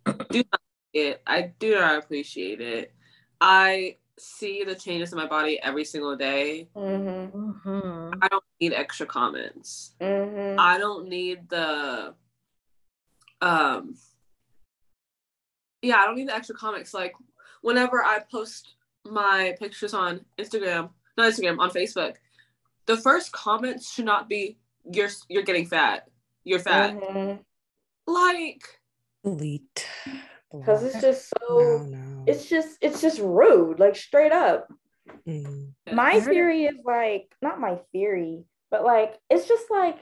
do 0.06 0.40
not 0.52 0.62
like 0.62 0.94
it. 0.94 1.22
I 1.28 1.54
do 1.60 1.76
not 1.76 2.04
appreciate 2.04 2.60
it. 2.62 2.94
I 3.40 3.98
see 4.18 4.64
the 4.64 4.76
changes 4.76 5.14
in 5.14 5.18
my 5.18 5.28
body 5.28 5.60
every 5.62 5.86
single 5.86 6.16
day. 6.16 6.68
Mhm. 6.76 7.32
Mhm. 7.32 8.18
I 8.22 8.28
don't 8.28 8.44
need 8.60 8.74
extra 8.74 9.06
comments. 9.06 9.96
Mhm. 10.02 10.58
I 10.60 10.78
don't 10.78 11.08
need 11.08 11.48
the 11.50 12.16
um 13.42 13.96
yeah, 15.82 15.98
I 16.02 16.06
don't 16.06 16.16
need 16.16 16.28
the 16.28 16.36
extra 16.36 16.56
comics. 16.56 16.94
Like 16.94 17.14
whenever 17.62 18.04
I 18.04 18.20
post 18.20 18.76
my 19.06 19.56
pictures 19.60 19.94
on 19.94 20.26
Instagram, 20.38 20.90
not 21.16 21.32
Instagram, 21.32 21.60
on 21.60 21.70
Facebook, 21.70 22.16
the 22.86 22.98
first 22.98 23.32
comments 23.32 23.94
should 23.94 24.06
not 24.06 24.28
be 24.28 24.58
you're 24.92 25.10
you're 25.30 25.44
getting 25.44 25.68
fat. 25.68 26.10
You're 26.44 26.60
fat. 26.60 26.96
Like 28.10 28.64
elite. 29.24 29.88
Cause 30.66 30.84
it's 30.84 31.00
just 31.00 31.30
so 31.30 31.86
no. 31.88 32.24
it's 32.26 32.50
just 32.50 32.78
it's 32.82 33.02
just 33.02 33.20
rude, 33.20 33.80
like 33.80 33.96
straight 33.96 34.32
up. 34.32 34.68
Mhm. 35.28 35.74
My 35.92 36.14
I 36.14 36.20
heard 36.20 36.32
it. 36.32 36.34
theory 36.34 36.66
is 36.66 36.78
like 36.84 37.32
not 37.42 37.60
my 37.60 37.80
theory, 37.92 38.46
but 38.72 38.84
like 38.84 39.20
it's 39.30 39.48
just 39.48 39.70
like 39.70 39.98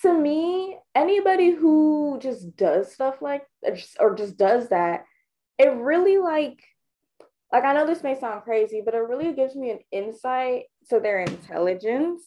to 0.00 0.18
me, 0.18 0.78
anybody 0.94 1.50
who 1.50 2.18
just 2.20 2.56
does 2.56 2.92
stuff 2.92 3.20
like 3.20 3.46
or 3.62 3.74
just, 3.74 3.96
or 4.00 4.14
just 4.14 4.38
does 4.38 4.70
that, 4.70 5.04
it 5.58 5.68
really 5.68 6.16
like 6.16 6.62
like 7.52 7.64
I 7.64 7.74
know 7.74 7.86
this 7.86 8.02
may 8.02 8.18
sound 8.18 8.42
crazy, 8.42 8.80
but 8.82 8.94
it 8.94 8.98
really 8.98 9.34
gives 9.34 9.54
me 9.54 9.70
an 9.70 9.80
insight 9.92 10.64
to 10.88 10.98
their 10.98 11.20
intelligence. 11.20 12.22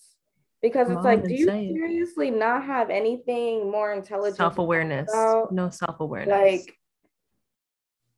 Because 0.61 0.87
it's 0.89 0.97
on 0.97 1.03
like, 1.03 1.23
do 1.23 1.33
you 1.33 1.45
say 1.45 1.71
seriously 1.71 2.31
not 2.31 2.63
have 2.65 2.89
anything 2.89 3.69
more 3.69 3.93
intelligent? 3.93 4.37
Self-awareness. 4.37 5.09
No 5.13 5.69
self-awareness. 5.71 6.31
Like, 6.65 6.75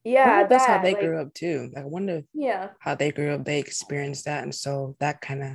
yeah, 0.05 0.27
wonder 0.29 0.43
if 0.43 0.49
that's 0.49 0.65
how 0.65 0.81
they 0.81 0.93
like, 0.93 1.01
grew 1.01 1.21
up 1.21 1.33
too. 1.33 1.71
I 1.75 1.83
wonder 1.83 2.23
Yeah. 2.33 2.69
how 2.79 2.95
they 2.95 3.11
grew 3.11 3.33
up. 3.33 3.43
They 3.43 3.59
experienced 3.59 4.25
that, 4.25 4.43
and 4.43 4.55
so 4.55 4.95
that 4.99 5.19
kind 5.19 5.43
of 5.43 5.49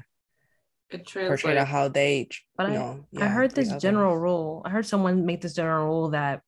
it 0.90 0.98
portrayed 1.06 1.26
translates. 1.28 1.60
out 1.60 1.68
how 1.68 1.88
they, 1.88 2.28
But 2.56 2.68
you 2.68 2.74
I- 2.74 2.76
know. 2.76 3.04
I 3.16 3.20
yeah, 3.20 3.28
heard 3.28 3.52
this 3.52 3.74
general 3.76 4.12
others. 4.12 4.22
rule. 4.22 4.62
I 4.66 4.70
heard 4.70 4.84
someone 4.86 5.24
make 5.24 5.40
this 5.40 5.54
general 5.54 5.86
rule 5.86 6.10
that 6.10 6.42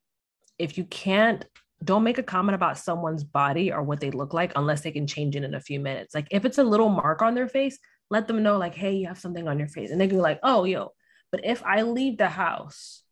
if 0.58 0.76
you 0.76 0.84
can't, 0.84 1.44
don't 1.82 2.02
make 2.04 2.18
a 2.18 2.22
comment 2.22 2.54
about 2.54 2.78
someone's 2.78 3.24
body 3.24 3.72
or 3.72 3.82
what 3.82 4.00
they 4.00 4.10
look 4.10 4.34
like 4.34 4.52
unless 4.56 4.82
they 4.82 4.90
can 4.92 5.06
change 5.06 5.34
it 5.34 5.44
in 5.44 5.54
a 5.54 5.60
few 5.60 5.80
minutes. 5.80 6.14
Like 6.14 6.28
if 6.30 6.44
it's 6.44 6.58
a 6.58 6.64
little 6.64 6.88
mark 6.90 7.22
on 7.22 7.34
their 7.34 7.48
face, 7.48 7.78
let 8.10 8.28
them 8.28 8.42
know, 8.42 8.56
like, 8.58 8.74
hey, 8.74 8.94
you 8.94 9.06
have 9.06 9.18
something 9.18 9.48
on 9.48 9.58
your 9.58 9.68
face. 9.68 9.90
And 9.90 10.00
they 10.00 10.06
can 10.06 10.16
be 10.16 10.22
like, 10.22 10.40
oh, 10.42 10.64
yo. 10.64 10.92
But 11.32 11.44
if 11.44 11.62
I 11.64 11.82
leave 11.82 12.18
the 12.18 12.28
house, 12.28 13.02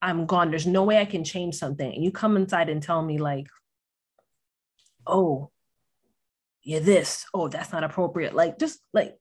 I'm 0.00 0.26
gone. 0.26 0.50
There's 0.50 0.66
no 0.66 0.84
way 0.84 0.98
I 0.98 1.04
can 1.04 1.24
change 1.24 1.56
something. 1.56 1.92
And 1.92 2.02
you 2.04 2.12
come 2.12 2.36
inside 2.36 2.68
and 2.68 2.82
tell 2.82 3.02
me, 3.02 3.18
like, 3.18 3.48
oh, 5.06 5.50
you're 6.62 6.80
this. 6.80 7.26
Oh, 7.34 7.48
that's 7.48 7.72
not 7.72 7.84
appropriate. 7.84 8.34
Like, 8.34 8.58
just 8.58 8.78
like 8.92 9.16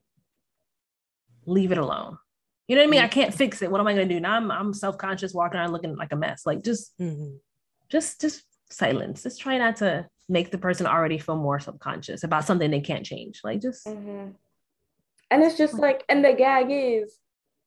leave 1.46 1.72
it 1.72 1.78
alone. 1.80 2.18
You 2.68 2.76
know 2.76 2.84
what 2.84 2.88
I 2.88 2.92
mean? 2.92 3.02
I 3.02 3.08
can't 3.08 3.34
fix 3.34 3.62
it. 3.62 3.72
What 3.72 3.82
am 3.82 3.88
I 3.88 3.94
gonna 3.94 4.06
do? 4.06 4.20
Now 4.20 4.36
I'm 4.36 4.52
I'm 4.52 4.74
self-conscious 4.74 5.34
walking 5.34 5.60
around 5.60 5.72
looking 5.72 5.96
like 5.96 6.12
a 6.12 6.16
mess. 6.16 6.46
Like 6.46 6.64
just 6.64 6.98
Mhm. 7.00 7.40
just 7.90 8.22
just 8.22 8.44
silence. 8.70 9.24
Just 9.24 9.42
try 9.42 9.58
not 9.58 9.78
to 9.78 10.08
make 10.30 10.52
the 10.52 10.58
person 10.60 10.86
already 10.86 11.18
feel 11.18 11.36
more 11.36 11.60
subconscious 11.60 12.24
about 12.24 12.46
something 12.46 12.70
they 12.72 12.80
can't 12.80 13.06
change. 13.06 13.42
Like 13.44 13.60
just 13.60 13.86
Mhm. 13.88 14.36
And 15.32 15.42
it's 15.44 15.58
just 15.58 15.74
like, 15.76 16.04
and 16.10 16.24
the 16.24 16.34
gag 16.34 16.68
is, 16.70 17.18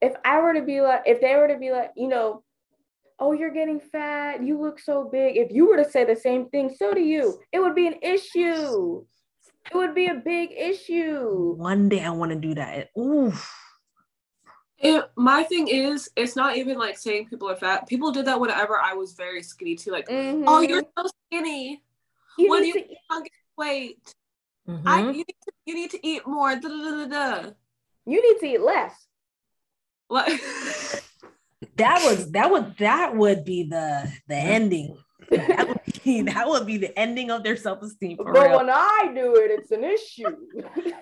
if 0.03 0.13
I 0.25 0.41
were 0.41 0.53
to 0.55 0.63
be 0.63 0.81
like, 0.83 1.03
if 1.07 1.21
they 1.21 1.35
were 1.35 1.49
to 1.49 1.57
be 1.59 1.73
like, 1.73 1.93
you 1.97 2.09
know, 2.09 2.45
oh, 3.19 3.33
you're 3.33 3.51
getting 3.51 3.81
fat, 3.81 4.43
you 4.43 4.61
look 4.61 4.79
so 4.79 5.09
big. 5.11 5.37
If 5.37 5.51
you 5.51 5.67
were 5.69 5.79
to 5.83 5.91
say 5.91 6.05
the 6.05 6.15
same 6.15 6.51
thing, 6.51 6.75
so 6.77 6.93
do 6.93 7.01
you. 7.01 7.41
It 7.53 7.61
would 7.61 7.75
be 7.75 7.87
an 7.87 7.95
issue. 8.03 9.05
It 9.71 9.75
would 9.75 9.95
be 9.95 10.07
a 10.09 10.15
big 10.15 10.51
issue. 10.53 11.55
one 11.57 11.89
day 11.89 12.05
I 12.05 12.11
want 12.11 12.33
to 12.33 12.37
do 12.39 12.55
that. 12.55 12.91
Oof. 12.99 13.51
It, 14.79 15.05
my 15.17 15.45
thing 15.45 15.69
is, 15.69 16.11
it's 16.17 16.37
not 16.37 16.57
even 16.59 16.77
like 16.77 16.99
saying 16.99 17.29
people 17.29 17.49
are 17.51 17.57
fat. 17.57 17.89
People 17.89 18.13
did 18.13 18.27
that 18.27 18.39
whenever 18.39 18.79
I 18.79 18.93
was 18.93 19.15
very 19.15 19.43
skinny 19.43 19.77
too. 19.77 19.91
Like, 19.93 20.09
Mhm. 20.09 20.45
oh, 20.47 20.61
you're 20.61 20.83
so 20.99 21.07
skinny. 21.31 21.83
You 22.37 22.51
when 22.51 22.63
need 22.63 22.75
you 22.75 22.83
to 22.83 22.93
eat- 22.93 22.99
not 23.09 23.23
get 24.67 24.75
weight, 24.77 24.83
I 24.87 25.01
you 25.01 25.13
need, 25.13 25.27
to, 25.27 25.53
you 25.67 25.75
need 25.75 25.91
to 25.91 26.07
eat 26.07 26.27
more. 26.27 26.55
Da, 26.57 26.69
da, 26.69 26.69
da, 26.69 27.07
da, 27.07 27.07
da. 27.43 27.51
you 28.07 28.23
need 28.23 28.41
to 28.41 28.55
eat 28.55 28.61
less. 28.61 29.07
Like, 30.11 30.41
That 31.77 32.03
was 32.05 32.31
that 32.33 32.51
would 32.51 32.77
that 32.79 33.17
would 33.17 33.45
be 33.45 33.65
the 33.65 34.11
the 34.29 34.37
ending. 34.37 34.97
That 35.31 35.69
would 35.69 36.03
be 36.05 36.23
that 36.33 36.49
would 36.49 36.67
be 36.67 36.77
the 36.79 36.97
ending 36.99 37.31
of 37.31 37.43
their 37.43 37.57
self-esteem 37.57 38.19
but 38.19 38.27
real. 38.27 38.59
when 38.59 38.71
I 38.71 39.11
do 39.15 39.35
it, 39.37 39.51
it's 39.51 39.71
an 39.71 39.83
issue. 39.85 40.37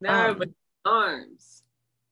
no, 0.00 0.30
Um, 0.30 0.38
but 0.38 0.48
arms. 0.84 1.62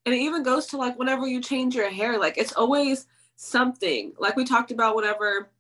And 0.05 0.15
it 0.15 0.19
even 0.19 0.43
goes 0.43 0.67
to 0.67 0.77
like 0.77 0.99
whenever 0.99 1.27
you 1.27 1.41
change 1.41 1.75
your 1.75 1.91
hair, 1.91 2.19
like 2.19 2.39
it's 2.39 2.53
always 2.53 3.07
something. 3.37 4.13
Like 4.19 4.37
we 4.37 4.45
talked 4.45 4.71
about 4.71 4.97
whenever 4.97 5.51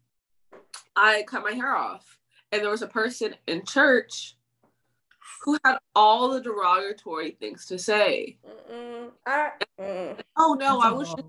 I 0.94 1.24
cut 1.28 1.42
my 1.42 1.52
hair 1.52 1.74
off, 1.76 2.18
and 2.52 2.62
there 2.62 2.70
was 2.70 2.82
a 2.82 2.88
person 2.88 3.34
in 3.46 3.64
church 3.64 4.36
who 5.42 5.58
had 5.64 5.78
all 5.94 6.30
the 6.30 6.40
derogatory 6.40 7.32
things 7.32 7.66
to 7.66 7.78
say. 7.78 8.38
Mm-mm. 8.70 9.10
I, 9.26 9.50
mm. 9.80 10.20
Oh 10.36 10.56
no, 10.58 10.74
That's 10.80 10.84
I 10.86 10.90
a 10.90 10.94
was 10.94 11.08
just, 11.08 11.22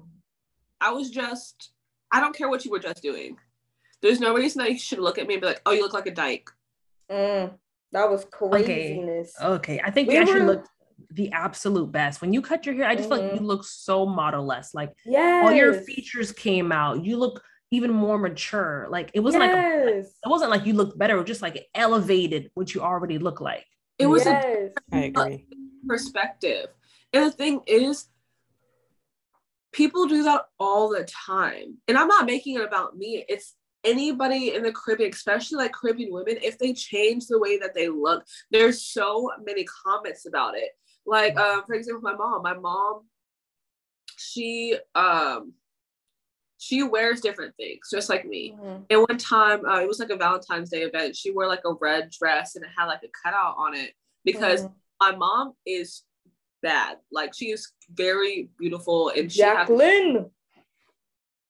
I 0.81 0.91
was 0.91 1.09
just 1.11 1.71
I 2.11 2.19
don't 2.19 2.35
care 2.35 2.49
what 2.49 2.65
you 2.65 2.71
were 2.71 2.79
just 2.79 3.01
doing. 3.01 3.37
There's 4.01 4.19
no 4.19 4.33
reason 4.33 4.61
that 4.63 4.71
you 4.71 4.79
should 4.79 4.99
look 4.99 5.17
at 5.17 5.27
me 5.27 5.35
and 5.35 5.41
be 5.41 5.47
like, 5.47 5.61
"Oh, 5.65 5.71
you 5.71 5.81
look 5.81 5.93
like 5.93 6.07
a 6.07 6.11
dyke." 6.13 6.49
Mm. 7.11 7.53
That 7.93 8.09
was 8.09 8.25
craziness. 8.25 9.33
Okay, 9.41 9.79
I 9.83 9.91
think 9.91 10.07
We 10.07 10.15
we 10.15 10.19
actually 10.19 10.41
were- 10.41 10.47
looked 10.47 10.69
the 11.11 11.31
absolute 11.31 11.91
best. 11.91 12.21
When 12.21 12.33
you 12.33 12.41
cut 12.41 12.65
your 12.65 12.75
hair, 12.75 12.85
I 12.87 12.95
just 12.95 13.07
feel 13.09 13.21
like 13.21 13.33
you 13.39 13.39
look 13.45 13.63
so 13.63 14.05
model-less. 14.05 14.73
Like 14.73 14.93
Yes. 15.05 15.45
all 15.45 15.51
your 15.53 15.73
features 15.73 16.31
came 16.31 16.71
out. 16.71 17.05
You 17.05 17.17
look 17.17 17.41
even 17.71 17.91
more 17.91 18.17
mature. 18.17 18.87
Like 18.89 19.11
it 19.13 19.19
wasn't 19.21 19.43
like 19.43 19.51
a, 19.55 19.97
it 19.99 20.05
wasn't 20.25 20.51
like 20.51 20.65
you 20.65 20.73
looked 20.73 20.97
better. 20.97 21.15
It 21.15 21.19
was 21.19 21.27
just 21.27 21.41
like 21.41 21.55
it 21.55 21.67
elevated 21.75 22.51
what 22.55 22.73
you 22.73 22.81
already 22.81 23.17
look 23.19 23.41
like. 23.41 23.65
It 23.99 24.05
was 24.05 24.25
a 24.25 24.31
yes. 24.31 24.71
I 24.91 24.99
agree. 25.05 25.47
perspective. 25.87 26.67
And 27.13 27.25
the 27.25 27.31
thing 27.31 27.61
is, 27.65 28.07
people 29.71 30.07
do 30.07 30.23
that 30.23 30.45
all 30.59 30.89
the 30.89 31.05
time. 31.05 31.77
And 31.87 31.97
I'm 31.97 32.07
not 32.07 32.25
making 32.25 32.55
it 32.55 32.61
about 32.61 32.97
me. 32.97 33.25
It's 33.27 33.55
anybody 33.83 34.53
in 34.53 34.63
the 34.63 34.71
Caribbean, 34.71 35.11
especially 35.13 35.57
like 35.57 35.73
Caribbean 35.73 36.11
women, 36.11 36.37
if 36.43 36.57
they 36.57 36.73
change 36.73 37.27
the 37.27 37.39
way 37.39 37.57
that 37.57 37.73
they 37.73 37.87
look, 37.87 38.25
there's 38.51 38.83
so 38.83 39.31
many 39.45 39.65
comments 39.83 40.27
about 40.27 40.55
it. 40.55 40.71
Like, 41.05 41.37
um, 41.37 41.63
for 41.65 41.75
example, 41.75 42.01
my 42.01 42.15
mom, 42.15 42.43
my 42.43 42.53
mom, 42.53 43.03
she 44.17 44.77
um 44.95 45.53
she 46.59 46.81
wears 46.83 47.21
different 47.21 47.55
things, 47.55 47.87
just 47.91 48.09
like 48.09 48.25
me. 48.25 48.51
Mhm. 48.59 48.85
And 48.89 49.01
one 49.01 49.17
time, 49.17 49.63
uh, 49.65 49.79
it 49.79 49.87
was 49.87 49.99
like 49.99 50.09
a 50.09 50.15
Valentine's 50.15 50.69
Day 50.69 50.81
event. 50.83 51.15
She 51.15 51.31
wore 51.31 51.47
like 51.47 51.63
a 51.65 51.73
red 51.73 52.09
dress 52.09 52.55
and 52.55 52.65
it 52.65 52.71
had 52.75 52.85
like 52.85 53.03
a 53.03 53.09
cutout 53.23 53.55
on 53.57 53.75
it 53.75 53.93
because 54.23 54.63
Mhm. 54.63 54.73
my 54.99 55.15
mom 55.15 55.53
is 55.65 56.03
bad. 56.61 56.99
Like 57.11 57.33
she 57.35 57.51
is 57.51 57.71
very 57.91 58.49
beautiful 58.57 59.09
and 59.09 59.31
she 59.31 59.41
has 59.41 59.69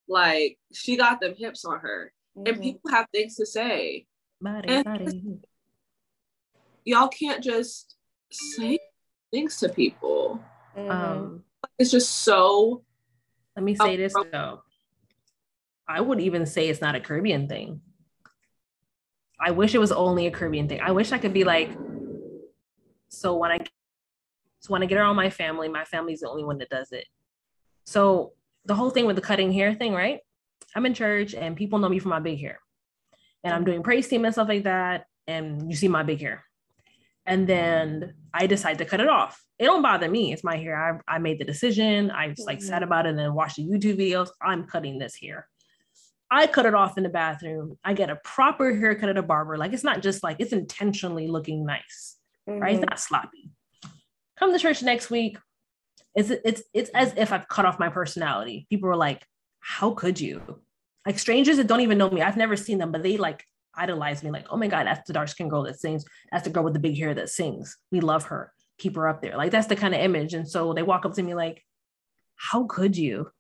like 0.10 0.58
she 0.74 0.96
got 0.98 1.20
them 1.20 1.36
hips 1.36 1.66
on 1.66 1.80
her. 1.80 2.14
And 2.36 2.48
Mhm. 2.48 2.62
people 2.62 2.92
have 2.92 3.08
things 3.12 3.36
to 3.38 3.46
say. 3.46 4.08
Body, 4.40 4.70
And- 4.70 4.86
body. 4.86 5.40
Y'all 6.86 7.08
can't 7.08 7.44
just 7.44 7.96
say 8.32 8.80
things 9.32 9.58
to 9.60 9.70
people. 9.70 10.44
Mhm. 10.76 10.92
Um, 10.92 11.44
It's 11.80 11.92
just 11.92 12.24
so 12.24 12.84
let 13.56 13.64
me 13.64 13.76
say 13.76 13.98
this 13.98 14.14
though. 14.32 14.64
I 15.88 16.02
would 16.02 16.20
even 16.20 16.46
say 16.46 16.68
it's 16.70 16.82
not 16.82 16.96
a 16.96 17.00
Caribbean 17.00 17.48
thing. 17.48 17.82
I 19.40 19.52
wish 19.52 19.74
it 19.76 19.80
was 19.80 19.92
only 19.92 20.28
a 20.28 20.32
Caribbean 20.32 20.68
thing. 20.68 20.82
I 20.82 20.92
wish 20.92 21.12
I 21.12 21.18
could 21.18 21.34
be 21.34 21.44
like, 21.44 21.70
so 23.10 23.36
when 23.38 23.52
I 23.52 23.60
so 24.60 24.74
when 24.74 24.84
I 24.84 24.86
get 24.88 24.98
around 24.98 25.16
my 25.16 25.30
family, 25.30 25.70
my 25.70 25.86
family's 25.86 26.22
the 26.22 26.30
only 26.30 26.44
one 26.44 26.58
that 26.58 26.70
does 26.70 26.92
it. 26.92 27.06
So 27.86 28.34
the 28.66 28.76
whole 28.76 28.90
thing 28.90 29.06
with 29.06 29.16
the 29.16 29.22
cutting 29.22 29.52
hair 29.52 29.74
thing, 29.74 29.94
right? 29.94 30.20
I'm 30.76 30.86
in 30.86 30.94
church 30.94 31.34
and 31.34 31.56
people 31.56 31.80
know 31.80 31.88
me 31.88 32.00
for 32.00 32.10
my 32.10 32.20
big 32.20 32.40
hair. 32.40 32.60
And 33.44 33.54
I'm 33.54 33.64
doing 33.64 33.84
praise 33.84 34.08
team 34.08 34.26
and 34.26 34.34
stuff 34.34 34.50
like 34.50 34.64
that. 34.64 35.06
And 35.28 35.70
you 35.70 35.76
see 35.78 35.88
my 35.88 36.04
big 36.04 36.20
hair. 36.20 36.44
And 37.26 37.48
then 37.48 38.16
I 38.34 38.48
decide 38.48 38.80
to 38.80 38.86
cut 38.86 39.00
it 39.00 39.08
off. 39.08 39.42
It 39.60 39.66
don't 39.66 39.82
bother 39.82 40.10
me. 40.10 40.34
It's 40.34 40.44
my 40.44 40.58
hair. 40.58 41.02
I, 41.08 41.16
I 41.16 41.20
made 41.20 41.40
the 41.40 41.46
decision. 41.46 42.12
I 42.12 42.30
just 42.30 42.48
like 42.48 42.62
sat 42.62 42.82
Mhm. 42.82 42.86
about 42.86 43.06
it 43.06 43.10
and 43.10 43.20
then 43.20 43.34
watched 43.34 43.58
the 43.58 43.64
YouTube 43.66 43.98
videos. 44.00 44.30
I'm 44.42 44.66
cutting 44.66 44.98
this 44.98 45.16
hair. 45.16 45.48
I 46.30 46.48
cut 46.48 46.66
it 46.66 46.74
off 46.74 46.98
in 46.98 47.04
the 47.04 47.10
bathroom. 47.10 47.78
I 47.84 47.94
get 47.94 48.10
a 48.10 48.18
proper 48.18 48.76
haircut 48.76 49.10
at 49.10 49.18
a 49.18 49.22
barber. 49.24 49.58
Like 49.58 49.74
it's 49.74 49.84
not 49.84 50.02
just 50.02 50.24
like 50.24 50.38
it's 50.40 50.52
intentionally 50.54 51.28
looking 51.28 51.66
nice, 51.66 52.18
right? 52.46 52.76
It's 52.76 52.84
Mhm. 52.84 52.90
not 52.90 53.00
sloppy. 53.00 53.52
Come 54.38 54.52
to 54.52 54.60
church 54.60 54.84
next 54.84 55.10
week. 55.10 55.38
It's 56.16 56.30
it's 56.30 56.64
it's 56.74 56.90
as 56.92 57.14
if 57.16 57.32
I've 57.32 57.48
cut 57.48 57.66
off 57.66 57.80
my 57.80 57.90
personality. 57.90 58.68
People 58.70 58.90
were 58.90 58.96
like, 58.96 59.26
"How 59.60 59.92
could 59.92 60.20
you?" 60.20 60.62
Like 61.06 61.18
strangers 61.20 61.58
that 61.58 61.68
don't 61.68 61.82
even 61.82 61.98
know 61.98 62.10
me. 62.10 62.22
I've 62.22 62.38
never 62.38 62.58
seen 62.58 62.78
them, 62.78 62.92
but 62.92 63.04
they 63.04 63.18
like 63.18 63.46
idolize 63.76 64.22
me. 64.24 64.32
Like, 64.32 64.48
"Oh 64.50 64.58
my 64.58 64.68
god, 64.68 64.86
that's 64.88 65.08
the 65.08 65.14
dark 65.14 65.30
skinned 65.30 65.50
girl 65.50 65.64
that 65.64 65.80
sings. 65.80 66.04
That's 66.32 66.44
the 66.44 66.50
girl 66.50 66.64
with 66.64 66.74
the 66.74 66.80
big 66.80 66.98
hair 66.98 67.14
that 67.14 67.30
sings. 67.30 67.78
We 67.92 68.00
love 68.02 68.24
her. 68.26 68.52
Keep 68.80 68.96
her 68.96 69.08
up 69.08 69.22
there." 69.22 69.38
Like 69.38 69.52
that's 69.52 69.68
the 69.68 69.76
kind 69.78 69.94
of 69.96 70.02
image. 70.02 70.34
And 70.34 70.48
so 70.50 70.74
they 70.74 70.84
walk 70.84 71.06
up 71.06 71.14
to 71.14 71.24
me 71.24 71.36
like, 71.36 71.64
"How 72.36 72.66
could 72.66 72.98
you?" 72.98 73.32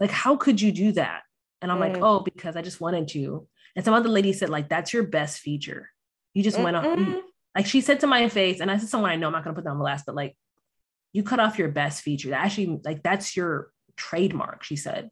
Like, 0.00 0.10
how 0.10 0.36
could 0.36 0.60
you 0.60 0.72
do 0.72 0.92
that? 0.92 1.22
And 1.64 1.72
I'm 1.72 1.80
like, 1.80 1.94
Mm. 1.94 2.02
"Oh, 2.02 2.20
because 2.20 2.56
I 2.56 2.62
just 2.62 2.78
wanted 2.80 3.08
to." 3.08 3.48
And 3.74 3.84
some 3.84 3.94
other 3.94 4.10
lady 4.10 4.32
said, 4.34 4.50
like, 4.50 4.68
that's 4.68 4.92
your 4.92 5.02
best 5.02 5.38
feature. 5.40 5.88
You 6.34 6.42
just 6.44 6.58
went 6.60 6.76
off. 6.76 6.86
like 7.56 7.66
she 7.66 7.80
said 7.80 8.00
to 8.00 8.06
my 8.06 8.28
face, 8.28 8.60
and 8.60 8.70
I 8.70 8.76
said 8.76 8.88
someone 8.88 9.10
I 9.10 9.16
know, 9.16 9.28
I'm 9.28 9.32
not 9.32 9.44
gonna 9.44 9.54
put 9.54 9.64
them 9.64 9.72
on 9.74 9.78
blast, 9.78 10.04
but 10.06 10.14
like 10.14 10.36
you 11.12 11.22
cut 11.22 11.40
off 11.40 11.58
your 11.58 11.68
best 11.70 12.02
feature. 12.02 12.30
That 12.30 12.44
actually, 12.44 12.80
like 12.84 13.02
that's 13.02 13.34
your 13.36 13.70
trademark, 13.96 14.62
she 14.64 14.76
said. 14.76 15.10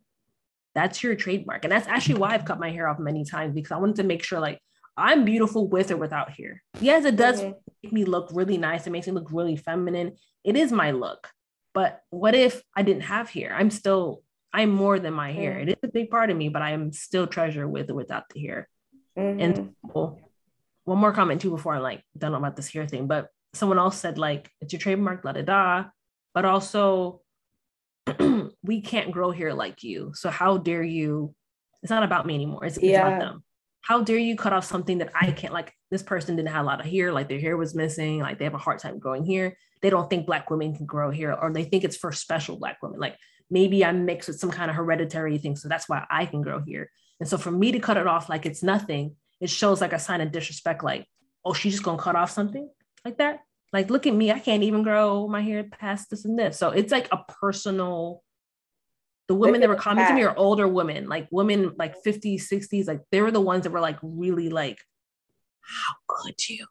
That's 0.74 1.02
your 1.02 1.14
trademark. 1.14 1.64
And 1.64 1.72
that's 1.72 1.86
actually 1.88 2.16
why 2.16 2.34
I've 2.34 2.44
cut 2.44 2.58
my 2.60 2.70
hair 2.70 2.88
off 2.88 2.98
many 2.98 3.24
times 3.24 3.54
because 3.54 3.70
I 3.72 3.76
wanted 3.78 3.96
to 3.96 4.02
make 4.02 4.22
sure 4.24 4.40
like 4.40 4.58
I'm 4.96 5.24
beautiful 5.24 5.68
with 5.68 5.90
or 5.90 5.96
without 5.96 6.30
hair. 6.32 6.62
Yes, 6.80 7.04
it 7.06 7.16
does 7.16 7.40
Mhm. 7.40 7.54
make 7.82 7.92
me 7.92 8.04
look 8.04 8.28
really 8.32 8.58
nice. 8.58 8.86
It 8.86 8.90
makes 8.90 9.06
me 9.06 9.12
look 9.14 9.30
really 9.32 9.56
feminine. 9.56 10.16
It 10.44 10.56
is 10.56 10.70
my 10.72 10.90
look. 10.90 11.30
But 11.72 12.02
what 12.10 12.34
if 12.34 12.62
I 12.76 12.82
didn't 12.82 13.04
have 13.04 13.30
hair? 13.30 13.54
I'm 13.54 13.70
still, 13.70 14.22
I'm 14.52 14.70
more 14.70 14.98
than 14.98 15.14
my 15.14 15.32
hair. 15.32 15.54
Mm. 15.54 15.62
It 15.62 15.68
is 15.70 15.88
a 15.88 15.88
big 15.88 16.10
part 16.10 16.30
of 16.30 16.36
me, 16.36 16.48
but 16.48 16.62
I 16.62 16.72
am 16.72 16.92
still 16.92 17.26
treasure 17.26 17.66
with 17.66 17.90
or 17.90 17.94
without 17.94 18.24
the 18.32 18.40
hair. 18.40 18.68
Mhm. 19.16 19.42
And 19.42 19.74
well, 19.82 20.18
one 20.84 20.98
more 20.98 21.12
comment 21.12 21.40
too 21.40 21.50
before 21.50 21.74
I'm 21.74 21.82
like 21.82 22.02
done 22.16 22.34
about 22.34 22.56
this 22.56 22.72
hair 22.72 22.86
thing. 22.86 23.06
But 23.06 23.28
someone 23.54 23.78
else 23.78 23.98
said 23.98 24.18
like 24.18 24.50
it's 24.60 24.72
your 24.72 24.80
trademark, 24.80 25.22
da 25.22 25.32
da 25.32 25.42
da. 25.42 25.84
But 26.34 26.44
also, 26.44 27.22
we 28.62 28.80
can't 28.80 29.12
grow 29.12 29.30
hair 29.30 29.54
like 29.54 29.82
you. 29.82 30.12
So 30.14 30.30
how 30.30 30.58
dare 30.58 30.82
you? 30.82 31.34
It's 31.82 31.90
not 31.90 32.04
about 32.04 32.26
me 32.26 32.34
anymore. 32.34 32.64
It's, 32.64 32.76
it's 32.76 32.96
about 32.96 33.20
them. 33.20 33.44
How 33.80 34.02
dare 34.02 34.18
you 34.18 34.36
cut 34.36 34.52
off 34.52 34.64
something 34.64 34.98
that 34.98 35.10
I 35.14 35.32
can't? 35.32 35.52
Like 35.52 35.72
this 35.90 36.02
person 36.02 36.36
didn't 36.36 36.50
have 36.50 36.64
a 36.64 36.66
lot 36.66 36.80
of 36.80 36.86
hair, 36.86 37.12
like 37.12 37.28
their 37.28 37.40
hair 37.40 37.56
was 37.56 37.74
missing, 37.74 38.20
like 38.20 38.38
they 38.38 38.44
have 38.44 38.54
a 38.54 38.58
hard 38.58 38.78
time 38.78 38.98
growing 38.98 39.26
hair. 39.26 39.56
They 39.82 39.90
don't 39.90 40.08
think 40.08 40.26
black 40.26 40.48
women 40.48 40.76
can 40.76 40.86
grow 40.86 41.10
hair, 41.10 41.38
or 41.38 41.52
they 41.52 41.64
think 41.64 41.82
it's 41.82 41.96
for 41.96 42.12
special 42.12 42.56
black 42.56 42.78
women. 42.80 43.00
Like 43.00 43.16
maybe 43.52 43.84
I'm 43.84 44.06
mixed 44.06 44.28
with 44.28 44.40
some 44.40 44.50
kind 44.50 44.70
of 44.70 44.76
hereditary 44.76 45.36
thing, 45.36 45.56
so 45.56 45.68
that's 45.68 45.88
why 45.88 46.06
I 46.10 46.24
can 46.24 46.40
grow 46.40 46.60
here. 46.60 46.90
And 47.20 47.28
so 47.28 47.36
for 47.36 47.50
me 47.50 47.70
to 47.72 47.78
cut 47.78 47.98
it 47.98 48.06
off 48.06 48.28
like 48.28 48.46
it's 48.46 48.62
nothing, 48.62 49.14
it 49.40 49.50
shows 49.50 49.80
like 49.80 49.92
a 49.92 49.98
sign 49.98 50.22
of 50.22 50.32
disrespect, 50.32 50.82
like, 50.82 51.06
oh, 51.44 51.52
she's 51.52 51.74
just 51.74 51.84
gonna 51.84 52.02
cut 52.02 52.16
off 52.16 52.30
something 52.30 52.68
like 53.04 53.18
that. 53.18 53.40
Like, 53.72 53.90
look 53.90 54.06
at 54.06 54.14
me, 54.14 54.32
I 54.32 54.38
can't 54.38 54.62
even 54.62 54.82
grow 54.82 55.28
my 55.28 55.42
hair 55.42 55.64
past 55.64 56.10
this 56.10 56.24
and 56.24 56.38
this. 56.38 56.58
So 56.58 56.70
it's 56.70 56.90
like 56.90 57.08
a 57.12 57.18
personal. 57.40 58.22
The 59.28 59.34
women 59.34 59.60
that 59.60 59.68
were 59.68 59.76
commenting 59.76 60.16
to 60.16 60.20
me 60.20 60.26
are 60.26 60.36
older 60.36 60.66
women, 60.66 61.08
like 61.08 61.28
women 61.30 61.74
like 61.78 62.02
50s, 62.02 62.42
60s, 62.52 62.86
like 62.86 63.00
they 63.10 63.22
were 63.22 63.30
the 63.30 63.40
ones 63.40 63.62
that 63.62 63.70
were 63.70 63.80
like 63.80 63.98
really 64.02 64.48
like, 64.48 64.78
how 65.60 65.94
could 66.06 66.48
you? 66.48 66.66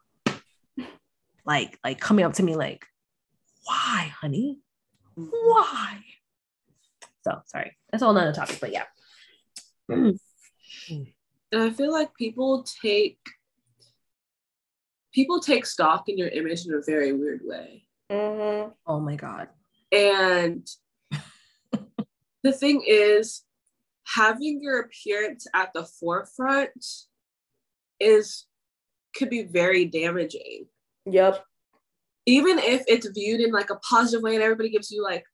Like, 1.44 1.78
like 1.82 1.98
coming 1.98 2.24
up 2.24 2.34
to 2.34 2.42
me 2.42 2.54
like, 2.54 2.84
why, 3.64 4.12
honey? 4.20 4.58
Mm-hmm. 5.18 5.30
Why? 5.30 5.98
So 7.22 7.40
sorry, 7.46 7.76
that's 7.90 8.02
a 8.02 8.06
whole 8.06 8.14
nother 8.14 8.32
topic, 8.32 8.58
but 8.60 8.72
yeah. 8.72 8.84
And 11.52 11.62
I 11.62 11.70
feel 11.70 11.92
like 11.92 12.14
people 12.16 12.64
take 12.82 13.18
people 15.12 15.40
take 15.40 15.66
stock 15.66 16.08
in 16.08 16.16
your 16.18 16.28
image 16.28 16.66
in 16.66 16.72
a 16.72 16.80
very 16.84 17.12
weird 17.12 17.42
way. 17.44 17.84
Mhm. 18.10 18.72
Oh 18.86 19.00
my 19.00 19.16
God. 19.16 19.48
And 19.92 20.66
the 22.42 22.52
thing 22.52 22.82
is, 22.86 23.44
having 24.06 24.60
your 24.62 24.80
appearance 24.80 25.46
at 25.54 25.72
the 25.74 25.84
forefront 25.84 26.84
is 28.00 28.46
could 29.14 29.30
be 29.30 29.42
very 29.42 29.84
damaging. 29.84 30.66
Yep. 31.06 31.44
Even 32.24 32.58
if 32.58 32.82
it's 32.86 33.06
viewed 33.08 33.40
in 33.40 33.52
like 33.52 33.70
a 33.70 33.76
positive 33.76 34.22
way 34.22 34.34
and 34.34 34.42
everybody 34.42 34.70
gives 34.70 34.90
you 34.90 35.02
like 35.02 35.24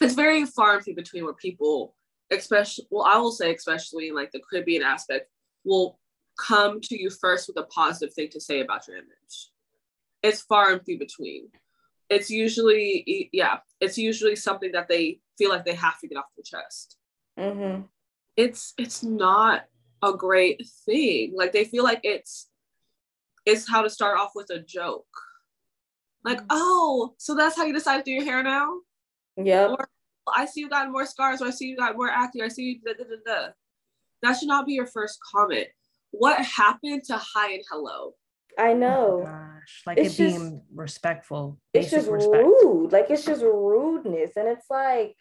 it's 0.00 0.14
very 0.14 0.44
far 0.44 0.74
and 0.74 0.84
few 0.84 0.94
between 0.94 1.24
where 1.24 1.34
people, 1.34 1.94
especially 2.30 2.86
well, 2.90 3.04
I 3.04 3.18
will 3.18 3.32
say 3.32 3.54
especially 3.54 4.08
in 4.08 4.14
like 4.14 4.32
the 4.32 4.40
Caribbean 4.40 4.82
aspect, 4.82 5.30
will 5.64 5.98
come 6.38 6.80
to 6.80 7.00
you 7.00 7.10
first 7.10 7.48
with 7.48 7.56
a 7.58 7.64
positive 7.64 8.14
thing 8.14 8.28
to 8.30 8.40
say 8.40 8.60
about 8.60 8.86
your 8.86 8.96
image. 8.96 9.50
It's 10.22 10.42
far 10.42 10.72
and 10.72 10.82
few 10.84 10.98
between. 10.98 11.48
It's 12.08 12.30
usually 12.30 13.30
yeah, 13.32 13.58
it's 13.80 13.98
usually 13.98 14.36
something 14.36 14.72
that 14.72 14.88
they 14.88 15.20
feel 15.36 15.50
like 15.50 15.64
they 15.64 15.74
have 15.74 15.98
to 16.00 16.08
get 16.08 16.18
off 16.18 16.26
their 16.36 16.60
chest. 16.60 16.96
Mhm. 17.38 17.88
It's 18.36 18.74
it's 18.78 19.02
not 19.02 19.66
a 20.02 20.12
great 20.12 20.62
thing. 20.86 21.34
Like 21.34 21.52
they 21.52 21.64
feel 21.64 21.84
like 21.84 22.00
it's 22.04 22.48
it's 23.44 23.68
how 23.68 23.82
to 23.82 23.90
start 23.90 24.18
off 24.18 24.32
with 24.34 24.50
a 24.50 24.58
joke. 24.58 25.06
Like, 26.24 26.40
oh, 26.50 27.14
so 27.16 27.34
that's 27.34 27.56
how 27.56 27.64
you 27.64 27.72
decide 27.72 27.98
to 27.98 28.02
do 28.04 28.10
your 28.10 28.24
hair 28.24 28.42
now? 28.42 28.80
Yep. 29.42 29.70
Or 29.70 29.88
oh, 30.26 30.32
I 30.34 30.46
see 30.46 30.60
you 30.60 30.68
got 30.68 30.90
more 30.90 31.06
scars, 31.06 31.40
or 31.40 31.46
I 31.48 31.50
see 31.50 31.66
you 31.68 31.76
got 31.76 31.96
more 31.96 32.10
acne, 32.10 32.40
or 32.42 32.44
I 32.44 32.48
see 32.48 32.62
you 32.64 32.80
da 32.84 32.92
da 32.92 33.04
da 33.04 33.16
da. 33.46 33.48
that 34.22 34.38
should 34.38 34.48
not 34.48 34.66
be 34.66 34.74
your 34.74 34.86
first 34.86 35.18
comment. 35.32 35.68
What 36.10 36.44
happened 36.44 37.04
to 37.04 37.18
hi 37.18 37.52
and 37.52 37.64
hello? 37.70 38.14
I 38.58 38.72
Oh 38.72 38.76
know. 38.76 39.22
gosh, 39.24 39.82
like 39.86 39.98
It's 39.98 40.18
it 40.18 40.32
being 40.32 40.62
respectful. 40.74 41.60
it's 41.72 41.90
just 41.90 42.08
respect. 42.08 42.42
rude. 42.44 42.92
Like 42.92 43.10
it's 43.10 43.24
just 43.24 43.42
rudeness. 43.42 44.32
And 44.36 44.48
it's 44.48 44.66
like, 44.68 45.14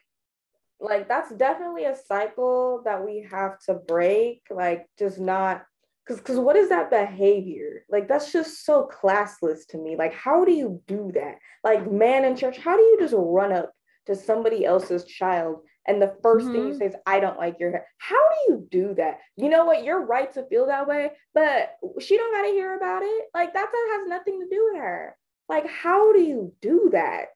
like 0.79 1.07
that's 1.07 1.31
definitely 1.35 1.85
a 1.85 1.95
cycle 1.95 2.81
that 2.85 3.05
we 3.05 3.27
have 3.29 3.59
to 3.67 3.75
break. 3.75 4.41
Like 4.49 4.87
just 4.97 5.19
not 5.19 5.65
because 6.05 6.19
because 6.19 6.39
what 6.39 6.55
is 6.55 6.69
that 6.69 6.89
behavior? 6.89 7.83
Like 7.89 8.07
that's 8.07 8.31
just 8.31 8.65
so 8.65 8.89
classless 8.91 9.67
to 9.69 9.77
me. 9.77 9.95
Like, 9.97 10.13
how 10.13 10.43
do 10.45 10.51
you 10.51 10.81
do 10.87 11.11
that? 11.13 11.35
Like 11.63 11.91
man 11.91 12.25
in 12.25 12.35
church, 12.35 12.57
how 12.57 12.75
do 12.75 12.81
you 12.81 12.97
just 12.99 13.13
run 13.15 13.51
up 13.51 13.71
to 14.07 14.15
somebody 14.15 14.65
else's 14.65 15.03
child 15.05 15.61
and 15.87 16.01
the 16.01 16.15
1st 16.23 16.51
thing 16.51 16.67
you 16.67 16.73
Mhm. 16.73 16.77
say 16.79 16.85
is, 16.87 16.95
I 17.05 17.19
don't 17.19 17.37
like 17.37 17.59
your 17.59 17.71
hair. 17.71 17.87
How 17.97 18.15
do 18.29 18.53
you 18.53 18.67
do 18.71 18.93
that? 18.95 19.19
You 19.35 19.49
know 19.49 19.65
what? 19.65 19.83
You're 19.83 20.05
right 20.05 20.31
to 20.33 20.43
feel 20.47 20.65
that 20.67 20.87
way, 20.87 21.11
but 21.33 21.77
she 21.99 22.17
don't 22.17 22.33
gotta 22.33 22.49
hear 22.49 22.75
about 22.75 23.03
it. 23.03 23.25
Like 23.33 23.53
that 23.53 23.69
that 23.71 23.97
has 23.97 24.07
nothing 24.07 24.39
to 24.41 24.47
do 24.49 24.69
with 24.71 24.81
her. 24.81 25.15
Like, 25.47 25.67
how 25.67 26.11
do 26.11 26.21
you 26.21 26.53
do 26.61 26.89
that? 26.91 27.29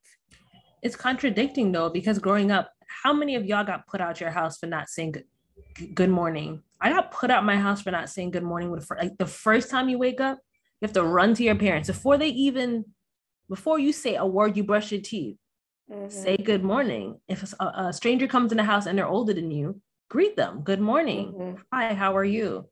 It's 0.82 0.96
contradicting 0.96 1.72
though, 1.72 1.90
because 1.90 2.20
growing 2.20 2.52
up, 2.52 2.72
how 3.04 3.14
many 3.14 3.36
of 3.36 3.46
y'all 3.46 3.64
got 3.64 3.88
put 3.88 4.02
out 4.02 4.20
your 4.20 4.32
house 4.32 4.58
for 4.58 4.66
not 4.66 4.90
saying 4.90 5.12
good, 5.14 5.96
good 5.96 6.10
morning? 6.10 6.64
I 6.82 6.90
got 6.90 7.12
put 7.12 7.32
out 7.32 7.46
my 7.46 7.58
house 7.58 7.82
for 7.82 7.92
not 7.92 8.10
saying 8.10 8.32
good 8.32 8.44
morning 8.44 8.72
with 8.72 8.90
like 8.90 9.18
the 9.18 9.26
first 9.28 9.70
time 9.70 9.88
you 9.88 9.98
wake 9.98 10.20
up, 10.20 10.40
you 10.80 10.88
have 10.88 10.94
to 10.94 11.04
run 11.04 11.36
to 11.36 11.44
your 11.44 11.56
parents 11.56 11.88
before 11.88 12.18
they 12.18 12.30
even 12.30 12.86
before 13.50 13.80
you 13.80 13.92
say 13.94 14.16
a 14.16 14.26
word, 14.26 14.58
you 14.58 14.64
brush 14.64 14.92
your 14.92 15.02
teeth. 15.02 15.38
Mhm. 15.92 16.12
Say 16.12 16.38
good 16.38 16.64
morning. 16.64 17.20
If 17.28 17.54
a, 17.60 17.66
a 17.66 17.94
stranger 17.94 18.28
comes 18.28 18.52
in 18.52 18.58
the 18.58 18.64
house 18.64 18.86
and 18.86 18.98
they're 18.98 19.08
older 19.08 19.34
than 19.34 19.52
you, 19.52 19.82
greet 20.10 20.36
them. 20.38 20.62
Good 20.62 20.80
morning. 20.80 21.34
Mhm. 21.34 21.62
Hi, 21.74 21.94
how 21.94 22.16
are 22.16 22.24
you? 22.24 22.70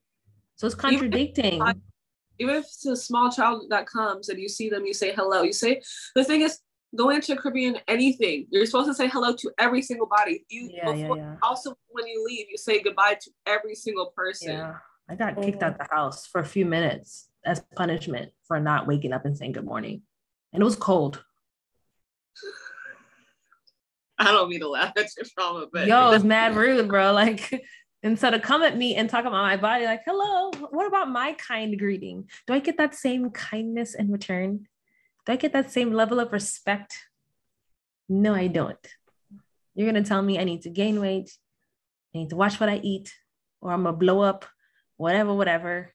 So 0.56 0.68
it's 0.68 0.76
Even 0.76 0.94
if 0.94 1.00
contradicting. 1.02 1.62
I- 1.62 1.74
Even 2.42 2.56
if 2.56 2.64
it's 2.64 2.86
a 2.86 2.96
small 2.96 3.30
child 3.30 3.66
that 3.70 3.86
comes 3.86 4.30
and 4.30 4.40
you 4.40 4.48
see 4.48 4.70
them, 4.70 4.86
you 4.86 4.94
say 4.94 5.12
hello. 5.14 5.42
You 5.44 5.52
say 5.52 5.82
the 6.16 6.24
thing 6.24 6.40
is 6.42 6.60
going 6.96 7.18
into 7.18 7.36
Caribbean 7.36 7.78
anything. 7.90 8.48
You're 8.50 8.66
supposed 8.66 8.88
to 8.88 8.94
say 8.94 9.10
hello 9.10 9.36
to 9.36 9.52
every 9.58 9.82
single 9.82 10.08
body. 10.08 10.46
You 10.50 10.70
Yeah, 10.72 10.86
yeah, 10.94 11.02
before- 11.02 11.18
yeah. 11.18 11.36
also 11.44 11.78
when 11.90 12.08
you 12.08 12.24
leave, 12.26 12.48
you 12.50 12.58
say 12.58 12.82
goodbye 12.82 13.16
to 13.24 13.32
every 13.46 13.76
single 13.76 14.12
person. 14.16 14.54
Yeah. 14.54 14.78
I 15.10 15.16
got 15.16 15.42
kicked 15.42 15.62
out 15.64 15.78
the 15.78 15.88
house 15.92 16.26
for 16.28 16.40
a 16.40 16.46
few 16.46 16.66
minutes 16.66 17.28
as 17.46 17.60
punishment 17.76 18.32
for 18.48 18.58
not 18.62 18.88
waking 18.88 19.12
up 19.12 19.26
and 19.26 19.38
saying 19.38 19.52
good 19.54 19.66
morning. 19.66 20.04
And 20.54 20.62
it 20.62 20.64
was 20.64 20.78
cold. 20.78 21.26
I 24.28 24.32
don't 24.34 24.50
mean 24.50 24.60
to 24.60 24.68
laugh 24.68 24.92
at 24.98 25.08
your 25.16 25.26
trauma, 25.34 25.68
but 25.72 25.88
Yo, 25.88 26.12
it's 26.12 26.26
mad 26.26 26.56
rude, 26.56 26.90
bro. 26.90 27.14
Like, 27.14 27.64
instead 28.04 28.34
of 28.34 28.42
come 28.42 28.64
at 28.64 28.78
me 28.78 28.96
and 28.96 29.10
talk 29.10 29.22
about 29.22 29.32
my 29.32 29.56
body, 29.56 29.86
like, 29.86 30.02
hello, 30.06 30.52
what 30.72 30.88
about 30.88 31.10
my 31.10 31.34
kind 31.34 31.80
greeting? 31.80 32.30
Do 32.46 32.54
I 32.54 32.60
get 32.60 32.78
that 32.78 32.96
same 32.96 33.30
kindness 33.30 33.96
in 33.96 34.12
return? 34.12 34.68
Do 35.26 35.32
I 35.32 35.38
get 35.38 35.54
that 35.54 35.72
same 35.72 35.94
level 35.94 36.20
of 36.20 36.34
respect? 36.34 36.98
No, 38.10 38.34
I 38.34 38.48
don't. 38.48 38.86
You're 39.74 39.88
gonna 39.88 40.04
tell 40.04 40.22
me 40.22 40.38
I 40.38 40.44
need 40.44 40.64
to 40.64 40.70
gain 40.70 41.00
weight, 41.00 41.32
I 42.14 42.20
need 42.20 42.30
to 42.32 42.36
watch 42.36 42.60
what 42.60 42.68
I 42.68 42.82
eat, 42.84 43.14
or 43.62 43.72
I'm 43.72 43.84
gonna 43.84 43.96
blow 43.96 44.20
up, 44.20 44.46
whatever, 44.98 45.34
whatever. 45.34 45.94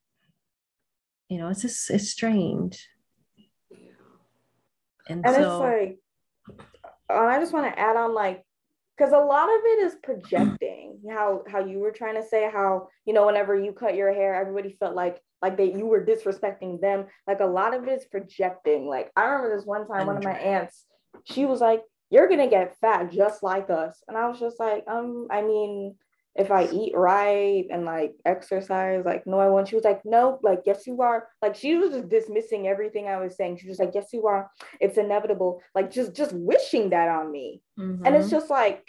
You 1.29 1.39
know, 1.39 1.49
it's 1.49 1.61
just 1.61 1.91
it's 1.91 2.09
strange. 2.09 2.89
And, 5.07 5.27
And 5.27 5.35
so 5.35 5.41
it's 5.43 5.61
like, 5.61 5.99
uh, 7.11 7.15
I 7.15 7.39
just 7.39 7.53
want 7.53 7.67
to 7.67 7.79
add 7.79 7.97
on 7.97 8.15
like, 8.15 8.43
because 8.97 9.13
a 9.13 9.19
lot 9.19 9.49
of 9.49 9.61
it 9.65 9.85
is 9.85 9.97
projecting. 10.03 11.01
How 11.11 11.43
how 11.47 11.63
you 11.63 11.81
were 11.81 11.91
trying 11.91 12.15
to 12.15 12.27
say 12.27 12.49
how 12.51 12.89
you 13.05 13.13
know 13.13 13.27
whenever 13.27 13.55
you 13.55 13.73
cut 13.73 13.95
your 13.95 14.15
hair, 14.15 14.35
everybody 14.35 14.75
felt 14.81 14.95
like 14.95 15.21
like 15.43 15.59
they 15.59 15.71
you 15.73 15.85
were 15.85 16.03
disrespecting 16.05 16.81
them. 16.81 17.07
Like 17.27 17.41
a 17.41 17.45
lot 17.47 17.75
of 17.75 17.87
it 17.87 17.91
is 17.91 18.07
projecting. 18.07 18.87
Like 18.87 19.11
I 19.15 19.25
remember 19.25 19.55
this 19.55 19.67
one 19.67 19.87
time, 19.87 20.07
one 20.07 20.17
of 20.17 20.25
my 20.25 20.33
aunts, 20.33 20.87
she 21.25 21.45
was 21.45 21.61
like, 21.61 21.83
"You're 22.09 22.29
gonna 22.29 22.49
get 22.49 22.79
fat 22.81 23.13
just 23.13 23.43
like 23.43 23.69
us," 23.69 24.03
and 24.09 24.17
I 24.17 24.29
was 24.29 24.41
just 24.41 24.59
like, 24.59 24.85
um, 24.89 25.29
I 25.31 25.43
mean. 25.43 25.97
If 26.37 26.51
I 26.51 26.65
eat 26.67 26.93
right 26.97 27.65
and 27.71 27.85
like 27.85 28.15
exercise, 28.25 29.05
like 29.05 29.27
no, 29.27 29.39
I 29.39 29.49
won't. 29.49 29.69
She 29.69 29.77
was 29.77 29.85
like, 29.85 30.03
no, 30.05 30.41
like 30.43 30.63
yes, 30.67 30.87
you 30.87 31.01
are. 31.01 31.29
Like 31.41 31.55
she 31.55 31.77
was 31.77 31.91
just 31.93 32.09
dismissing 32.09 32.67
everything 32.67 33.07
I 33.07 33.19
was 33.19 33.37
saying. 33.37 33.59
She 33.59 33.69
was 33.69 33.79
like, 33.79 33.93
yes, 33.95 34.09
you 34.13 34.27
are 34.27 34.51
it's 34.81 34.99
inevitable 34.99 35.63
like 35.75 35.91
just 35.91 36.15
just 36.15 36.33
wishing 36.33 36.91
that 36.91 37.09
on 37.09 37.31
me 37.31 37.61
and 37.79 38.15
Mhm. 38.15 38.21
it's 38.21 38.31
just 38.31 38.51
like 38.51 38.87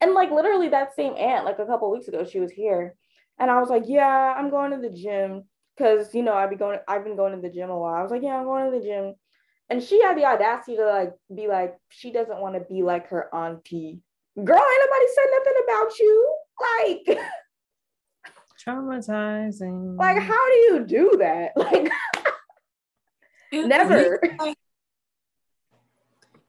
and 0.00 0.12
like 0.14 0.30
literally 0.30 0.68
that 0.68 0.94
same 0.94 1.14
aunt 1.16 1.44
like 1.44 1.58
a 1.58 1.66
couple 1.66 1.90
weeks 1.90 2.08
ago 2.08 2.24
she 2.24 2.40
was 2.40 2.50
here 2.50 2.94
and 3.38 3.50
i 3.50 3.60
was 3.60 3.68
like 3.70 3.84
yeah 3.86 4.34
i'm 4.36 4.50
going 4.50 4.70
to 4.70 4.78
the 4.78 4.94
gym 4.94 5.44
because 5.76 6.14
you 6.14 6.22
know 6.22 6.34
i've 6.34 6.50
been 6.50 6.58
going 6.58 6.78
i've 6.88 7.04
been 7.04 7.16
going 7.16 7.34
to 7.34 7.40
the 7.40 7.54
gym 7.54 7.70
a 7.70 7.78
while 7.78 7.94
i 7.94 8.02
was 8.02 8.10
like 8.10 8.22
yeah 8.22 8.36
i'm 8.36 8.44
going 8.44 8.70
to 8.70 8.78
the 8.78 8.84
gym 8.84 9.14
and 9.68 9.82
she 9.82 10.00
had 10.02 10.16
the 10.16 10.24
audacity 10.24 10.76
to 10.76 10.84
like 10.84 11.12
be 11.34 11.46
like 11.46 11.76
she 11.88 12.10
doesn't 12.12 12.40
want 12.40 12.54
to 12.54 12.60
be 12.72 12.82
like 12.82 13.08
her 13.08 13.32
auntie 13.34 14.00
girl 14.36 14.58
ain't 14.58 14.90
nobody 14.90 15.06
said 15.14 15.26
nothing 15.32 15.62
about 15.64 15.98
you 15.98 16.36
like 16.60 17.18
traumatizing. 18.66 19.96
like 19.98 20.18
how 20.18 20.46
do 20.50 20.56
you 20.56 20.84
do 20.86 21.16
that 21.18 21.52
like 21.56 21.90
It- 23.52 23.66
Never. 23.66 24.20
It's, 24.22 24.38
like- 24.40 24.56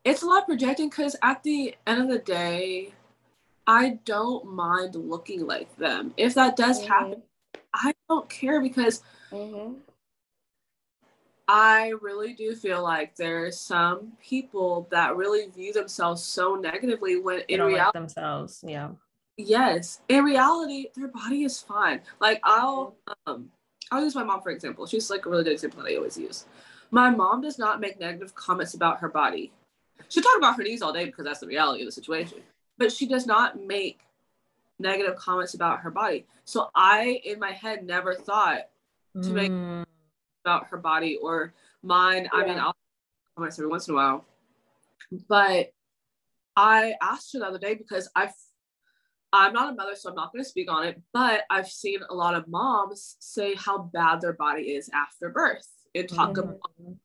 it's 0.03 0.21
a 0.23 0.25
lot 0.25 0.45
projecting 0.45 0.89
because 0.89 1.15
at 1.23 1.41
the 1.43 1.75
end 1.87 2.01
of 2.01 2.09
the 2.09 2.19
day, 2.19 2.93
I 3.67 3.99
don't 4.05 4.45
mind 4.53 4.95
looking 4.95 5.45
like 5.47 5.75
them. 5.77 6.13
If 6.17 6.33
that 6.35 6.55
does 6.55 6.85
happen, 6.85 7.21
I 7.73 7.93
don't 8.09 8.27
care 8.29 8.61
because 8.61 9.01
Mhm. 9.31 9.77
I 11.47 11.93
really 12.01 12.33
do 12.33 12.55
feel 12.55 12.81
like 12.83 13.15
there's 13.15 13.59
some 13.59 14.13
people 14.21 14.87
that 14.91 15.15
really 15.17 15.47
view 15.49 15.73
themselves 15.73 16.23
so 16.23 16.55
negatively 16.55 17.19
when 17.19 17.39
They 17.39 17.45
in 17.53 17.59
don't 17.59 17.67
like 17.71 17.75
reality, 17.79 17.97
themselves. 17.99 18.63
Yeah. 18.65 18.91
Yes, 19.37 20.01
in 20.09 20.23
reality, 20.23 20.87
their 20.95 21.07
body 21.07 21.43
is 21.43 21.61
fine. 21.61 22.01
Like 22.19 22.39
I'll 22.43 22.95
um 23.27 23.49
I'll 23.91 24.03
use 24.03 24.15
my 24.15 24.23
mom 24.23 24.41
for 24.41 24.51
example. 24.51 24.85
She's 24.85 25.09
like 25.09 25.25
a 25.25 25.29
really 25.29 25.43
good 25.43 25.53
example 25.53 25.83
that 25.83 25.91
I 25.91 25.95
always 25.95 26.17
use. 26.17 26.45
My 26.91 27.09
mom 27.09 27.41
does 27.41 27.57
not 27.57 27.79
make 27.79 27.99
negative 27.99 28.35
comments 28.35 28.73
about 28.73 28.99
her 28.99 29.09
body. 29.09 29.51
She 30.09 30.21
talk 30.21 30.37
about 30.37 30.57
her 30.57 30.63
knees 30.63 30.81
all 30.81 30.91
day 30.93 31.05
because 31.05 31.25
that's 31.25 31.39
the 31.39 31.47
reality 31.47 31.81
of 31.83 31.87
the 31.87 31.91
situation. 31.91 32.39
But 32.77 32.91
she 32.91 33.07
does 33.07 33.25
not 33.25 33.59
make 33.61 34.01
negative 34.79 35.15
comments 35.15 35.53
about 35.53 35.79
her 35.81 35.91
body. 35.91 36.25
So 36.45 36.69
I 36.75 37.21
in 37.23 37.39
my 37.39 37.51
head 37.51 37.83
never 37.85 38.13
thought 38.15 38.67
To 39.21 39.29
make- 39.29 39.51
Mm. 39.51 39.85
about 40.45 40.67
her 40.67 40.77
body 40.77 41.17
or 41.17 41.53
mine. 41.83 42.27
I 42.31 42.45
mean, 42.45 42.55
Yeah. 42.55 42.65
I'll 42.67 42.75
comments 43.35 43.59
every 43.59 43.69
once 43.69 43.87
in 43.87 43.93
a 43.93 43.97
while. 43.97 44.25
But 45.27 45.73
I 46.55 46.95
asked 47.01 47.33
her 47.33 47.39
the 47.39 47.45
other 47.45 47.57
day 47.59 47.75
because 47.75 48.09
I've 48.15 48.33
I'm 49.33 49.53
not 49.53 49.71
a 49.71 49.75
mother, 49.75 49.95
so 49.95 50.09
I'm 50.09 50.15
not 50.15 50.31
going 50.33 50.43
to 50.43 50.49
speak 50.49 50.69
on 50.69 50.85
it. 50.85 51.01
But 51.13 51.43
I've 51.49 51.67
seen 51.67 51.99
a 52.09 52.13
lot 52.13 52.35
of 52.35 52.47
moms 52.47 53.15
say 53.19 53.55
how 53.55 53.77
bad 53.93 54.21
their 54.21 54.33
body 54.33 54.63
is 54.71 54.89
after 54.93 55.29
birth 55.29 55.67
and 55.95 56.07
talk 56.09 56.31
Mhm. 56.31 56.39
about 56.39 56.59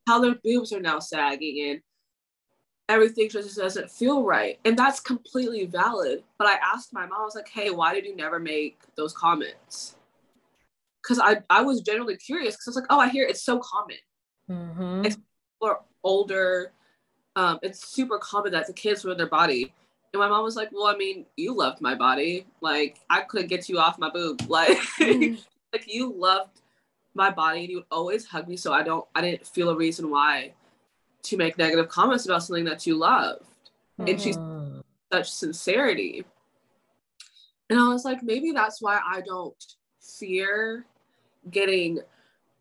how 0.09 0.21
their 0.21 0.35
boobs 0.43 0.73
are 0.73 0.81
now 0.81 0.99
sagging 0.99 1.71
and 1.71 1.83
everything 2.89 3.29
just 3.29 3.57
doesn't 3.57 3.91
feel 3.91 4.25
right. 4.25 4.59
And 4.65 4.77
that's 4.79 5.01
completely 5.01 5.67
valid. 5.67 6.25
But 6.39 6.49
I 6.49 6.55
asked 6.55 6.93
my 6.93 7.07
mom, 7.07 7.21
I 7.21 7.25
was 7.25 7.35
like, 7.35 7.49
hey, 7.49 7.71
why 7.71 7.95
did 7.95 8.05
you 8.05 8.15
never 8.17 8.39
make 8.39 8.79
those 8.97 9.13
comments? 9.13 9.97
Because 11.03 11.19
I, 11.21 11.43
I 11.51 11.63
was 11.63 11.81
generally 11.83 12.17
curious 12.17 12.55
because 12.55 12.69
I 12.69 12.71
was 12.71 12.77
like, 12.77 12.87
oh, 12.91 12.99
I 13.01 13.09
hear 13.09 13.27
it's 13.27 13.43
so 13.43 13.59
common. 13.61 13.97
Mhm. 14.51 15.07
It's- 15.07 15.21
Or 15.61 15.85
older, 16.05 16.73
um, 17.35 17.59
it's 17.63 17.89
super 17.89 18.19
common 18.19 18.53
that 18.53 18.67
the 18.67 18.73
kids 18.73 19.05
ruin 19.05 19.17
their 19.17 19.27
body. 19.27 19.75
And 20.13 20.21
my 20.21 20.29
mom 20.29 20.45
was 20.45 20.57
like, 20.57 20.71
well, 20.73 20.87
I 20.87 20.97
mean, 20.97 21.27
you 21.37 21.55
loved 21.55 21.81
my 21.81 21.95
body. 21.95 22.47
Like, 22.61 22.99
I 23.11 23.23
couldn't 23.23 23.49
get 23.49 23.69
you 23.69 23.79
off 23.79 23.99
my 23.99 24.11
boob. 24.11 24.41
Like, 24.49 24.79
Mhm. 24.99 25.43
like 25.73 25.93
you 25.93 26.13
loved 26.17 26.61
my 27.15 27.31
body 27.31 27.61
and 27.61 27.69
you 27.71 27.77
would 27.77 27.87
always 27.91 28.27
hug 28.27 28.47
me 28.47 28.59
so 28.59 28.75
i 28.75 28.83
don't 28.83 29.07
i 29.15 29.23
didn't 29.23 29.47
feel 29.47 29.71
a 29.71 29.75
reason 29.77 30.11
why 30.11 30.53
to 31.23 31.37
make 31.39 31.57
negative 31.57 31.89
comments 31.89 32.27
about 32.27 32.43
something 32.43 32.65
that 32.67 32.87
you 32.87 32.95
loved 32.95 33.43
and 34.07 34.21
she's 34.21 34.37
Mhm. 34.37 34.83
such 35.11 35.31
sincerity 35.31 36.25
and 37.71 37.81
i 37.81 37.89
was 37.89 38.05
like 38.05 38.23
maybe 38.23 38.53
that's 38.53 38.83
why 38.83 39.01
i 39.07 39.23
don't 39.23 39.77
fear 40.01 40.85
getting 41.51 42.01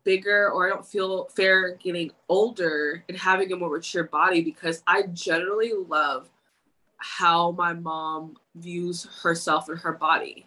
bigger 0.04 0.50
or 0.50 0.66
i 0.66 0.70
don't 0.70 0.86
feel 0.86 1.26
fear 1.36 1.76
getting 1.82 2.10
older 2.30 3.04
and 3.10 3.18
having 3.18 3.52
a 3.52 3.56
more 3.56 3.70
mature 3.70 4.04
body 4.04 4.40
because 4.40 4.82
i 4.86 5.02
generally 5.12 5.72
love 5.74 6.30
how 6.98 7.52
my 7.52 7.72
mom 7.72 8.34
views 8.54 9.06
herself 9.22 9.68
and 9.68 9.78
her 9.78 9.92
body 9.92 10.46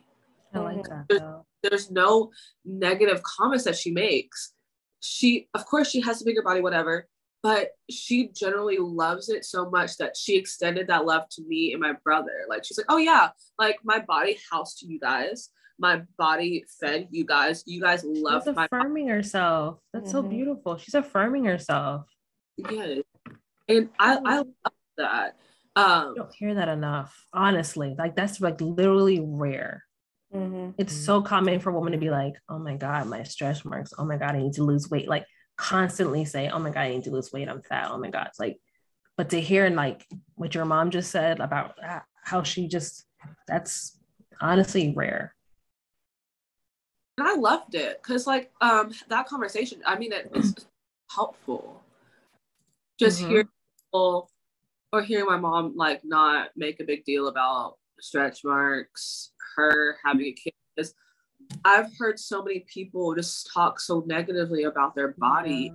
I 0.54 0.60
like 0.60 0.84
that 0.90 1.06
though. 1.10 1.46
there's 1.64 1.92
no 1.92 2.32
negative 2.66 3.22
comments 3.24 3.64
that 3.66 3.76
she 3.78 3.92
makes. 3.92 4.54
She, 5.02 5.48
of 5.54 5.66
course, 5.66 5.90
she 5.90 6.02
has 6.02 6.22
a 6.22 6.26
bigger 6.26 6.42
body, 6.42 6.60
whatever, 6.62 7.08
but 7.44 7.70
she 7.90 8.30
generally 8.30 8.78
loves 8.80 9.30
it 9.30 9.46
so 9.46 9.70
much 9.70 9.96
that 9.98 10.18
she 10.18 10.36
extended 10.38 10.88
that 10.88 11.06
love 11.06 11.30
to 11.32 11.44
me 11.44 11.72
and 11.74 11.82
my 11.82 11.94
brother. 12.04 12.46
Like 12.50 12.66
she's 12.66 12.78
like, 12.78 12.88
oh 12.90 12.98
yeah, 12.98 13.30
like 13.58 13.78
my 13.84 14.00
body 14.00 14.38
housed 14.52 14.82
you 14.82 15.00
guys. 15.00 15.50
my 15.82 16.02
body 16.18 16.66
fed 16.82 17.08
you 17.10 17.24
guys. 17.26 17.64
You 17.66 17.80
guys 17.80 18.04
love 18.04 18.44
She's 18.46 18.54
my 18.54 18.66
affirming 18.66 19.08
herself. 19.08 19.80
That's 19.94 20.12
so 20.12 20.22
Mhm. 20.22 20.30
beautiful. 20.30 20.76
She's 20.78 20.94
affirming 20.96 21.46
herself. 21.46 22.06
yes. 22.58 23.04
And 23.70 23.90
I 23.98 24.18
I 24.26 24.36
love 24.40 24.48
that. 24.98 25.38
Um 25.80 26.10
You 26.10 26.16
don't 26.22 26.36
hear 26.36 26.54
that 26.56 26.68
enough, 26.70 27.12
honestly. 27.34 27.96
Like 27.98 28.16
that's 28.16 28.40
like 28.42 28.60
literally 28.62 29.20
rare. 29.24 29.84
Mm-hmm. 30.34 30.72
It's 30.78 30.94
so 30.94 31.22
common 31.22 31.60
for 31.60 31.72
women 31.72 31.94
to 31.94 31.98
be 31.98 32.10
like, 32.12 32.36
"Oh 32.50 32.60
my 32.60 32.76
god, 32.76 33.08
my 33.08 33.24
stretch 33.24 33.66
marks. 33.66 33.94
Oh 33.98 34.06
my 34.06 34.18
god, 34.18 34.36
I 34.36 34.40
need 34.40 34.54
to 34.54 34.64
lose 34.64 34.90
weight." 34.90 35.08
Like 35.10 35.26
constantly 35.58 36.26
say, 36.26 36.50
"Oh 36.50 36.60
my 36.60 36.70
god, 36.70 36.82
I 36.82 36.90
need 36.90 37.04
to 37.06 37.12
lose 37.12 37.32
weight. 37.34 37.50
I'm 37.50 37.62
fat. 37.64 37.90
Oh 37.92 37.98
my 37.98 38.10
god." 38.10 38.28
It's 38.28 38.40
like, 38.40 38.58
but 39.18 39.30
to 39.32 39.42
hear 39.42 39.70
like 39.70 40.06
what 40.36 40.54
your 40.56 40.66
mom 40.66 40.92
just 40.92 41.12
said 41.12 41.40
about 41.40 41.76
how 42.24 42.44
she 42.44 42.68
just 42.68 43.06
that's 43.48 43.98
honestly 44.42 44.94
rare. 44.96 45.34
and 47.18 47.28
I 47.28 47.36
loved 47.36 47.76
it 47.76 48.02
because 48.02 48.26
like 48.28 48.52
um 48.62 48.92
that 49.10 49.28
conversation, 49.28 49.82
I 49.86 49.98
mean 49.98 50.14
it, 50.14 50.30
it's 50.34 50.54
helpful. 51.16 51.84
Just 53.00 53.22
Mhm. 53.22 53.30
hear 53.30 53.50
people 53.92 54.30
or 54.92 55.02
hearing 55.02 55.26
my 55.26 55.38
mom 55.38 55.76
like 55.76 56.02
not 56.04 56.50
make 56.56 56.80
a 56.80 56.84
big 56.84 57.06
deal 57.06 57.28
about 57.28 57.76
stretch 58.00 58.44
marks, 58.44 59.32
her 59.56 59.98
having 60.04 60.28
a 60.28 60.34
kid. 60.34 60.54
I've 61.66 61.90
heard 61.98 62.20
so 62.20 62.44
many 62.44 62.66
people 62.72 63.16
just 63.16 63.50
talk 63.52 63.80
so 63.80 64.04
negatively 64.06 64.64
about 64.64 64.94
their 64.94 65.16
body 65.18 65.74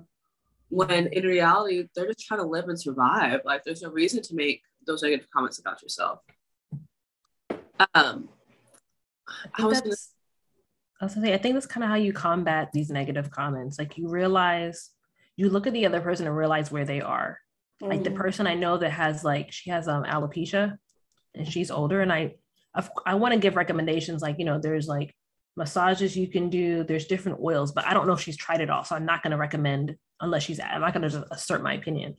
when 0.69 1.09
in 1.09 1.25
reality 1.25 1.89
they're 1.95 2.07
just 2.07 2.27
trying 2.27 2.41
to 2.41 2.47
live 2.47 2.69
and 2.69 2.81
survive. 2.81 3.41
Like 3.45 3.65
there's 3.65 3.83
no 3.83 3.91
reason 3.91 4.23
to 4.23 4.35
make 4.35 4.63
those 4.87 5.03
negative 5.03 5.27
comments 5.35 5.59
about 5.59 5.83
yourself. 5.83 6.21
Um 7.95 8.29
I 9.59 9.63
I 9.63 9.67
was 9.67 9.81
gonna 9.81 9.97
I 11.01 11.05
was 11.05 11.15
gonna 11.15 11.27
say, 11.27 11.35
I 11.35 11.39
think 11.39 11.55
that's 11.55 11.67
kind 11.67 11.83
of 11.85 11.91
how 11.91 11.97
you 11.97 12.13
combat 12.13 12.71
these 12.73 12.91
negative 12.91 13.31
comments. 13.31 13.79
Like 13.79 13.99
you 13.99 14.09
realize, 14.09 14.91
you 15.37 15.51
look 15.51 15.67
at 15.67 15.73
the 15.73 15.87
other 15.87 16.01
person 16.01 16.27
and 16.27 16.37
realize 16.37 16.71
where 16.71 16.85
they 16.85 17.01
are. 17.01 17.39
Like 17.85 18.03
the 18.05 18.11
Mhm. 18.11 18.17
person 18.17 18.47
I 18.47 18.55
know 18.55 18.79
that 18.79 18.91
has 18.91 19.25
like 19.25 19.53
she 19.53 19.71
has 19.71 19.89
um 19.89 20.05
alopecia, 20.05 20.77
and 21.35 21.47
she's 21.51 21.71
older, 21.71 22.01
and 22.01 22.13
I 22.13 22.37
of- 22.75 22.91
I 23.07 23.15
want 23.15 23.35
to 23.35 23.41
give 23.41 23.57
recommendations. 23.57 24.23
Like 24.23 24.39
you 24.39 24.45
know, 24.45 24.59
there's 24.59 24.89
like 24.89 25.15
massages 25.57 26.17
you 26.17 26.27
can 26.29 26.51
do. 26.51 26.83
There's 26.85 27.07
different 27.07 27.41
oils, 27.41 27.73
but 27.73 27.87
I 27.87 27.95
don't 27.95 28.07
know 28.07 28.15
if 28.15 28.21
she's 28.21 28.37
tried 28.37 28.61
it 28.61 28.71
all, 28.71 28.85
so 28.85 28.97
I'm 28.97 29.05
not 29.07 29.23
gonna 29.23 29.37
recommend 29.37 29.97
unless 30.21 30.43
she's. 30.45 30.59
I'm 30.61 30.81
not 30.81 30.93
gonna 30.95 31.27
assert 31.31 31.63
my 31.63 31.75
opinion. 31.75 32.17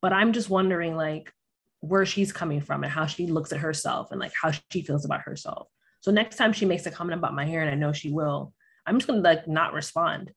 But 0.00 0.12
I'm 0.12 0.32
just 0.32 0.50
wondering 0.50 0.96
like 0.96 1.32
where 1.80 2.06
she's 2.06 2.32
coming 2.32 2.60
from 2.60 2.82
and 2.84 2.92
how 2.92 3.06
she 3.06 3.26
looks 3.26 3.52
at 3.52 3.60
herself 3.60 4.10
and 4.12 4.18
like 4.20 4.32
how 4.40 4.50
she 4.70 4.82
feels 4.82 5.04
about 5.04 5.22
herself. 5.22 5.68
So 6.00 6.10
next 6.10 6.36
time 6.36 6.52
she 6.52 6.64
makes 6.64 6.86
a 6.86 6.90
comment 6.90 7.18
about 7.18 7.34
my 7.34 7.44
hair, 7.44 7.60
and 7.62 7.70
I 7.70 7.74
know 7.74 7.92
she 7.92 8.10
will, 8.10 8.52
I'm 8.86 8.98
just 8.98 9.06
gonna 9.06 9.20
like 9.20 9.46
not 9.46 9.72
respond 9.74 10.32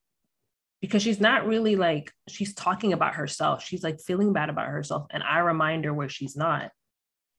because 0.85 1.01
she's 1.01 1.19
not 1.19 1.47
really 1.47 1.75
like 1.75 2.11
she's 2.29 2.53
talking 2.53 2.93
about 2.93 3.15
herself. 3.15 3.63
She's 3.63 3.83
like 3.83 3.99
feeling 3.99 4.33
bad 4.33 4.49
about 4.49 4.67
herself, 4.67 5.07
and 5.09 5.23
I 5.23 5.39
remind 5.39 5.85
her 5.85 5.93
where 5.93 6.09
she's 6.09 6.35
not. 6.35 6.69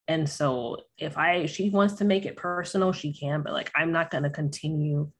And 0.08 0.28
so 0.28 0.78
if 0.98 1.16
I 1.16 1.46
she 1.46 1.70
wants 1.70 1.94
to 1.94 2.04
make 2.04 2.26
it 2.26 2.36
personal, 2.36 2.92
she 2.92 3.12
can, 3.12 3.42
but 3.42 3.52
like 3.52 3.70
I'm 3.76 3.92
not 3.92 4.10
gonna 4.10 4.30
continue 4.30 5.10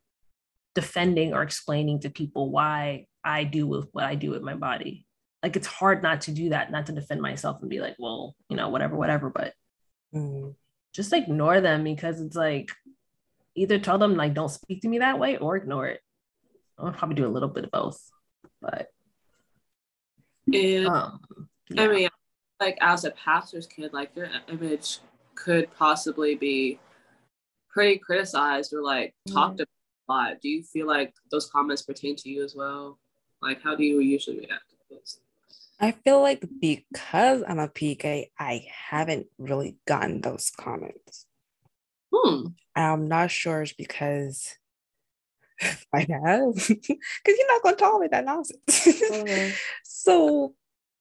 defending 0.74 1.35
or 1.35 1.43
explaining 1.43 2.01
to 2.01 2.11
people 2.11 2.51
why 2.51 3.07
I 3.24 3.45
do 3.45 3.66
with 3.66 3.89
what 3.93 4.05
I 4.05 4.16
do 4.16 4.31
with 4.31 4.43
my 4.43 4.55
body. 4.55 5.07
Like 5.43 5.55
it's 5.57 5.66
hard 5.66 6.03
not 6.03 6.22
to 6.22 6.33
do 6.33 6.49
that, 6.51 6.72
not 6.72 6.87
to 6.87 6.93
defend 6.93 7.22
myself 7.22 7.59
and 7.61 7.70
be 7.70 7.81
like, 7.81 7.95
well, 7.99 8.35
you 8.49 8.57
know, 8.57 8.68
whatever, 8.68 8.97
whatever. 8.97 9.31
But 9.31 9.55
Mm. 10.14 10.55
just 10.93 11.12
ignore 11.12 11.61
them 11.61 11.85
because 11.85 12.20
it's 12.20 12.37
like 12.37 12.70
either 13.55 13.79
tell 13.79 13.99
them 13.99 14.16
like 14.16 14.35
don't 14.35 14.51
speak 14.51 14.83
to 14.83 14.89
me 14.89 14.99
that 15.01 15.18
way 15.18 15.37
or 15.37 15.57
ignore 15.57 15.87
it. 15.89 16.01
I'll 16.79 16.93
probably 16.93 17.16
do 17.16 17.27
a 17.27 17.35
little 17.37 17.49
bit 17.49 17.64
of 17.64 17.70
both, 17.70 17.99
but 18.61 18.91
and 20.53 20.87
um, 20.87 21.21
I 21.77 21.89
mean, 21.89 22.09
like 22.61 22.79
as 22.81 23.05
a 23.05 23.11
pastor's 23.13 23.67
kid, 23.67 23.93
like 23.93 24.11
your 24.15 24.29
image 24.49 24.99
could 25.35 25.73
possibly 25.77 26.35
be 26.35 26.79
pretty 27.69 27.99
criticized 27.99 28.73
or 28.73 28.83
like 28.83 29.15
talked 29.33 29.61
about 29.61 29.69
a 30.09 30.13
lot. 30.13 30.41
Do 30.41 30.49
you 30.49 30.63
feel 30.63 30.87
like 30.87 31.13
those 31.31 31.51
comments 31.51 31.83
pertain 31.83 32.17
to 32.17 32.29
you 32.31 32.45
as 32.45 32.55
well? 32.55 32.99
Like, 33.43 33.63
how 33.63 33.75
do 33.75 33.85
you 33.85 34.01
usually 34.01 34.39
react 34.39 34.71
to 34.71 34.77
those? 34.91 35.21
I 35.79 35.93
feel 35.93 36.23
like 36.23 36.43
because 36.61 37.43
I'm 37.47 37.59
a 37.59 37.69
PK, 37.69 38.31
I 38.39 38.67
haven't 38.71 39.27
really 39.39 39.77
gotten 39.87 40.23
those 40.23 40.51
comments. 40.51 41.27
Hmm. 42.15 42.49
I'm 42.75 43.09
not 43.09 43.31
sure 43.31 43.63
it's 43.63 43.75
because 43.75 44.57
I 45.93 46.01
have, 46.01 46.55
because 46.69 46.79
you're 47.27 47.49
not 47.49 47.63
going 47.63 47.75
to 47.77 47.81
tolerate 47.81 48.11
that 48.11 48.25
nonsense. 48.25 48.61
Mhm. 48.69 49.55
so 49.85 50.55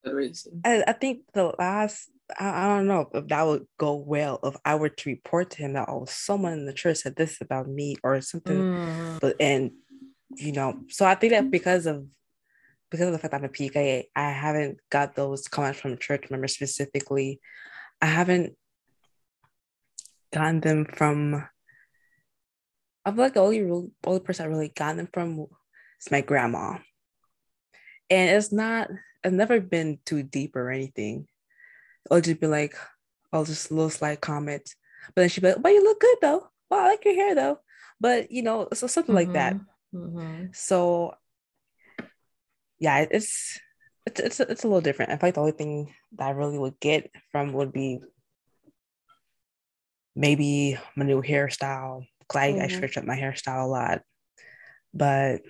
reason. 0.06 0.62
I, 0.64 0.84
I 0.88 0.93
think 0.93 1.22
the 1.34 1.53
last, 1.58 2.10
I, 2.39 2.66
I 2.66 2.68
don't 2.68 2.88
know 2.88 3.10
if 3.14 3.28
that 3.28 3.43
would 3.43 3.68
go 3.78 3.95
well 3.95 4.39
if 4.43 4.56
I 4.64 4.76
were 4.76 4.89
to 4.89 5.10
report 5.10 5.51
to 5.51 5.58
him 5.58 5.74
that, 5.74 5.89
oh, 5.89 6.06
someone 6.06 6.53
in 6.53 6.66
the 6.66 6.74
church 6.74 6.97
said 6.97 7.16
this 7.16 7.41
about 7.41 7.68
me 7.68 7.97
or 8.03 8.22
something. 8.22 8.64
Mm, 8.64 9.20
But, 9.20 9.36
and, 9.39 9.72
you 10.36 10.51
know, 10.51 10.80
so 10.89 11.06
I 11.06 11.16
think 11.16 11.32
that 11.34 11.49
because 11.49 11.86
of, 11.86 12.06
because 12.91 13.08
of 13.08 13.14
the 13.14 13.20
fact 13.20 13.32
that 13.32 13.39
I'm 13.39 13.45
a 13.45 13.49
PK, 13.49 14.06
I 14.16 14.32
haven't 14.32 14.78
got 14.89 15.16
those 15.16 15.47
comments 15.47 15.80
from 15.80 15.97
church 15.97 16.30
members 16.30 16.53
specifically. 16.53 17.41
I 18.01 18.06
haven't 18.06 18.56
gotten 20.32 20.60
them 20.62 20.86
from. 20.86 21.47
I 23.06 23.12
feel 23.12 23.20
like 23.20 23.34
the 23.34 23.41
only 23.41 23.62
real, 23.62 23.91
only 24.06 24.20
person 24.20 24.45
I 24.45 24.49
really 24.49 24.70
gotten 24.70 24.97
them 24.97 25.10
from 25.14 25.47
is 26.01 26.12
my 26.12 26.22
grandma, 26.22 26.78
and 28.10 28.30
it's 28.30 28.51
not. 28.51 28.89
It's 29.24 29.34
never 29.34 29.60
been 29.60 29.99
too 30.06 30.24
deep 30.24 30.56
or 30.56 30.70
anything. 30.70 31.28
It'll 32.06 32.22
just 32.22 32.39
be 32.39 32.47
like, 32.47 32.76
oh, 33.34 33.45
just 33.45 33.72
little 33.72 33.89
slight 33.89 34.22
comment, 34.22 34.76
but 35.16 35.22
then 35.22 35.30
she'd 35.30 35.41
be 35.41 35.49
like, 35.49 35.62
"But 35.62 35.74
you 35.74 35.84
look 35.84 35.99
good 35.99 36.18
though. 36.22 36.49
Wow, 36.70 36.80
I 36.86 36.88
like 36.89 37.06
your 37.06 37.16
hair 37.16 37.36
though." 37.36 37.60
But 37.99 38.32
you 38.32 38.43
know, 38.43 38.68
so 38.74 38.88
something 38.88 39.16
like 39.16 39.34
that. 39.34 39.58
mhm, 39.58 39.66
mhm. 39.93 40.56
So 40.56 41.16
yeah, 42.80 43.06
it's 43.10 43.60
it's 44.06 44.20
it's 44.20 44.39
it's 44.39 44.64
a 44.64 44.68
little 44.68 44.82
different. 44.82 45.12
I 45.12 45.18
feel 45.18 45.28
like 45.30 45.36
the 45.36 45.41
only 45.41 45.51
thing 45.53 45.93
that 46.18 46.28
I 46.28 46.32
really 46.32 46.60
would 46.60 46.80
get 46.80 47.12
from 47.32 47.53
would 47.53 47.74
be 47.74 47.99
maybe 50.16 50.78
my 50.95 51.06
new 51.06 51.22
hairstyle. 51.22 52.06
'Cause 52.28 52.41
I, 52.41 52.45
I 52.47 52.67
Mhm. 52.67 52.71
switch 52.80 52.97
up 52.97 53.05
my 53.05 53.17
hairstyle 53.17 53.63
a 53.63 53.67
lot, 53.67 54.01
but 54.93 55.41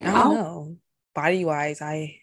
I 0.00 0.12
don't 0.12 0.34
know. 0.34 0.76
Body 1.14 1.44
wise, 1.44 1.80
I 1.82 2.18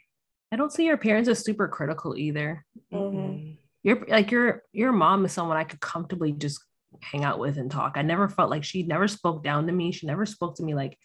I 0.51 0.55
don't 0.55 0.73
see 0.73 0.85
your 0.85 0.97
parents 0.97 1.29
as 1.29 1.43
super 1.43 1.67
critical 1.67 2.15
either. 2.17 2.65
Mhm. 2.91 3.13
mm, 3.13 3.57
Your 3.83 4.05
like 4.07 4.31
your 4.31 4.63
your 4.71 4.91
mom 4.91 5.25
is 5.25 5.31
someone 5.31 5.57
I 5.57 5.63
could 5.63 5.79
comfortably 5.79 6.31
just 6.31 6.59
hang 7.01 7.23
out 7.23 7.39
with 7.39 7.57
and 7.57 7.69
talk. 7.69 7.93
I 7.95 8.01
never 8.01 8.27
felt 8.27 8.49
like 8.49 8.63
she 8.63 8.83
never 8.83 9.07
spoke 9.07 9.43
down 9.43 9.67
to 9.67 9.73
me. 9.73 9.91
She 9.91 10.07
never 10.07 10.25
spoke 10.25 10.55
to 10.55 10.63
me 10.63 10.73
like 10.73 10.97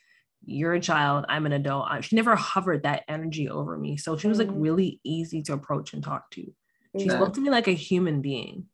you're 0.46 0.74
a 0.74 0.80
child, 0.80 1.24
I'm 1.28 1.46
an 1.46 1.52
adult. 1.52 2.04
She 2.04 2.16
never 2.16 2.34
hovered 2.36 2.82
that 2.82 3.04
energy 3.08 3.48
over 3.48 3.78
me. 3.78 3.96
So 3.96 4.16
she 4.16 4.28
was 4.28 4.38
like 4.38 4.48
Mhm. 4.48 4.60
really 4.62 5.00
easy 5.04 5.42
to 5.42 5.52
approach 5.54 5.94
and 5.94 6.02
talk 6.02 6.30
to. 6.32 6.42
She 6.98 7.08
Yeah. 7.08 7.16
spoke 7.16 7.32
to 7.34 7.40
me 7.40 7.48
like 7.50 7.68
a 7.68 7.72
human 7.72 8.20
being. 8.20 8.68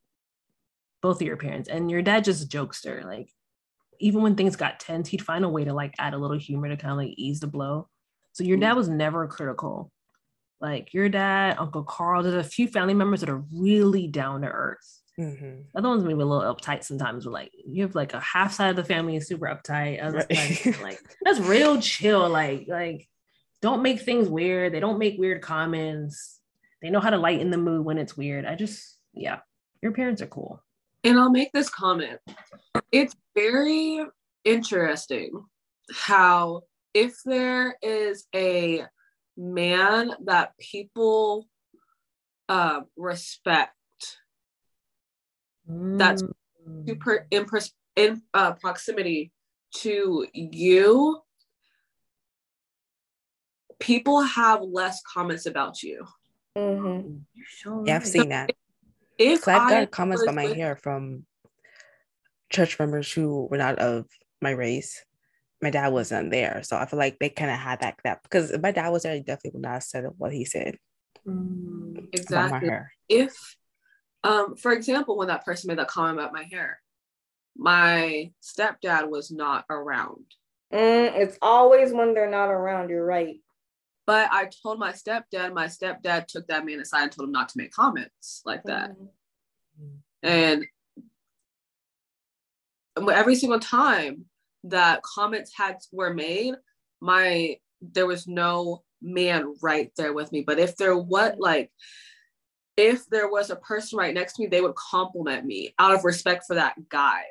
Both 1.02 1.20
of 1.20 1.26
your 1.26 1.36
parents 1.36 1.68
and 1.68 1.90
your 1.90 2.02
dad 2.02 2.24
just 2.24 2.44
a 2.44 2.48
jokester. 2.48 3.04
Like 3.04 3.30
even 4.00 4.22
when 4.22 4.34
things 4.34 4.56
got 4.56 4.80
tense, 4.80 5.08
he'd 5.08 5.22
find 5.24 5.44
a 5.44 5.48
way 5.48 5.64
to 5.64 5.72
like 5.72 5.94
add 5.98 6.14
a 6.14 6.18
little 6.18 6.38
humor 6.38 6.68
to 6.68 6.76
kind 6.76 6.92
of 6.92 6.98
like 6.98 7.14
ease 7.16 7.40
the 7.40 7.46
blow. 7.46 7.88
So 8.32 8.44
your 8.44 8.58
dad 8.58 8.74
was 8.74 8.88
never 8.88 9.26
critical. 9.26 9.90
Like 10.60 10.92
your 10.92 11.08
dad, 11.08 11.56
Uncle 11.58 11.84
Carl, 11.84 12.22
there's 12.22 12.34
a 12.34 12.48
few 12.48 12.68
family 12.68 12.94
members 12.94 13.20
that 13.20 13.30
are 13.30 13.44
really 13.52 14.06
down 14.06 14.42
to 14.42 14.48
earth. 14.48 15.00
mhm. 15.18 15.64
Other 15.74 15.88
ones 15.88 16.04
maybe 16.04 16.20
a 16.20 16.24
little 16.24 16.54
uptight 16.54 16.84
sometimes, 16.84 17.24
but 17.24 17.32
like 17.32 17.50
you 17.66 17.82
have 17.82 17.94
like 17.94 18.12
a 18.14 18.20
half 18.20 18.52
side 18.52 18.70
of 18.70 18.76
the 18.76 18.84
family 18.84 19.16
is 19.16 19.26
super 19.26 19.46
uptight. 19.46 20.02
Other 20.02 20.26
Right. 20.30 20.80
like 20.82 21.00
that's 21.22 21.40
real 21.40 21.80
chill. 21.80 22.28
Like, 22.28 22.66
like 22.68 23.08
don't 23.62 23.82
make 23.82 24.00
things 24.00 24.28
weird. 24.28 24.72
They 24.72 24.80
don't 24.80 24.98
make 24.98 25.18
weird 25.18 25.42
comments. 25.42 26.38
They 26.82 26.90
know 26.90 27.00
how 27.00 27.10
to 27.10 27.18
lighten 27.18 27.50
the 27.50 27.58
mood 27.58 27.84
when 27.84 27.98
it's 27.98 28.16
weird. 28.16 28.46
I 28.46 28.54
just, 28.54 28.96
yeah, 29.12 29.40
your 29.82 29.92
parents 29.92 30.22
are 30.22 30.26
cool. 30.26 30.62
And 31.04 31.18
I'll 31.18 31.30
make 31.30 31.52
this 31.52 31.70
comment. 31.70 32.18
It's 32.92 33.14
very 33.34 34.04
interesting 34.44 35.44
how 35.92 36.62
if 36.94 37.16
there 37.24 37.76
is 37.82 38.26
a 38.34 38.84
man 39.36 40.12
that 40.24 40.52
people 40.58 41.48
uh, 42.48 42.80
respect 42.96 43.74
That's 45.66 46.22
Mm. 46.68 46.86
super 46.88 47.26
in, 47.30 47.44
pers- 47.44 47.74
in 47.96 48.22
uh, 48.34 48.52
proximity 48.54 49.32
to 49.76 50.26
you, 50.34 51.22
people 53.78 54.20
have 54.22 54.62
less 54.62 55.00
comments 55.02 55.46
about 55.46 55.82
you. 55.82 56.06
Mhm. 56.56 57.24
Yeah, 57.86 57.96
I've 57.96 58.02
right. 58.02 58.06
seen 58.06 58.28
that. 58.30 58.50
If 59.20 59.42
So 59.44 59.52
I've 59.52 59.62
I 59.62 59.80
got 59.80 59.90
comments 59.90 60.22
about 60.22 60.34
my 60.34 60.46
with- 60.46 60.56
hair 60.56 60.76
from 60.76 61.26
church 62.50 62.78
members 62.78 63.12
who 63.12 63.46
were 63.50 63.58
not 63.58 63.78
of 63.78 64.06
my 64.40 64.50
race. 64.50 65.04
My 65.62 65.68
dad 65.70 65.92
wasn't 65.92 66.30
there, 66.30 66.62
so 66.62 66.76
I 66.78 66.86
feel 66.86 66.98
like 66.98 67.18
they 67.18 67.28
kind 67.28 67.50
of 67.50 67.58
had 67.58 67.80
that 67.80 67.96
that 68.02 68.22
because 68.22 68.50
if 68.50 68.62
my 68.62 68.72
dad 68.72 68.88
was 68.88 69.02
there, 69.02 69.14
he 69.14 69.20
definitely 69.20 69.50
would 69.54 69.62
not 69.62 69.74
have 69.74 69.82
said 69.82 70.04
what 70.16 70.32
he 70.32 70.44
said 70.46 70.78
Mm. 71.28 71.98
about 71.98 72.08
my 72.08 72.08
Exactly. 72.14 72.68
hair. 72.70 72.92
If, 73.10 73.56
um, 74.24 74.56
for 74.56 74.72
example, 74.72 75.18
when 75.18 75.28
that 75.28 75.44
person 75.44 75.68
made 75.68 75.78
that 75.78 75.88
comment 75.88 76.18
about 76.18 76.32
my 76.32 76.44
hair, 76.44 76.80
my 77.54 78.32
stepdad 78.42 79.10
was 79.10 79.30
not 79.30 79.66
around. 79.68 80.24
Mm, 80.72 81.12
it's 81.14 81.36
always 81.42 81.92
when 81.92 82.14
they're 82.14 82.30
not 82.30 82.48
around. 82.48 82.88
You're 82.88 83.04
right. 83.04 83.36
But 84.10 84.28
I 84.32 84.50
told 84.60 84.80
my 84.80 84.90
stepdad, 84.90 85.54
my 85.54 85.66
stepdad 85.66 86.26
took 86.26 86.48
that 86.48 86.66
man 86.66 86.80
aside 86.80 87.04
and 87.04 87.12
told 87.12 87.28
him 87.28 87.32
not 87.32 87.48
to 87.50 87.58
make 87.58 87.70
comments 87.70 88.42
like 88.44 88.64
that. 88.64 88.96
Mhm. 89.78 89.98
And 90.24 90.66
every 93.08 93.36
single 93.36 93.60
time 93.60 94.24
that 94.64 95.04
comments 95.04 95.52
had 95.56 95.76
were 95.92 96.12
made, 96.12 96.56
my 97.00 97.60
there 97.80 98.08
was 98.08 98.26
no 98.26 98.82
man 99.00 99.54
right 99.62 99.92
there 99.96 100.12
with 100.12 100.32
me. 100.32 100.42
But 100.42 100.58
if 100.58 100.76
there 100.76 100.96
was 100.96 101.36
like 101.38 101.70
if 102.76 103.06
there 103.10 103.30
was 103.30 103.50
a 103.50 103.56
person 103.70 103.96
right 103.96 104.12
next 104.12 104.32
to 104.34 104.42
me, 104.42 104.48
they 104.48 104.60
would 104.60 104.74
compliment 104.74 105.46
me 105.46 105.72
out 105.78 105.94
of 105.94 106.02
respect 106.02 106.46
for 106.48 106.56
that 106.56 106.88
guy. 106.88 107.22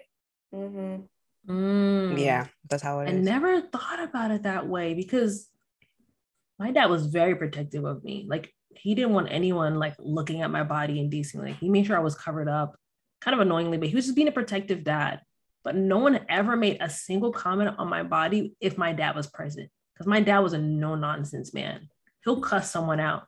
Mhm. 0.54 1.10
Mm. 1.46 2.24
Yeah, 2.24 2.48
that's 2.70 2.84
how 2.84 3.02
it 3.02 3.10
I 3.10 3.12
is. 3.12 3.26
never 3.26 3.60
thought 3.60 4.02
about 4.02 4.32
it 4.32 4.44
that 4.44 4.66
way 4.66 4.94
because 4.94 5.50
my 6.60 6.72
dad 6.72 6.88
was 6.88 7.08
very 7.08 7.36
protective 7.36 7.86
of 7.86 8.04
me. 8.04 8.26
Like 8.30 8.54
he 8.76 8.94
didn't 8.94 9.14
want 9.14 9.32
anyone 9.32 9.80
like 9.80 9.96
looking 9.98 10.42
at 10.42 10.52
my 10.52 10.64
body 10.64 11.00
indecently. 11.00 11.54
He 11.54 11.70
made 11.70 11.86
sure 11.86 11.98
I 11.98 12.02
was 12.02 12.16
covered 12.16 12.50
up, 12.50 12.76
kind 13.22 13.34
of 13.34 13.40
annoyingly, 13.40 13.78
but 13.78 13.88
he 13.88 13.96
was 13.96 14.06
just 14.06 14.16
being 14.16 14.28
a 14.28 14.34
protective 14.34 14.84
dad. 14.84 15.22
But 15.64 15.76
no 15.76 15.98
one 15.98 16.20
ever 16.30 16.56
made 16.56 16.78
a 16.82 16.90
single 16.90 17.32
comment 17.32 17.76
on 17.78 17.90
my 17.90 18.04
body 18.04 18.56
if 18.60 18.78
my 18.78 18.94
dad 18.94 19.16
was 19.16 19.28
present. 19.28 19.70
Because 19.94 20.08
my 20.08 20.22
dad 20.22 20.40
was 20.40 20.54
a 20.54 20.58
no 20.58 20.96
nonsense 20.96 21.54
man. 21.54 21.90
He'll 22.24 22.42
cuss 22.42 22.72
someone 22.72 23.00
out. 23.00 23.24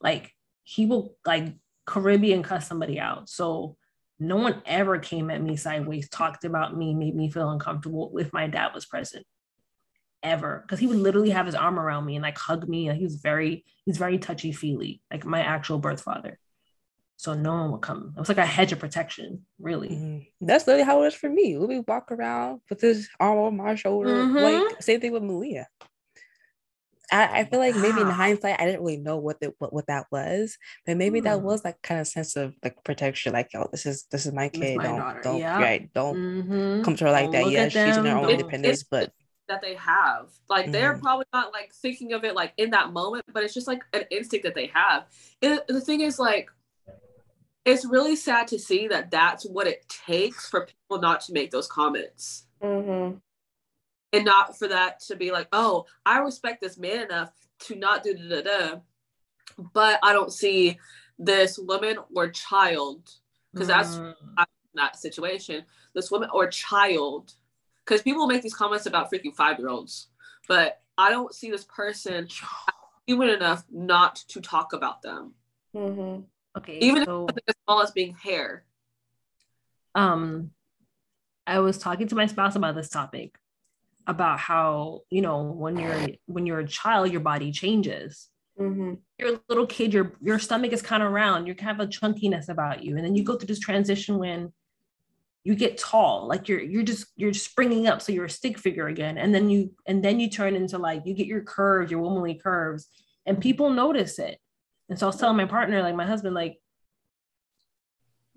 Like 0.00 0.32
he 0.64 0.86
will 0.86 1.16
like 1.26 1.54
Caribbean 1.86 2.42
cuss 2.42 2.66
somebody 2.68 2.98
out. 2.98 3.28
So 3.28 3.76
no 4.18 4.36
one 4.36 4.62
ever 4.66 4.98
came 4.98 5.30
at 5.30 5.42
me 5.42 5.56
sideways, 5.56 6.08
talked 6.08 6.44
about 6.44 6.76
me, 6.76 6.94
made 6.94 7.16
me 7.16 7.30
feel 7.30 7.50
uncomfortable 7.50 8.16
if 8.18 8.32
my 8.32 8.46
dad 8.46 8.72
was 8.74 8.86
present. 8.86 9.26
Ever. 10.22 10.62
Because 10.64 10.78
he 10.78 10.86
would 10.86 10.98
literally 10.98 11.30
have 11.30 11.46
his 11.46 11.54
arm 11.54 11.78
around 11.78 12.06
me 12.06 12.16
and 12.16 12.22
like 12.22 12.38
hug 12.38 12.68
me. 12.68 12.88
And 12.88 12.96
he 12.98 13.04
was 13.04 13.16
very, 13.16 13.64
he's 13.84 13.98
very 13.98 14.18
touchy-feely, 14.18 15.02
like 15.10 15.24
my 15.24 15.40
actual 15.40 15.78
birth 15.78 16.02
father. 16.02 16.38
So 17.16 17.34
no 17.34 17.52
one 17.54 17.72
would 17.72 17.82
come. 17.82 18.12
It 18.16 18.18
was 18.20 18.28
like 18.28 18.38
a 18.38 18.46
hedge 18.46 18.72
of 18.72 18.78
protection, 18.80 19.46
really. 19.60 19.90
Mhm. 19.90 20.26
That's 20.40 20.66
literally 20.66 20.84
how 20.84 21.00
it 21.02 21.04
was 21.06 21.14
for 21.14 21.28
me. 21.30 21.56
We 21.56 21.76
would 21.78 21.86
walk 21.88 22.10
around 22.10 22.60
with 22.68 22.80
his 22.80 23.08
arm 23.20 23.38
on 23.38 23.56
my 23.56 23.74
shoulder. 23.76 24.24
Mhm. 24.24 24.40
Like 24.40 24.82
same 24.82 25.00
thing 25.00 25.12
with 25.12 25.22
Malia. 25.22 25.68
I, 27.10 27.40
I 27.40 27.44
feel 27.44 27.58
like 27.58 27.76
maybe 27.76 28.00
in 28.00 28.08
hindsight, 28.08 28.58
I 28.58 28.64
didn't 28.64 28.80
really 28.80 28.96
know 28.96 29.18
what 29.18 29.38
the, 29.38 29.52
what, 29.58 29.72
what 29.72 29.86
that 29.88 30.06
was, 30.10 30.56
but 30.86 30.96
maybe 30.96 31.20
that 31.20 31.38
Hmm. 31.40 31.44
was 31.44 31.62
like 31.64 31.82
kind 31.82 32.00
of 32.00 32.06
sense 32.08 32.36
of 32.36 32.54
like 32.64 32.82
protection. 32.84 33.34
Like, 33.34 33.50
oh, 33.54 33.68
this 33.70 33.84
is 33.86 34.04
this 34.10 34.24
is 34.24 34.32
my 34.32 34.48
kid. 34.48 34.78
my 34.78 34.84
don't 34.84 34.98
daughter. 34.98 35.20
don't 35.22 35.38
Yeah. 35.40 35.60
right, 35.60 35.92
don't 35.92 36.16
Mhm. 36.16 36.84
come 36.84 36.96
to 36.96 37.04
her 37.04 37.10
like 37.12 37.30
Don't 37.30 37.32
that. 37.32 37.50
Yeah, 37.52 37.68
she's 37.68 37.96
in 37.98 38.06
her 38.06 38.16
own 38.16 38.30
independence, 38.30 38.82
but 38.84 39.12
That 39.52 39.60
they 39.60 39.74
have. 39.74 40.30
Like 40.48 40.72
they're 40.72 40.94
Mhm. 40.94 41.00
probably 41.02 41.26
not 41.34 41.52
like 41.52 41.74
thinking 41.74 42.14
of 42.14 42.24
it 42.24 42.34
like 42.34 42.54
in 42.56 42.70
that 42.70 42.90
moment, 42.90 43.26
but 43.34 43.44
it's 43.44 43.52
just 43.52 43.66
like 43.66 43.82
an 43.92 44.04
instinct 44.10 44.44
that 44.44 44.54
they 44.54 44.68
have. 44.68 45.04
It, 45.42 45.66
the 45.68 45.78
thing 45.82 46.00
is 46.00 46.18
like 46.18 46.50
it's 47.66 47.84
really 47.84 48.16
sad 48.16 48.48
to 48.48 48.58
see 48.58 48.88
that 48.88 49.10
that's 49.10 49.44
what 49.44 49.66
it 49.66 49.86
takes 49.90 50.48
for 50.48 50.64
people 50.66 51.02
not 51.02 51.20
to 51.22 51.34
make 51.34 51.50
those 51.50 51.66
comments. 51.68 52.46
Mhm. 52.62 53.20
and 54.14 54.24
not 54.24 54.58
for 54.58 54.68
that 54.68 55.00
to 55.00 55.16
be 55.16 55.30
like, 55.32 55.48
oh, 55.52 55.84
I 56.06 56.18
respect 56.20 56.60
this 56.62 56.76
man 56.78 57.00
enough 57.06 57.30
to 57.60 57.74
not 57.76 58.02
do 58.02 58.14
da 58.14 58.40
da 58.40 58.42
da, 58.42 58.80
but 59.74 59.98
I 60.02 60.12
don't 60.14 60.32
see 60.32 60.78
this 61.18 61.58
woman 61.58 61.98
or 62.14 62.30
child 62.30 63.10
because 63.52 63.68
that's 63.68 63.96
Mm. 63.96 64.14
that 64.74 64.96
situation. 64.96 65.64
This 65.94 66.10
woman 66.10 66.30
or 66.32 66.46
child, 66.46 67.34
because 67.84 68.02
people 68.02 68.26
make 68.26 68.42
these 68.42 68.54
comments 68.54 68.86
about 68.86 69.10
freaking 69.10 69.34
five 69.34 69.58
year 69.58 69.68
olds, 69.68 70.08
but 70.48 70.80
I 70.98 71.10
don't 71.10 71.34
see 71.34 71.50
this 71.50 71.64
person 71.64 72.28
human 73.06 73.28
enough 73.30 73.64
not 73.70 74.16
to 74.28 74.40
talk 74.40 74.72
about 74.72 75.02
them, 75.02 75.34
Mhm. 75.74 76.24
okay. 76.56 76.78
even 76.78 77.04
so- 77.04 77.24
if 77.24 77.30
something 77.30 77.44
as 77.48 77.54
small 77.64 77.82
as 77.82 77.90
being 77.90 78.14
hair. 78.14 78.64
um 79.94 80.50
i 81.46 81.58
was 81.58 81.76
talking 81.76 82.06
to 82.08 82.14
my 82.14 82.24
spouse 82.26 82.56
about 82.56 82.74
this 82.74 82.88
topic 82.88 83.36
about 84.06 84.38
how 84.38 85.00
you 85.10 85.20
know 85.20 85.42
when 85.42 85.76
you're 85.78 86.08
when 86.26 86.46
you're 86.46 86.60
a 86.60 86.66
child 86.66 87.10
your 87.12 87.20
body 87.20 87.52
changes 87.52 88.30
Mhm. 88.58 88.98
you're 89.18 89.34
a 89.34 89.40
little 89.50 89.66
kid 89.66 89.92
your 89.92 90.12
your 90.22 90.38
stomach 90.38 90.72
is 90.72 90.80
kind 90.82 91.02
of 91.02 91.12
round 91.12 91.46
you 91.46 91.54
have 91.58 91.80
a 91.80 91.86
chunkiness 91.86 92.48
about 92.48 92.82
you 92.84 92.96
and 92.96 93.04
then 93.04 93.14
you 93.16 93.22
go 93.24 93.36
through 93.36 93.48
this 93.48 93.58
transition 93.60 94.16
when 94.18 94.50
you 95.44 95.54
get 95.54 95.76
tall 95.76 96.28
like 96.28 96.48
you're 96.48 96.60
you're 96.60 96.84
just 96.84 97.06
you're 97.16 97.34
springing 97.34 97.88
up 97.88 98.00
so 98.00 98.12
you're 98.12 98.26
a 98.26 98.30
stick 98.30 98.58
figure 98.58 98.86
again 98.86 99.18
and 99.18 99.34
then 99.34 99.50
you 99.50 99.72
and 99.86 100.04
then 100.04 100.20
you 100.20 100.30
turn 100.30 100.54
into 100.54 100.78
like 100.78 101.02
you 101.04 101.14
get 101.14 101.26
your 101.26 101.42
curves 101.42 101.90
your 101.90 102.00
womanly 102.00 102.34
curves 102.34 102.88
and 103.26 103.40
people 103.40 103.70
notice 103.70 104.18
it. 104.18 104.38
And 104.88 104.98
so 104.98 105.06
i 105.06 105.08
was 105.08 105.16
telling 105.16 105.36
my 105.36 105.46
partner 105.46 105.82
like 105.82 105.94
my 105.94 106.06
husband 106.06 106.34
like 106.34 106.58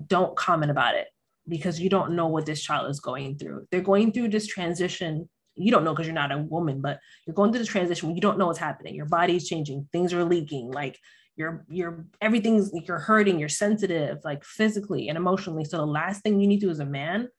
don't 0.05 0.35
comment 0.35 0.71
about 0.71 0.95
it 0.95 1.07
because 1.47 1.79
you 1.79 1.89
don't 1.89 2.15
know 2.15 2.27
what 2.27 2.45
this 2.45 2.61
child 2.61 2.89
is 2.89 2.99
going 2.99 3.37
through. 3.37 3.67
They're 3.71 3.81
going 3.81 4.11
through 4.11 4.29
this 4.29 4.47
transition. 4.47 5.29
You 5.55 5.71
don't 5.71 5.83
know 5.83 5.93
because 5.93 6.07
you're 6.07 6.13
not 6.13 6.31
a 6.31 6.37
woman 6.37 6.81
but 6.81 6.99
you're 7.25 7.33
going 7.33 7.51
through 7.51 7.59
this 7.59 7.67
transition. 7.67 8.07
When 8.07 8.15
you 8.15 8.21
don't 8.21 8.37
know 8.37 8.47
what's 8.47 8.59
happening. 8.59 8.95
Your 8.95 9.05
body's 9.05 9.47
changing. 9.47 9.87
Things 9.91 10.13
are 10.13 10.23
leaking. 10.23 10.71
Like 10.71 10.97
you're 11.35 11.65
you're 11.67 12.05
everything's 12.21 12.71
like 12.71 12.87
you're 12.87 12.97
hurting 12.97 13.39
you're 13.39 13.49
sensitive 13.49 14.19
like 14.23 14.43
physically 14.43 15.09
and 15.09 15.17
emotionally. 15.17 15.65
So 15.65 15.77
the 15.77 15.85
last 15.85 16.21
thing 16.21 16.39
you 16.39 16.47
need 16.47 16.61
to 16.61 16.69
as 16.69 16.79
a 16.79 16.85
man 16.85 17.29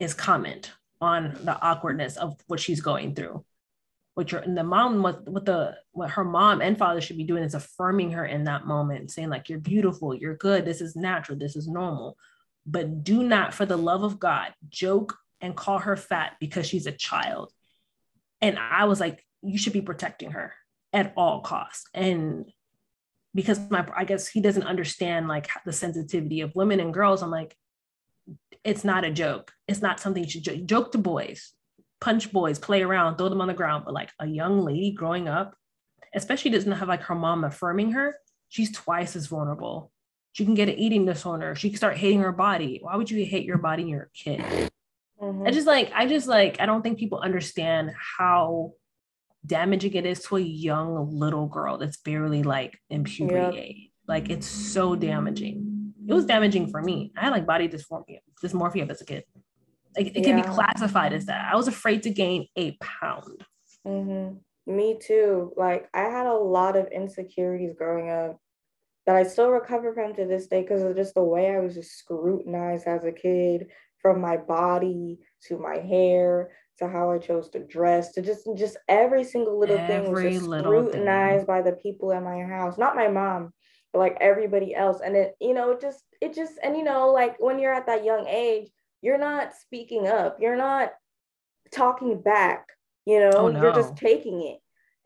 is 0.00 0.14
comment 0.14 0.72
on 1.00 1.38
the 1.44 1.60
awkwardness 1.60 2.16
of 2.16 2.36
what 2.46 2.60
she's 2.60 2.80
going 2.80 3.14
through. 3.14 3.44
What 4.14 4.32
your 4.32 4.40
and 4.40 4.56
the 4.56 4.64
mom 4.64 5.02
what 5.02 5.28
what 5.28 5.44
the 5.44 5.76
what 5.92 6.10
her 6.10 6.24
mom 6.24 6.60
and 6.60 6.78
father 6.78 7.00
should 7.00 7.18
be 7.18 7.24
doing 7.24 7.44
is 7.44 7.54
affirming 7.54 8.12
her 8.12 8.26
in 8.26 8.44
that 8.44 8.66
moment 8.66 9.12
saying 9.12 9.28
like 9.28 9.48
you're 9.48 9.60
beautiful 9.60 10.12
you're 10.12 10.34
good 10.34 10.64
this 10.64 10.80
is 10.80 10.96
natural 10.96 11.38
this 11.38 11.56
is 11.56 11.68
normal. 11.68 12.16
But 12.66 13.04
do 13.04 13.22
not 13.22 13.54
for 13.54 13.64
the 13.64 13.76
love 13.76 14.02
of 14.02 14.18
god 14.18 14.54
joke 14.68 15.16
and 15.40 15.56
call 15.56 15.78
her 15.78 15.96
fat 15.96 16.36
because 16.40 16.66
she's 16.66 16.86
a 16.86 16.92
child. 16.92 17.52
And 18.40 18.58
i 18.58 18.86
was 18.86 18.98
like 18.98 19.24
you 19.42 19.58
should 19.58 19.72
be 19.72 19.82
protecting 19.82 20.32
her 20.32 20.54
at 20.92 21.12
all 21.16 21.40
costs. 21.40 21.84
And 21.94 22.46
because 23.34 23.58
my 23.70 23.86
i 23.96 24.04
guess 24.04 24.28
he 24.28 24.40
doesn't 24.40 24.62
understand 24.64 25.28
like 25.28 25.48
the 25.64 25.72
sensitivity 25.72 26.40
of 26.40 26.54
women 26.54 26.80
and 26.80 26.94
girls 26.94 27.22
i'm 27.22 27.30
like 27.30 27.56
it's 28.64 28.84
not 28.84 29.04
a 29.04 29.10
joke. 29.10 29.52
It's 29.66 29.80
not 29.80 30.00
something 30.00 30.22
you 30.22 30.28
should 30.28 30.44
joke, 30.44 30.64
joke 30.66 30.92
to 30.92 30.98
boys 30.98 31.52
punch 32.00 32.30
boys 32.30 32.60
play 32.60 32.82
around 32.82 33.16
throw 33.16 33.28
them 33.28 33.40
on 33.40 33.48
the 33.48 33.54
ground. 33.54 33.84
But 33.84 33.94
like 33.94 34.10
a 34.20 34.26
young 34.26 34.60
lady 34.60 34.92
growing 34.92 35.28
up 35.28 35.54
especially 36.14 36.50
doesn't 36.50 36.72
have 36.72 36.88
like 36.88 37.02
her 37.02 37.14
mom 37.14 37.44
affirming 37.44 37.92
her 37.92 38.14
she's 38.48 38.72
twice 38.72 39.16
as 39.16 39.26
vulnerable. 39.26 39.90
She 40.32 40.44
can 40.44 40.54
get 40.54 40.68
an 40.68 40.78
eating 40.78 41.04
disorder. 41.04 41.54
She 41.54 41.70
can 41.70 41.76
start 41.76 41.96
hating 41.96 42.20
her 42.20 42.32
body. 42.32 42.78
Why 42.82 42.96
would 42.96 43.10
you 43.10 43.24
hate 43.24 43.44
your 43.44 43.58
body 43.58 43.82
and 43.82 43.90
you're 43.90 44.02
a 44.02 44.10
kid? 44.10 44.40
Mhm. 45.20 45.46
I 45.46 45.50
just 45.50 45.66
like 45.66 45.90
I 45.94 46.06
just 46.06 46.28
like 46.28 46.60
I 46.60 46.66
don't 46.66 46.82
think 46.82 46.98
people 46.98 47.18
understand 47.18 47.92
how 48.18 48.74
damaging 49.46 49.94
it 49.94 50.06
is 50.06 50.22
to 50.24 50.36
a 50.36 50.40
young 50.40 51.10
little 51.10 51.46
girl 51.46 51.78
that's 51.78 51.96
barely 51.96 52.42
like 52.42 52.78
in 52.90 53.04
puberty 53.04 53.56
Yep. 53.56 53.88
Like 54.08 54.30
it's 54.30 54.46
so 54.46 54.96
damaging. 54.96 55.92
It 56.08 56.14
was 56.14 56.24
damaging 56.24 56.68
for 56.68 56.80
me. 56.80 57.12
I 57.16 57.24
had 57.24 57.30
like 57.32 57.46
body 57.46 57.68
dysmorphia, 57.68 58.20
dysmorphia 58.42 58.88
as 58.88 59.02
a 59.02 59.04
kid. 59.04 59.24
Like 59.94 60.16
it 60.16 60.24
can 60.24 60.36
be 60.36 60.42
classified 60.42 61.12
as 61.12 61.26
that. 61.26 61.52
I 61.52 61.56
was 61.56 61.68
afraid 61.68 62.02
to 62.04 62.10
gain 62.10 62.46
a 62.56 62.76
pound. 62.80 63.44
hmm 63.84 64.30
Me 64.66 64.98
too. 64.98 65.52
Like 65.56 65.88
I 65.92 66.04
had 66.04 66.26
a 66.26 66.32
lot 66.34 66.74
of 66.76 66.88
insecurities 66.88 67.74
growing 67.76 68.08
up 68.08 68.40
that 69.04 69.16
I 69.16 69.24
still 69.24 69.50
recover 69.50 69.92
from 69.92 70.14
to 70.14 70.24
this 70.24 70.46
day 70.46 70.62
because 70.62 70.82
of 70.82 70.96
just 70.96 71.14
the 71.14 71.22
way 71.22 71.54
I 71.54 71.60
was 71.60 71.74
just 71.74 71.98
scrutinized 71.98 72.86
as 72.86 73.04
a 73.04 73.12
kid, 73.12 73.66
from 74.00 74.22
my 74.22 74.38
body 74.38 75.18
to 75.48 75.58
my 75.58 75.76
hair 75.76 76.50
to 76.78 76.88
how 76.88 77.10
I 77.10 77.18
chose 77.18 77.48
to 77.50 77.60
dress 77.60 78.12
to 78.12 78.22
just 78.22 78.48
just 78.56 78.76
every 78.88 79.24
single 79.24 79.58
little 79.58 79.78
thing 79.86 80.10
was 80.10 80.22
just 80.22 80.46
little 80.46 80.82
thing. 80.82 80.90
scrutinized 80.90 81.46
by 81.46 81.62
the 81.62 81.72
people 81.72 82.12
in 82.12 82.24
my 82.24 82.42
house. 82.42 82.78
Not 82.78 82.96
my 82.96 83.08
mom, 83.08 83.52
but 83.92 83.98
like 83.98 84.16
everybody 84.20 84.74
else. 84.74 85.00
And 85.04 85.16
it, 85.16 85.34
you 85.40 85.54
know, 85.54 85.72
it 85.72 85.80
just 85.80 86.04
it 86.20 86.34
just 86.34 86.54
and 86.62 86.76
you 86.76 86.84
know, 86.84 87.10
like 87.10 87.36
when 87.38 87.58
you're 87.58 87.74
at 87.74 87.86
that 87.86 88.04
young 88.04 88.26
age, 88.28 88.70
you're 89.02 89.18
not 89.18 89.54
speaking 89.54 90.08
up. 90.08 90.38
You're 90.40 90.56
not 90.56 90.92
talking 91.70 92.20
back 92.20 92.66
you 93.04 93.20
know 93.20 93.30
Oh, 93.34 93.48
you're 93.50 93.74
just 93.74 93.94
taking 93.94 94.42
it 94.42 94.58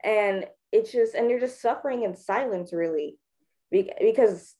and 0.05 0.47
it's 0.71 0.93
just 0.93 1.15
and 1.15 1.29
you're 1.29 1.41
just 1.41 1.61
suffering 1.61 2.05
in 2.05 2.17
silence 2.17 2.73
really 2.73 3.19
because 3.73 4.55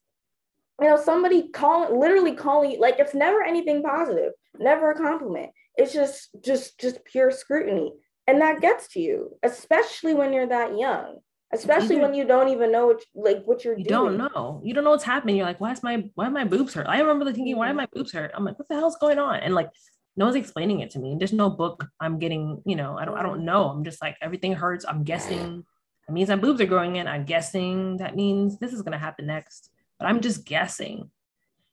you 0.81 0.89
know, 0.89 0.97
somebody 0.97 1.49
calling, 1.49 1.99
literally 1.99 2.35
calling 2.35 2.81
like 2.81 2.97
it's 2.99 3.15
never 3.15 3.43
anything 3.43 3.83
positive, 3.83 4.33
never 4.59 4.91
a 4.91 4.97
compliment. 4.97 5.51
It's 5.77 5.93
just, 5.93 6.31
just, 6.45 6.79
just 6.79 7.05
pure 7.05 7.31
scrutiny, 7.31 7.93
and 8.27 8.41
that 8.41 8.61
gets 8.61 8.89
to 8.89 9.01
you, 9.01 9.37
especially 9.43 10.15
when 10.15 10.33
you're 10.33 10.49
that 10.49 10.79
young. 10.79 11.19
Especially 11.55 11.97
mm-hmm. 11.97 12.05
when 12.05 12.15
you 12.15 12.25
don't 12.25 12.49
even 12.49 12.73
know 12.73 12.87
what, 12.87 13.05
like 13.15 13.45
what 13.45 13.63
you're 13.63 13.75
doing. 13.75 13.85
You 13.85 13.91
doing. 13.91 14.19
don't 14.19 14.33
know. 14.33 14.63
You 14.65 14.73
don't 14.73 14.85
know 14.85 14.91
what's 14.91 15.05
happening. 15.05 15.37
You're 15.37 15.45
like, 15.45 15.61
why 15.61 15.73
is 15.73 15.83
my 15.83 16.09
why 16.15 16.27
are 16.27 16.31
my 16.31 16.45
boobs 16.45 16.73
hurt? 16.73 16.87
I 16.87 16.99
remember 16.99 17.31
thinking, 17.31 17.59
why 17.59 17.67
are 17.67 17.71
mm-hmm. 17.71 17.77
my 17.77 17.89
boobs 17.93 18.11
hurt? 18.11 18.31
I'm 18.35 18.43
like, 18.43 18.59
what 18.59 18.69
the 18.69 18.75
hell's 18.75 18.97
going 18.97 19.19
on? 19.19 19.41
And 19.41 19.55
like, 19.55 19.69
no 20.17 20.25
one's 20.25 20.37
explaining 20.37 20.81
it 20.81 20.91
to 20.93 20.99
me. 20.99 21.17
There's 21.19 21.35
no 21.35 21.51
book 21.51 21.87
I'm 22.01 22.19
getting. 22.19 22.63
You 22.65 22.77
know, 22.77 22.97
I 22.97 23.05
don't 23.05 23.19
I 23.19 23.23
don't 23.23 23.39
mm-hmm. 23.39 23.45
know. 23.45 23.69
I'm 23.69 23.85
just 23.85 24.01
like 24.01 24.17
everything 24.23 24.55
hurts. 24.55 24.87
I'm 24.89 25.05
guessing. 25.05 25.65
That 26.09 26.15
means 26.15 26.31
my 26.31 26.37
boobs 26.37 26.61
are 26.63 26.67
growing 26.67 26.97
in. 26.97 27.07
I'm 27.07 27.27
guessing 27.27 27.99
that 27.99 28.17
means 28.17 28.59
this 28.59 28.73
is 28.73 28.81
gonna 28.81 28.99
happen 28.99 29.27
next. 29.27 29.69
But 29.99 30.09
I'm 30.09 30.23
just 30.23 30.47
guessing. 30.47 31.11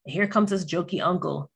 And 0.06 0.14
here 0.14 0.28
comes 0.28 0.50
this 0.50 0.66
jokey 0.66 1.02
uncle. 1.02 1.50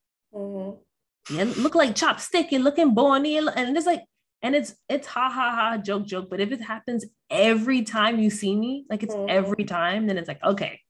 You 1.29 1.45
look 1.45 1.75
like 1.75 1.91
chopstick. 1.95 2.51
You're 2.51 2.61
looking 2.61 2.93
bony, 2.93 3.37
and 3.37 3.77
it's 3.77 3.85
like, 3.85 4.03
and 4.41 4.55
it's 4.55 4.75
it's 4.89 5.07
ha 5.07 5.29
ha 5.29 5.51
ha 5.51 5.77
joke 5.77 6.05
joke. 6.05 6.29
But 6.29 6.41
if 6.41 6.51
it 6.51 6.61
happens 6.61 7.05
every 7.29 7.83
time 7.83 8.19
you 8.19 8.29
see 8.29 8.55
me, 8.55 8.85
like 8.89 9.03
it's 9.03 9.15
Mhm. 9.15 9.29
every 9.29 9.63
time, 9.63 10.07
then 10.07 10.17
it's 10.17 10.27
like, 10.27 10.43
okay, 10.43 10.81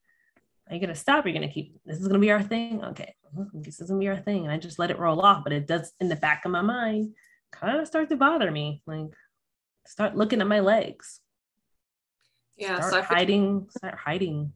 are 0.68 0.74
you 0.76 0.82
gonna 0.82 0.96
stop? 0.96 1.26
You're 1.26 1.34
gonna 1.36 1.50
keep 1.52 1.76
this 1.86 2.00
is 2.00 2.08
gonna 2.08 2.20
be 2.20 2.32
our 2.32 2.42
thing. 2.42 2.84
Okay, 2.84 3.14
this 3.54 3.80
is 3.80 3.90
gonna 3.90 4.00
be 4.00 4.08
our 4.08 4.18
thing, 4.18 4.44
and 4.44 4.52
I 4.52 4.58
just 4.58 4.80
let 4.80 4.90
it 4.92 4.98
roll 4.98 5.22
off. 5.22 5.44
But 5.44 5.54
it 5.54 5.68
does 5.68 5.94
in 6.00 6.10
the 6.10 6.16
back 6.16 6.46
of 6.46 6.52
my 6.52 6.62
mind 6.62 7.14
kind 7.52 7.78
of 7.78 7.86
start 7.88 8.10
to 8.10 8.16
bother 8.18 8.50
me. 8.50 8.82
Like 8.88 9.14
start 9.86 10.16
looking 10.16 10.42
at 10.42 10.48
my 10.48 10.62
legs. 10.62 11.20
Yeah, 12.58 12.78
Start 12.78 12.92
so 12.92 13.02
feel, 13.04 13.18
hiding. 13.18 13.68
Start 13.70 13.96
hiding. 14.00 14.54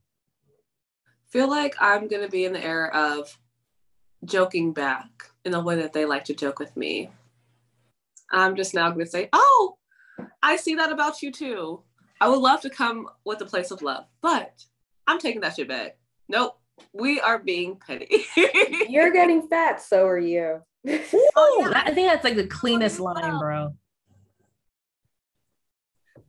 feel 1.29 1.49
like 1.49 1.75
I'm 1.79 2.07
gonna 2.07 2.29
be 2.29 2.45
in 2.45 2.53
the 2.53 2.63
era 2.63 2.89
of 2.93 3.37
joking 4.25 4.73
back 4.73 5.29
in 5.45 5.51
the 5.51 5.61
way 5.61 5.75
that 5.75 5.93
they 5.93 6.05
like 6.05 6.25
to 6.25 6.33
joke 6.33 6.59
with 6.59 6.75
me. 6.75 7.09
I'm 8.31 8.55
just 8.55 8.73
now 8.73 8.89
gonna 8.89 9.05
say, 9.05 9.29
"Oh, 9.33 9.77
I 10.43 10.57
see 10.57 10.75
that 10.75 10.91
about 10.91 11.21
you 11.21 11.31
too." 11.31 11.83
I 12.19 12.27
would 12.27 12.39
love 12.39 12.61
to 12.61 12.69
come 12.69 13.07
with 13.25 13.41
a 13.41 13.45
place 13.45 13.71
of 13.71 13.81
love, 13.81 14.05
but 14.21 14.65
I'm 15.05 15.19
taking 15.19 15.41
that 15.41 15.55
shit 15.55 15.67
back. 15.67 15.97
Nope, 16.27 16.59
we 16.93 17.19
are 17.21 17.39
being 17.39 17.75
petty. 17.75 18.25
You're 18.89 19.11
getting 19.11 19.47
fat, 19.47 19.81
so 19.81 20.05
are 20.05 20.19
you. 20.19 20.61
Oh, 21.35 21.67
yeah. 21.69 21.83
I 21.85 21.93
think 21.93 22.07
that's 22.07 22.23
like 22.23 22.35
the 22.35 22.45
oh, 22.45 22.47
cleanest 22.47 22.99
line, 22.99 23.39
bro. 23.39 23.73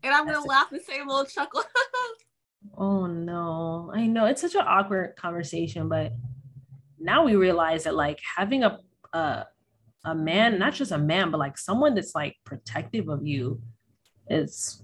and 0.03 0.15
I'm 0.15 0.27
gonna 0.27 0.45
laugh 0.45 0.73
and 0.73 0.83
say 0.83 1.01
a 1.01 1.05
little 1.05 1.25
chuckle. 1.25 1.63
Oh 2.77 3.07
no, 3.07 3.91
I 3.95 4.07
know 4.07 4.27
it's 4.27 4.41
such 4.41 4.55
an 4.55 4.65
awkward 4.67 5.17
conversation, 5.17 5.89
but 5.89 6.13
now 7.01 7.25
we 7.25 7.37
realize 7.37 7.85
that 7.85 7.95
like 7.95 8.21
having 8.37 8.65
a 8.65 8.79
a, 9.13 9.47
a 10.05 10.15
man, 10.15 10.59
not 10.59 10.75
just 10.75 10.93
a 10.93 10.99
man, 10.99 11.31
but 11.31 11.39
like 11.39 11.57
someone 11.59 11.95
that's 11.95 12.15
like 12.15 12.37
protective 12.45 13.09
of 13.09 13.27
you 13.27 13.61
is 14.29 14.83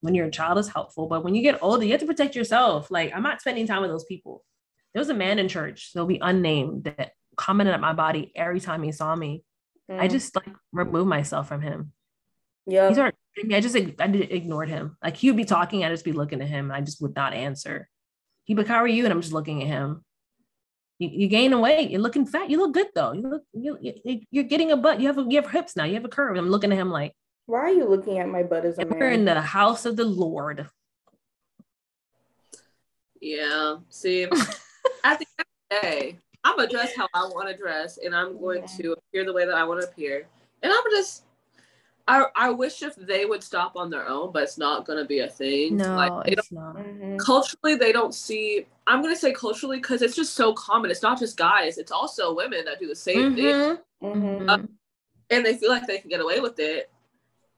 when 0.00 0.14
you're 0.14 0.26
a 0.26 0.30
child 0.30 0.58
is 0.58 0.68
helpful, 0.68 1.08
but 1.08 1.24
when 1.24 1.34
you 1.34 1.42
get 1.42 1.58
older, 1.62 1.84
you 1.84 1.90
have 1.92 2.00
to 2.00 2.06
protect 2.06 2.36
yourself. 2.36 2.90
Like 2.90 3.12
I'm 3.14 3.22
not 3.22 3.40
spending 3.40 3.66
time 3.66 3.82
with 3.82 3.90
those 3.90 4.04
people. 4.04 4.44
There 4.94 5.00
was 5.00 5.08
a 5.10 5.14
man 5.14 5.38
in 5.38 5.48
church, 5.48 5.92
so 5.92 6.06
be 6.06 6.18
unnamed, 6.22 6.84
that 6.84 7.10
commented 7.36 7.74
at 7.74 7.80
my 7.80 7.92
body 7.92 8.32
every 8.36 8.60
time 8.60 8.82
he 8.82 8.92
saw 8.92 9.14
me. 9.14 9.42
I 9.90 10.06
Mm. 10.06 10.10
just 10.10 10.36
like 10.36 10.48
removed 10.72 11.08
myself 11.08 11.48
from 11.48 11.62
him. 11.62 11.92
Yeah. 12.66 12.88
I 12.88 13.60
just 13.60 13.76
I 13.76 14.06
did- 14.06 14.30
ignored 14.32 14.68
him. 14.68 14.96
Like 15.02 15.16
he 15.16 15.30
would 15.30 15.36
be 15.36 15.44
talking, 15.44 15.84
I'd 15.84 15.90
just 15.90 16.04
be 16.04 16.12
looking 16.12 16.40
at 16.42 16.48
him, 16.48 16.66
and 16.66 16.72
I 16.74 16.80
just 16.82 17.00
would 17.02 17.14
not 17.16 17.32
answer. 17.32 17.88
He'd 18.44 18.54
be 18.54 18.62
like, 18.62 18.68
"How 18.68 18.76
are 18.76 18.86
you?" 18.88 19.04
And 19.04 19.12
I'm 19.12 19.20
just 19.20 19.32
looking 19.32 19.62
at 19.62 19.68
him. 19.68 20.04
You, 20.98 21.08
you 21.12 21.28
gaining 21.28 21.60
weight. 21.60 21.90
You're 21.90 22.00
looking 22.00 22.26
fat. 22.26 22.50
You 22.50 22.58
look 22.58 22.74
good 22.74 22.88
though. 22.94 23.12
You 23.12 23.28
look 23.28 23.42
you, 23.52 23.78
you 23.80 24.20
you're 24.30 24.44
getting 24.44 24.72
a 24.72 24.76
butt. 24.76 25.00
You 25.00 25.06
have 25.06 25.18
a, 25.18 25.22
you 25.28 25.40
have 25.40 25.50
hips 25.50 25.76
now. 25.76 25.84
You 25.84 25.94
have 25.94 26.04
a 26.04 26.08
curve. 26.08 26.36
I'm 26.36 26.48
looking 26.50 26.72
at 26.72 26.78
him 26.78 26.90
like 26.90 27.12
Why 27.46 27.60
are 27.60 27.70
you 27.70 27.88
looking 27.88 28.18
at 28.18 28.28
my 28.28 28.42
butt 28.42 28.64
as 28.64 28.78
a 28.78 28.86
we're 28.86 29.10
in 29.10 29.24
the 29.24 29.40
house 29.40 29.86
of 29.86 29.96
the 29.96 30.04
Lord. 30.04 30.68
Yeah. 33.20 33.76
See, 33.88 34.24
at 35.04 35.18
the 35.18 35.26
end 35.38 35.40
of 35.40 35.46
the 35.70 35.76
day, 35.82 36.18
I'm 36.44 36.56
gonna 36.56 36.68
dress 36.68 36.92
how 36.96 37.08
I 37.14 37.22
want 37.24 37.48
to 37.48 37.56
dress, 37.56 37.98
and 37.98 38.14
I'm 38.14 38.38
going 38.38 38.60
Yeah. 38.60 38.76
to 38.78 38.92
appear 38.92 39.24
the 39.24 39.32
way 39.32 39.44
that 39.46 39.54
I 39.54 39.64
want 39.64 39.80
to 39.82 39.88
appear. 39.88 40.26
And 40.62 40.72
I'm 40.72 40.84
just, 40.90 41.22
I, 42.08 42.24
I 42.34 42.50
wish 42.50 42.82
if 42.82 42.96
they 42.96 43.26
would 43.26 43.42
stop 43.44 43.76
on 43.76 43.90
their 43.90 44.08
own, 44.08 44.32
but 44.32 44.42
it's 44.42 44.58
not 44.58 44.86
gonna 44.86 45.04
be 45.04 45.20
a 45.20 45.28
thing. 45.28 45.76
No, 45.76 45.94
like, 45.94 46.12
it's 46.26 46.50
not. 46.50 46.76
Mhm. 46.76 47.18
culturally 47.18 47.74
they 47.76 47.90
don't 47.92 48.14
see 48.14 48.66
i'm 48.86 49.02
going 49.02 49.12
to 49.12 49.18
say 49.20 49.32
culturally 49.32 49.78
because 49.78 50.02
it's 50.02 50.14
just 50.16 50.34
so 50.34 50.52
common 50.54 50.90
it's 50.90 51.02
not 51.02 51.18
just 51.18 51.36
guys 51.36 51.76
it's 51.76 51.90
also 51.92 52.32
women 52.34 52.64
that 52.64 52.78
do 52.78 52.86
the 52.86 52.94
same 52.94 53.34
thing 53.34 53.54
Mhm, 53.54 53.78
Mhm. 54.02 54.46
mhm. 54.46 54.68
and 55.30 55.44
they 55.44 55.56
feel 55.58 55.68
like 55.68 55.86
they 55.86 55.98
can 55.98 56.08
get 56.10 56.20
away 56.20 56.38
with 56.40 56.58
it 56.60 56.90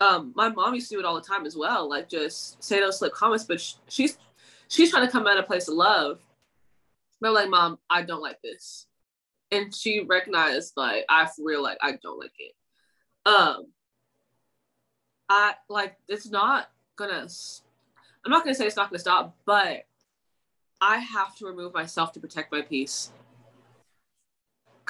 um 0.00 0.32
my 0.34 0.48
mom 0.48 0.74
used 0.74 0.88
to 0.88 0.94
do 0.96 1.00
it 1.00 1.04
all 1.04 1.14
the 1.14 1.20
time 1.20 1.44
as 1.46 1.56
well 1.56 1.88
like 1.88 2.08
just 2.08 2.62
say 2.62 2.80
those 2.80 2.98
slip 2.98 3.12
comments 3.12 3.44
but 3.44 3.60
sh- 3.60 3.74
she's 3.88 4.16
she's 4.68 4.90
trying 4.90 5.04
to 5.06 5.12
come 5.12 5.26
at 5.26 5.36
a 5.36 5.42
place 5.42 5.68
of 5.68 5.74
love 5.74 6.20
but 7.20 7.28
I'm 7.28 7.34
like 7.34 7.50
mom 7.50 7.78
i 7.90 8.00
don't 8.02 8.22
like 8.22 8.40
this 8.42 8.86
and 9.52 9.74
she 9.74 10.00
recognized 10.00 10.72
like 10.76 11.04
i 11.08 11.26
for 11.26 11.42
real 11.44 11.62
like 11.62 11.78
i 11.82 11.92
don't 12.02 12.18
like 12.18 12.32
it 12.38 12.54
um 13.26 13.66
i 15.30 15.54
like 15.68 15.96
it's 16.08 16.28
not 16.28 16.70
gonna 16.96 17.26
I'm 18.24 18.30
not 18.30 18.44
gonna 18.44 18.54
say 18.54 18.66
it's 18.66 18.76
not 18.76 18.90
gonna 18.90 18.98
stop 18.98 19.34
but 19.46 19.84
i 20.80 20.98
have 20.98 21.34
to 21.36 21.46
remove 21.46 21.72
myself 21.72 22.12
to 22.12 22.20
protect 22.20 22.52
my 22.52 22.60
peace 22.60 23.12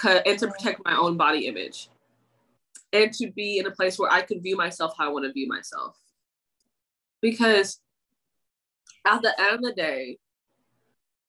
and 0.03 0.39
to 0.39 0.49
protect 0.49 0.81
my 0.85 0.97
own 0.97 1.19
body 1.19 1.47
image 1.47 1.91
and 2.93 3.13
to 3.13 3.31
be 3.31 3.59
in 3.59 3.67
a 3.67 3.71
place 3.71 3.99
where 3.99 4.11
i 4.11 4.23
can 4.23 4.41
view 4.41 4.57
myself 4.57 4.95
how 4.99 5.07
i 5.07 5.13
want 5.13 5.25
to 5.25 5.33
view 5.33 5.47
myself 5.47 5.97
because 7.21 7.81
at 9.07 9.21
the 9.21 9.39
end 9.41 9.57
of 9.57 9.63
the 9.63 9.73
day 9.75 10.19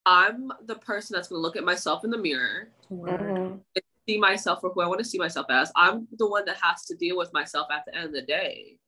i'm 0.06 0.52
the 0.66 0.76
person 0.76 1.14
that's 1.14 1.28
going 1.28 1.38
to 1.38 1.44
look 1.44 1.58
at 1.58 1.64
myself 1.64 2.04
in 2.04 2.10
the 2.10 2.18
mirror. 2.18 2.70
Mhm. 2.90 3.62
see 4.10 4.18
myself 4.18 4.62
for 4.62 4.72
who 4.72 4.82
I 4.82 4.88
want 4.88 5.00
to 5.00 5.06
see 5.06 5.20
myself 5.20 5.46
as. 5.50 5.72
I'm 5.76 6.08
the 6.18 6.28
one 6.28 6.44
that 6.46 6.58
has 6.58 6.86
to 6.86 6.96
deal 6.96 7.18
with 7.18 7.32
myself 7.34 7.68
at 7.72 7.86
the 7.86 7.96
end 7.96 8.06
of 8.08 8.14
the 8.14 8.24
day. 8.24 8.81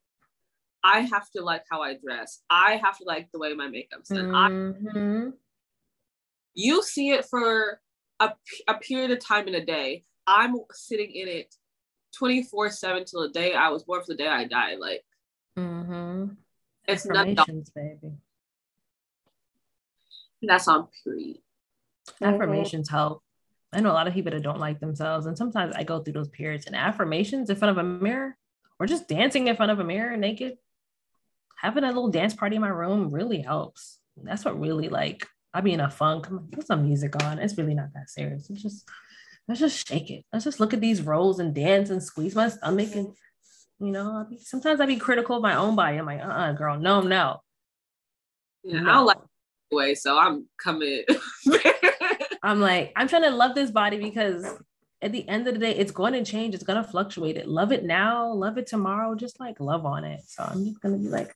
I 0.84 1.02
have 1.02 1.30
to 1.32 1.42
like 1.42 1.64
how 1.70 1.82
I 1.82 1.96
dress. 1.96 2.42
I 2.50 2.76
have 2.84 2.98
to 2.98 3.06
like 3.06 3.32
the 3.32 3.40
way 3.40 3.54
my 3.54 3.68
makeup's 3.68 4.10
done. 4.10 4.30
I, 4.36 4.50
Mhm. 4.50 5.34
you 6.54 6.84
see 6.84 7.12
it 7.12 7.26
for 7.26 7.82
a, 8.20 8.34
a 8.68 8.74
period 8.80 9.12
of 9.12 9.20
time 9.20 9.48
in 9.48 9.56
a 9.56 9.66
day. 9.66 10.04
I'm 10.28 10.56
sitting 10.72 11.12
in 11.12 11.28
it 11.28 11.56
24 12.14 12.70
7 12.70 13.06
till 13.06 13.22
the 13.22 13.30
day 13.30 13.54
I 13.54 13.70
was 13.70 13.84
born 13.84 14.02
for 14.02 14.08
the 14.08 14.16
day 14.16 14.28
I 14.28 14.46
die. 14.46 14.76
Like, 14.76 15.06
Mhm. 15.58 16.38
it's 16.88 17.06
baby. 17.06 17.36
that's 20.42 20.68
on 20.68 20.90
period. 21.04 21.42
Affirmations 22.22 22.90
help. 22.90 23.24
I 23.72 23.80
know 23.80 23.92
a 23.92 23.94
lot 23.94 24.08
of 24.08 24.14
people 24.14 24.32
that 24.32 24.44
don't 24.44 24.60
like 24.60 24.80
themselves, 24.80 25.26
and 25.26 25.38
sometimes 25.38 25.74
I 25.74 25.84
go 25.84 26.00
through 26.04 26.14
those 26.14 26.28
periods. 26.28 26.68
And 26.68 26.76
affirmations 26.76 27.50
in 27.50 27.56
front 27.56 27.72
of 27.72 27.84
a 27.84 27.88
mirror, 27.88 28.38
or 28.80 28.86
just 28.86 29.08
dancing 29.08 29.48
in 29.48 29.56
front 29.56 29.72
of 29.72 29.80
a 29.80 29.84
mirror 29.84 30.16
naked, 30.18 30.58
having 31.64 31.84
a 31.84 31.88
little 31.88 32.10
dance 32.10 32.34
party 32.34 32.58
in 32.58 32.62
my 32.62 32.68
room 32.70 33.10
really 33.10 33.42
helps. 33.42 34.00
That's 34.22 34.46
what 34.46 34.60
really 34.60 34.90
like. 34.90 35.26
I 35.54 35.62
be 35.62 35.74
in 35.74 35.80
a 35.80 35.90
funk. 35.90 36.28
I'm 36.28 36.38
like, 36.38 36.52
put 36.52 36.68
some 36.68 36.84
music 36.84 37.24
on. 37.24 37.40
It's 37.40 37.58
really 37.58 37.74
not 37.74 37.94
that 37.94 38.10
serious. 38.10 38.50
It's 38.50 38.62
just 38.62 38.90
let's 39.48 39.60
just 39.60 39.88
shake 39.88 40.10
it. 40.12 40.26
Let's 40.32 40.46
just 40.46 40.60
look 40.60 40.74
at 40.74 40.82
these 40.82 41.02
rolls 41.02 41.40
and 41.40 41.54
dance 41.56 41.90
and 41.90 42.04
squeeze 42.04 42.36
my 42.36 42.50
stomach. 42.50 42.94
And 42.96 43.14
you 43.80 43.92
know, 43.92 44.26
be, 44.30 44.40
sometimes 44.40 44.82
I 44.82 44.86
be 44.86 44.98
critical 44.98 45.38
of 45.38 45.42
my 45.42 45.56
own 45.56 45.76
body. 45.76 45.98
I'm 45.98 46.06
like, 46.06 46.22
uh, 46.22 46.28
uh 46.28 46.52
girl, 46.54 46.78
no, 46.78 47.02
no, 47.02 47.42
Yeah, 48.64 48.82
no. 48.82 48.90
I 48.90 48.94
don't 48.96 49.06
like 49.06 49.18
way, 49.72 49.96
so 49.96 50.18
I'm 50.18 50.48
coming. 50.58 51.04
I'm 52.44 52.60
like, 52.60 52.92
I'm 52.96 53.08
trying 53.08 53.24
to 53.24 53.32
love 53.32 53.56
this 53.56 53.72
body 53.72 53.98
because 53.98 54.46
at 55.02 55.12
the 55.12 55.28
end 55.28 55.48
of 55.48 55.54
the 55.54 55.60
day, 55.60 55.72
it's 55.72 55.92
going 55.92 56.14
to 56.14 56.24
change. 56.24 56.54
It's 56.54 56.64
going 56.64 56.82
to 56.82 56.90
fluctuate. 56.90 57.38
It 57.38 57.48
love 57.48 57.72
it 57.72 57.84
now, 57.84 58.32
love 58.32 58.58
it 58.58 58.68
tomorrow. 58.68 59.16
Just 59.16 59.40
like 59.40 59.60
love 59.60 59.86
on 59.86 60.04
it. 60.04 60.22
So 60.28 60.44
I'm 60.44 60.66
just 60.66 60.82
gonna 60.82 60.98
be 60.98 61.08
like, 61.10 61.36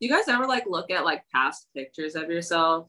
you 0.00 0.08
guys 0.08 0.28
ever 0.28 0.46
like 0.46 0.64
look 0.66 0.90
at 0.90 1.04
like 1.04 1.24
past 1.34 1.66
pictures 1.74 2.14
of 2.14 2.30
yourself 2.30 2.88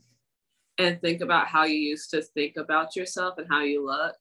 and 0.77 1.01
think 1.01 1.21
about 1.21 1.47
how 1.47 1.63
you 1.65 1.75
used 1.77 2.09
to 2.11 2.21
think 2.21 2.55
about 2.57 2.95
yourself 2.95 3.37
and 3.37 3.47
how 3.49 3.61
you 3.61 3.85
look 3.85 4.15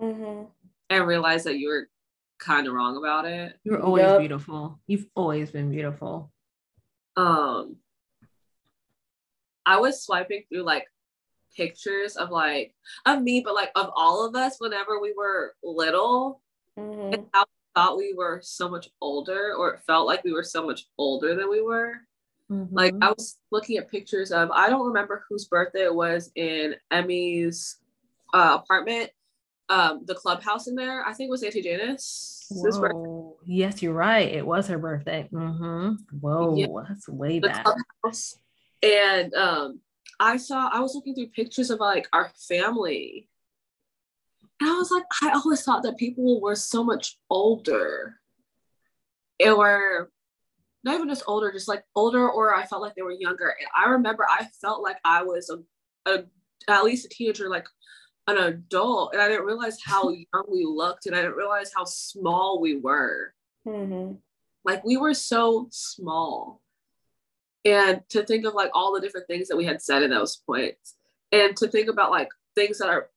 Mhm. 0.00 0.50
and 0.88 1.06
realize 1.06 1.44
that 1.44 1.58
you 1.58 1.68
were 1.68 1.88
kind 2.38 2.66
of 2.66 2.72
wrong 2.72 2.96
about 2.96 3.26
it 3.26 3.58
you're 3.64 3.82
always 3.82 4.04
Yup. 4.04 4.18
beautiful. 4.18 4.80
You've 4.86 5.06
always 5.14 5.50
been 5.50 5.70
beautiful. 5.70 6.32
um 7.16 7.76
i 9.66 9.76
was 9.78 10.02
swiping 10.02 10.44
through 10.48 10.62
like 10.62 10.86
pictures 11.56 12.16
of 12.16 12.30
like 12.30 12.72
of 13.04 13.20
me 13.20 13.40
but 13.44 13.52
like 13.54 13.70
of 13.74 13.90
all 13.94 14.24
of 14.24 14.34
us 14.36 14.56
whenever 14.60 15.00
we 15.00 15.12
were 15.12 15.54
little 15.62 16.40
Mhm. 16.78 17.14
and 17.14 17.26
how 17.34 17.42
we 17.42 17.56
thought 17.74 17.96
we 17.98 18.14
were 18.14 18.40
so 18.42 18.68
much 18.70 18.88
older 19.00 19.54
or 19.54 19.74
it 19.74 19.80
felt 19.86 20.06
like 20.06 20.22
we 20.24 20.32
were 20.32 20.44
so 20.44 20.64
much 20.64 20.86
older 20.96 21.34
than 21.34 21.50
we 21.50 21.60
were 21.60 22.06
Like 22.50 22.94
Mhm. 22.94 23.02
I 23.04 23.08
was 23.10 23.38
looking 23.52 23.76
at 23.76 23.88
pictures 23.88 24.32
of 24.32 24.50
I 24.50 24.68
don't 24.68 24.86
remember 24.86 25.24
whose 25.28 25.44
birthday 25.44 25.84
it 25.84 25.94
was 25.94 26.32
in 26.34 26.74
Emmy's 26.90 27.78
uh, 28.34 28.58
apartment. 28.60 29.10
Um, 29.68 30.04
the 30.04 30.16
clubhouse 30.16 30.66
in 30.66 30.74
there. 30.74 31.06
I 31.06 31.12
think 31.12 31.28
it 31.28 31.30
was 31.30 31.44
Auntie 31.44 31.62
Janice. 31.62 32.48
Yes, 33.46 33.82
you're 33.82 33.92
right. 33.92 34.28
It 34.28 34.44
was 34.44 34.66
her 34.66 34.78
birthday. 34.78 35.28
hmm 35.30 35.92
Whoa, 36.20 36.56
Yeah. 36.56 36.66
that's 36.88 37.08
way 37.08 37.38
the 37.38 37.48
back. 37.48 37.64
clubhouse. 37.64 38.38
And 38.82 39.32
um, 39.34 39.80
I 40.18 40.36
saw 40.36 40.68
I 40.72 40.80
was 40.80 40.96
looking 40.96 41.14
through 41.14 41.28
pictures 41.28 41.70
of 41.70 41.78
like 41.78 42.08
our 42.12 42.32
family. 42.48 43.28
And 44.58 44.70
I 44.70 44.74
was 44.74 44.90
like, 44.90 45.04
I 45.22 45.30
always 45.30 45.62
thought 45.62 45.84
that 45.84 45.98
people 45.98 46.40
were 46.40 46.56
so 46.56 46.82
much 46.82 47.16
older. 47.30 48.16
It 49.38 49.56
were 49.56 50.10
not 50.82 50.94
even 50.94 51.08
just 51.08 51.24
older, 51.26 51.52
just 51.52 51.68
like 51.68 51.84
older, 51.94 52.28
or 52.28 52.54
I 52.54 52.64
felt 52.66 52.82
like 52.82 52.94
they 52.94 53.02
were 53.02 53.12
younger. 53.12 53.48
And 53.48 53.68
I 53.76 53.90
remember 53.90 54.26
I 54.28 54.46
felt 54.60 54.82
like 54.82 54.96
I 55.04 55.22
was 55.22 55.50
a, 55.50 56.10
a 56.10 56.24
at 56.68 56.84
least 56.84 57.06
a 57.06 57.08
teenager, 57.08 57.48
like 57.48 57.66
an 58.26 58.38
adult, 58.38 59.12
and 59.12 59.20
I 59.20 59.28
didn't 59.28 59.46
realize 59.46 59.78
how 59.84 60.08
young 60.10 60.44
we 60.48 60.64
looked, 60.64 61.06
and 61.06 61.14
I 61.14 61.22
didn't 61.22 61.36
realize 61.36 61.72
how 61.76 61.84
small 61.84 62.60
we 62.60 62.76
were. 62.76 63.34
Mm-hmm. 63.66 64.14
Like 64.64 64.84
we 64.84 64.96
were 64.96 65.14
so 65.14 65.68
small. 65.70 66.62
And 67.64 68.02
to 68.08 68.22
think 68.22 68.46
of 68.46 68.54
like 68.54 68.70
all 68.72 68.94
the 68.94 69.00
different 69.00 69.26
things 69.26 69.48
that 69.48 69.56
we 69.56 69.66
had 69.66 69.82
said 69.82 70.02
in 70.02 70.10
those 70.10 70.36
points, 70.36 70.96
and 71.30 71.54
to 71.58 71.68
think 71.68 71.88
about 71.88 72.10
like 72.10 72.28
things 72.54 72.78
that 72.78 72.88
our 72.88 73.10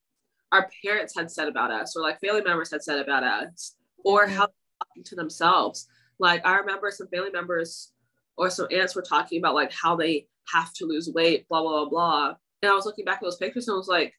our 0.51 0.69
parents 0.85 1.15
had 1.17 1.31
said 1.31 1.47
about 1.47 1.71
us, 1.71 1.95
or 1.95 2.01
like 2.01 2.19
family 2.19 2.41
members 2.41 2.71
had 2.71 2.83
said 2.83 2.99
about 2.99 3.23
us, 3.23 3.75
or 4.03 4.27
how 4.27 4.47
they're 4.47 4.87
talking 4.87 5.03
to 5.05 5.15
themselves. 5.15 5.87
Like 6.19 6.45
I 6.45 6.57
remember 6.57 6.91
some 6.91 7.07
family 7.07 7.31
members 7.31 7.91
or 8.37 8.49
some 8.49 8.67
aunts 8.71 8.95
were 8.95 9.01
talking 9.01 9.39
about 9.39 9.55
like 9.55 9.71
how 9.71 9.95
they 9.95 10.27
have 10.51 10.73
to 10.73 10.85
lose 10.85 11.09
weight, 11.09 11.47
blah 11.47 11.61
blah 11.61 11.85
blah 11.85 11.89
blah. 11.89 12.35
And 12.61 12.71
I 12.71 12.75
was 12.75 12.85
looking 12.85 13.05
back 13.05 13.15
at 13.17 13.21
those 13.23 13.37
pictures 13.37 13.67
and 13.67 13.75
I 13.75 13.77
was 13.77 13.87
like, 13.87 14.13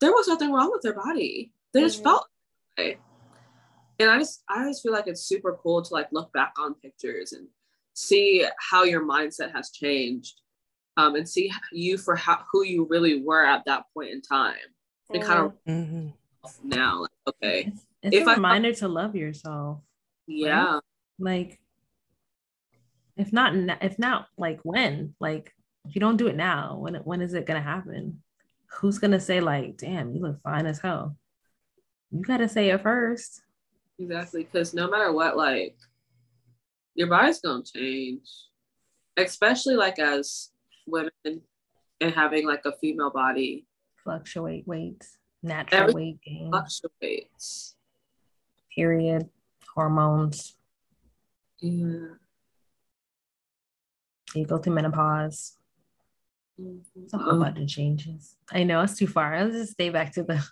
there 0.00 0.12
was 0.12 0.28
nothing 0.28 0.52
wrong 0.52 0.70
with 0.72 0.82
their 0.82 0.94
body. 0.94 1.52
They 1.72 1.80
just 1.80 2.00
Mhm. 2.00 2.04
felt 2.04 2.26
that 2.76 2.82
way. 2.82 2.98
And 3.98 4.10
I 4.10 4.18
just 4.18 4.42
I 4.48 4.64
just 4.68 4.82
feel 4.82 4.92
like 4.92 5.06
it's 5.08 5.22
super 5.22 5.58
cool 5.62 5.82
to 5.82 5.92
like 5.92 6.08
look 6.12 6.32
back 6.32 6.54
on 6.58 6.74
pictures 6.74 7.32
and 7.32 7.48
see 7.94 8.46
how 8.60 8.84
your 8.84 9.02
mindset 9.04 9.52
has 9.52 9.70
changed. 9.70 10.40
Um, 10.96 11.14
and 11.14 11.28
see 11.28 11.52
you 11.70 11.96
for 11.96 12.16
how, 12.16 12.44
who 12.50 12.64
you 12.64 12.84
really 12.90 13.22
were 13.22 13.44
at 13.46 13.64
that 13.66 13.84
point 13.94 14.10
in 14.10 14.20
time. 14.20 14.56
And 15.10 15.22
kind 15.22 15.38
of 15.46 15.52
Mhm. 15.64 16.12
now, 16.64 17.02
like, 17.02 17.10
okay, 17.28 17.64
It's, 17.68 17.86
it's 18.02 18.16
If 18.16 18.26
a 18.26 18.30
I- 18.30 18.34
reminder 18.34 18.74
to 18.74 18.88
love 18.88 19.14
yourself. 19.14 19.80
Yeah, 20.28 20.78
Like, 21.18 21.58
if 23.16 23.32
not, 23.32 23.54
if 23.82 23.98
not, 23.98 24.26
like 24.36 24.60
when? 24.62 25.14
Like, 25.18 25.52
if 25.86 25.94
you 25.96 26.00
don't 26.00 26.16
do 26.18 26.28
it 26.28 26.36
now, 26.36 26.76
when 26.78 26.94
when 26.96 27.20
is 27.22 27.34
it 27.34 27.46
gonna 27.46 27.62
happen? 27.62 28.22
Who's 28.78 28.98
gonna 28.98 29.18
say 29.20 29.40
like, 29.40 29.76
"Damn, 29.78 30.12
you 30.12 30.20
look 30.20 30.40
fine 30.42 30.66
as 30.66 30.78
hell"? 30.80 31.16
You 32.10 32.22
gotta 32.22 32.48
say 32.48 32.68
it 32.70 32.82
first. 32.82 33.42
exactly. 33.98 34.44
Because 34.44 34.74
no 34.74 34.88
matter 34.88 35.12
what, 35.12 35.36
like 35.36 35.76
your 36.94 37.08
body's 37.08 37.40
gonna 37.40 37.64
change, 37.64 38.28
especially 39.16 39.74
like 39.76 39.98
as 39.98 40.50
women 40.86 41.10
and 42.00 42.14
having 42.14 42.46
like 42.46 42.64
a 42.64 42.72
female 42.80 43.10
body 43.10 43.66
Fluctuate 44.04 44.66
weights, 44.68 45.18
natural 45.42 45.82
Every- 45.82 45.94
weight 45.94 46.20
gain, 46.22 46.50
fluctuates. 46.50 47.74
period, 48.74 49.28
hormones. 49.78 50.56
Yeah. 51.60 52.14
You 54.34 54.44
go 54.44 54.58
through 54.58 54.74
menopause. 54.74 55.56
It's 56.96 57.12
a 57.14 57.18
whole 57.18 57.38
bunch 57.38 57.58
of 57.60 57.68
changes. 57.68 58.34
I 58.50 58.64
know 58.64 58.80
it's 58.82 58.96
too 58.96 59.06
far. 59.06 59.40
Let's 59.44 59.54
just 59.56 59.72
stay 59.72 59.90
back 59.90 60.12
to 60.14 60.24
the. 60.24 60.44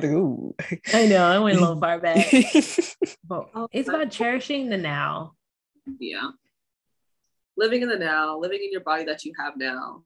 Ooh. 0.04 0.54
I 0.94 1.06
know 1.06 1.24
I 1.24 1.38
went 1.38 1.56
a 1.58 1.60
little 1.60 1.78
far 1.80 2.00
back, 2.00 2.26
but 3.24 3.48
Oh, 3.54 3.68
it's 3.72 3.88
about 3.88 4.10
cherishing 4.10 4.68
the 4.68 4.76
now. 4.76 5.34
yeah 6.00 6.30
living 7.56 7.82
in 7.82 7.88
the 7.88 7.98
now 7.98 8.38
living 8.38 8.60
in 8.62 8.70
your 8.72 8.80
body 8.80 9.04
that 9.04 9.24
you 9.24 9.32
have 9.38 9.54
now 9.56 10.02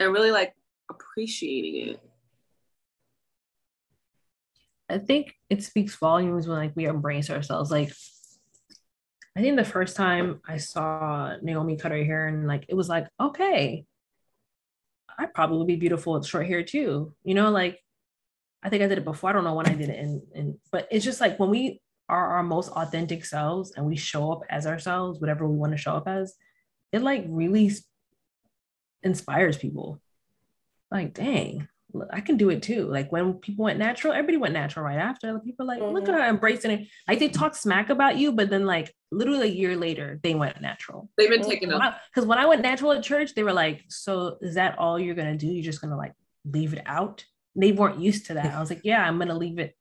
and 0.00 0.12
really 0.12 0.30
like 0.32 0.54
appreciating 0.90 1.90
it 1.90 2.09
I 4.90 4.98
think 4.98 5.34
it 5.48 5.62
speaks 5.62 5.94
volumes 5.94 6.46
when 6.48 6.58
like 6.58 6.76
we 6.76 6.86
embrace 6.86 7.30
ourselves. 7.30 7.70
Like 7.70 7.92
I 9.36 9.40
think 9.40 9.56
the 9.56 9.64
first 9.64 9.96
time 9.96 10.40
I 10.46 10.56
saw 10.56 11.36
Naomi 11.40 11.76
cut 11.76 11.92
her 11.92 12.04
hair 12.04 12.26
and 12.26 12.46
like 12.46 12.66
it 12.68 12.74
was 12.74 12.88
like, 12.88 13.06
okay, 13.20 13.84
I 15.18 15.26
probably 15.26 15.58
would 15.58 15.66
be 15.66 15.76
beautiful 15.76 16.14
with 16.14 16.26
short 16.26 16.46
hair 16.46 16.62
too. 16.62 17.14
You 17.22 17.34
know, 17.34 17.50
like 17.50 17.78
I 18.62 18.68
think 18.68 18.82
I 18.82 18.88
did 18.88 18.98
it 18.98 19.04
before. 19.04 19.30
I 19.30 19.32
don't 19.32 19.44
know 19.44 19.54
when 19.54 19.66
I 19.66 19.74
did 19.74 19.88
it 19.88 19.98
and 19.98 20.22
and 20.34 20.58
but 20.72 20.88
it's 20.90 21.04
just 21.04 21.20
like 21.20 21.38
when 21.38 21.50
we 21.50 21.80
are 22.08 22.26
our 22.36 22.42
most 22.42 22.70
authentic 22.72 23.24
selves 23.24 23.72
and 23.76 23.86
we 23.86 23.96
show 23.96 24.32
up 24.32 24.42
as 24.50 24.66
ourselves, 24.66 25.20
whatever 25.20 25.46
we 25.46 25.56
want 25.56 25.72
to 25.72 25.78
show 25.78 25.94
up 25.94 26.08
as, 26.08 26.34
it 26.92 27.02
like 27.02 27.24
really 27.28 27.70
inspires 29.02 29.56
people. 29.56 30.00
Like, 30.90 31.14
dang, 31.14 31.68
I 32.10 32.20
can 32.20 32.36
do 32.36 32.50
it 32.50 32.62
too. 32.62 32.86
Like 32.86 33.10
when 33.12 33.34
people 33.34 33.64
went 33.64 33.78
natural, 33.78 34.12
everybody 34.12 34.36
went 34.36 34.54
natural 34.54 34.84
right 34.84 34.98
after. 34.98 35.38
People 35.40 35.66
like, 35.66 35.80
look 35.80 36.08
at 36.08 36.14
Mhm. 36.14 36.18
her 36.18 36.28
embracing 36.28 36.70
it. 36.70 36.88
Like 37.08 37.18
they 37.18 37.28
talk 37.28 37.54
smack 37.54 37.90
about 37.90 38.16
you, 38.16 38.32
but 38.32 38.50
then 38.50 38.66
like 38.66 38.94
literally 39.10 39.48
a 39.48 39.52
year 39.52 39.76
later, 39.76 40.20
they 40.22 40.34
went 40.34 40.60
natural. 40.60 41.10
they've 41.16 41.28
been 41.30 41.40
Mhm. 41.40 41.48
taking 41.48 41.68
Because 41.68 42.26
when 42.26 42.38
I 42.38 42.46
went 42.46 42.62
natural 42.62 42.92
at 42.92 43.02
church, 43.02 43.34
they 43.34 43.42
were 43.42 43.52
like, 43.52 43.84
so 43.88 44.38
is 44.40 44.54
that 44.54 44.78
all 44.78 44.98
you're 44.98 45.14
gonna 45.14 45.36
do? 45.36 45.46
You're 45.46 45.64
just 45.64 45.80
gonna 45.80 45.96
like 45.96 46.14
leave 46.44 46.72
it 46.72 46.82
out? 46.86 47.24
They 47.56 47.72
weren't 47.72 48.00
used 48.00 48.26
to 48.26 48.34
that. 48.34 48.54
I 48.54 48.60
was 48.60 48.70
like, 48.70 48.80
yeah, 48.84 49.02
I'm 49.06 49.18
gonna 49.18 49.34
leave 49.36 49.58
it 49.58 49.76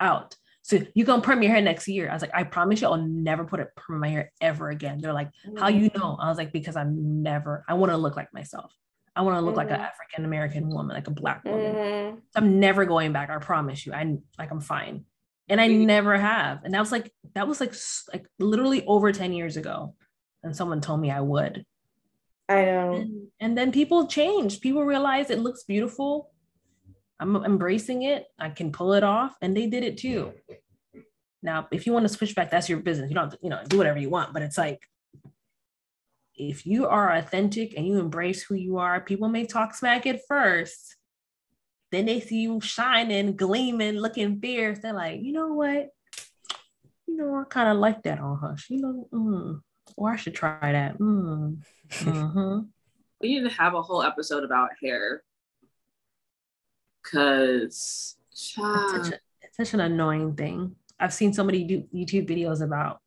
out. 0.00 0.36
So 0.62 0.78
you 0.94 1.04
gonna 1.04 1.20
perm 1.22 1.42
your 1.42 1.52
hair 1.52 1.60
next 1.60 1.88
year? 1.88 2.08
I 2.08 2.14
was 2.14 2.22
like, 2.22 2.30
I 2.34 2.42
promise 2.44 2.80
you, 2.80 2.88
I'll 2.88 2.96
never 2.96 3.44
put 3.44 3.60
a 3.60 3.66
perm 3.76 3.96
in 3.96 4.00
my 4.00 4.08
hair 4.08 4.32
ever 4.40 4.70
again. 4.70 4.98
They're 5.00 5.12
like, 5.12 5.30
how 5.58 5.68
you 5.68 5.90
know? 5.94 6.16
I 6.20 6.28
was 6.28 6.38
like, 6.38 6.52
because 6.52 6.74
I'm 6.74 7.22
never. 7.22 7.64
I 7.68 7.74
want 7.74 7.92
to 7.92 7.96
look 7.98 8.16
like 8.16 8.32
myself. 8.32 8.72
I 9.16 9.22
want 9.22 9.36
to 9.36 9.40
look 9.40 9.56
like 9.56 9.70
an. 9.70 9.80
African 9.80 10.24
American 10.24 10.68
woman, 10.68 10.94
like 10.94 11.06
a 11.06 11.12
black 11.12 11.44
woman. 11.44 11.74
Mhm. 11.74 12.16
So 12.16 12.36
I'm 12.36 12.58
never 12.60 12.84
going 12.84 13.12
back. 13.12 13.30
I 13.30 13.38
promise 13.38 13.86
you. 13.86 13.92
I 13.92 14.18
like 14.38 14.50
I'm 14.50 14.60
fine, 14.60 15.04
and 15.48 15.60
I 15.60 15.68
never 15.68 16.16
have. 16.16 16.64
And 16.64 16.74
that 16.74 16.80
was 16.80 16.92
like 16.92 17.12
that 17.34 17.46
was 17.46 17.60
like 17.60 17.74
like 18.12 18.26
literally 18.38 18.84
over 18.86 19.12
ten 19.12 19.32
years 19.32 19.56
ago, 19.56 19.94
and 20.42 20.54
someone 20.56 20.80
told 20.80 21.00
me 21.00 21.10
I 21.10 21.20
would. 21.20 21.64
I 22.48 22.64
know. 22.66 22.94
And, 22.94 23.28
and 23.40 23.56
then 23.56 23.72
people 23.72 24.06
change. 24.06 24.60
People 24.60 24.84
realize 24.84 25.30
it 25.30 25.38
looks 25.38 25.64
beautiful. 25.64 26.30
I'm 27.20 27.36
embracing 27.36 28.02
it. 28.02 28.26
I 28.38 28.50
can 28.50 28.72
pull 28.72 28.92
it 28.92 29.04
off, 29.04 29.36
and 29.40 29.56
they 29.56 29.66
did 29.66 29.84
it 29.84 29.96
too. 29.96 30.32
Now, 31.42 31.68
if 31.70 31.86
you 31.86 31.92
want 31.92 32.06
to 32.06 32.12
switch 32.12 32.34
back, 32.34 32.50
that's 32.50 32.68
your 32.68 32.80
business. 32.80 33.10
You 33.10 33.14
don't, 33.14 33.30
to, 33.30 33.38
you 33.42 33.50
know, 33.50 33.60
do 33.68 33.78
whatever 33.78 33.98
you 33.98 34.10
want. 34.10 34.32
But 34.32 34.42
it's 34.42 34.58
like, 34.58 34.80
if 36.36 36.66
you 36.66 36.86
are 36.86 37.12
authentic 37.12 37.74
and 37.76 37.86
you 37.86 37.98
embrace 37.98 38.42
who 38.42 38.54
you 38.54 38.78
are, 38.78 39.00
people 39.00 39.28
may 39.28 39.46
talk 39.46 39.74
smack 39.74 40.06
at 40.06 40.20
first. 40.26 40.96
Then 41.92 42.06
they 42.06 42.20
see 42.20 42.42
you 42.42 42.60
shining, 42.60 43.36
gleaming, 43.36 43.94
looking 43.94 44.40
fierce. 44.40 44.80
They're 44.80 44.92
like, 44.92 45.22
you 45.22 45.32
know 45.32 45.52
what? 45.52 45.90
You 47.06 47.16
know, 47.16 47.36
I 47.36 47.44
kind 47.48 47.68
of 47.68 47.76
like 47.76 48.02
that 48.02 48.18
on 48.18 48.38
her. 48.38 48.56
You 48.68 48.80
know, 48.80 49.08
mm, 49.12 49.60
or 49.96 50.10
I 50.10 50.16
should 50.16 50.34
try 50.34 50.72
that. 50.72 50.98
Mm. 50.98 51.58
mhm. 51.90 52.68
we 53.20 53.34
need 53.34 53.48
to 53.48 53.54
have 53.56 53.74
a 53.74 53.82
whole 53.82 54.02
episode 54.02 54.44
about 54.44 54.70
hair 54.82 55.22
because 57.02 58.16
It's 58.32 58.54
such, 58.54 59.12
a, 59.12 59.18
it's 59.42 59.56
such 59.56 59.74
an 59.74 59.80
annoying 59.80 60.34
thing. 60.34 60.74
I've 60.98 61.14
seen 61.14 61.32
so 61.32 61.44
many 61.44 61.86
YouTube 61.94 62.28
videos 62.28 62.60
about 62.60 63.00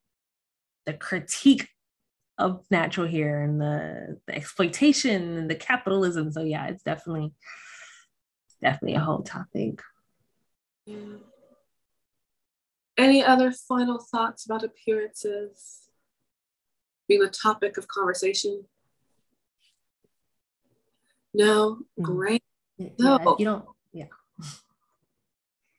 the 0.86 0.94
critique 0.94 1.68
of 2.38 2.64
natural 2.70 3.08
hair 3.08 3.42
and 3.44 3.60
the, 3.60 4.20
the 4.28 4.36
exploitation 4.36 5.38
and 5.38 5.50
the 5.50 5.56
capitalism. 5.56 6.32
So 6.32 6.44
yeah, 6.44 6.68
it's 6.68 6.84
definitely 6.84 7.34
definitely 8.62 8.96
a 8.96 9.00
whole 9.00 9.24
topic. 9.24 9.82
Yeah. 10.86 11.18
any 12.98 13.24
other 13.24 13.52
final 13.52 14.00
thoughts 14.00 14.46
about 14.46 14.64
appearances 14.64 15.90
being 17.08 17.22
the 17.22 17.30
topic 17.30 17.78
of 17.78 17.88
conversation 17.88 18.64
no 21.34 21.80
Mm. 22.00 22.04
great 22.04 22.44
Yeah, 22.78 22.90
No. 23.00 23.36
you 23.38 23.46
don't. 23.46 23.66
Yeah. 23.92 24.06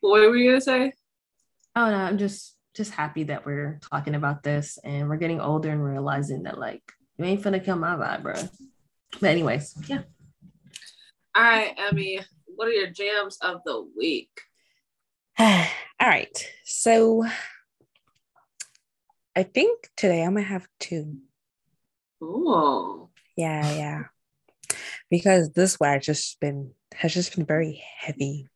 what 0.00 0.20
were 0.20 0.36
you 0.36 0.50
gonna 0.50 0.60
say 0.60 0.92
Oh 1.74 1.90
no, 1.90 1.96
I'm 1.96 2.18
just 2.18 2.54
just 2.78 2.92
happy 2.92 3.24
that 3.24 3.44
we're 3.44 3.78
talking 3.90 4.14
about 4.14 4.42
this 4.42 4.78
and 4.82 5.08
we're 5.08 5.16
getting 5.16 5.40
older 5.40 5.70
and 5.70 5.84
realizing 5.84 6.44
that 6.44 6.58
like 6.58 6.82
you 7.18 7.26
ain't 7.26 7.42
finna 7.42 7.62
kill 7.62 7.76
my 7.76 7.94
vibe, 7.94 8.22
bro. 8.22 8.34
But 9.20 9.30
anyways, 9.30 9.74
yeah. 9.86 10.02
all 11.34 11.42
right 11.42 11.74
emmy 11.78 12.20
what 12.46 12.68
are 12.68 12.72
your 12.72 12.90
jams 12.90 13.38
of 13.42 13.60
the 13.64 13.86
week 13.96 14.30
All 15.38 16.08
right. 16.08 16.48
So 16.64 17.24
I 19.36 19.44
think 19.44 19.88
today 19.96 20.22
I'm 20.22 20.34
gonna 20.34 20.46
have 20.46 20.66
two. 20.80 21.18
Ooh. 22.20 23.08
Yeah, 23.36 23.76
yeah. 23.76 24.02
Because 25.10 25.52
this 25.52 25.78
wax 25.78 26.06
just 26.06 26.40
been 26.40 26.72
has 26.92 27.14
just 27.14 27.36
been 27.36 27.46
very 27.46 27.80
heavy 27.98 28.48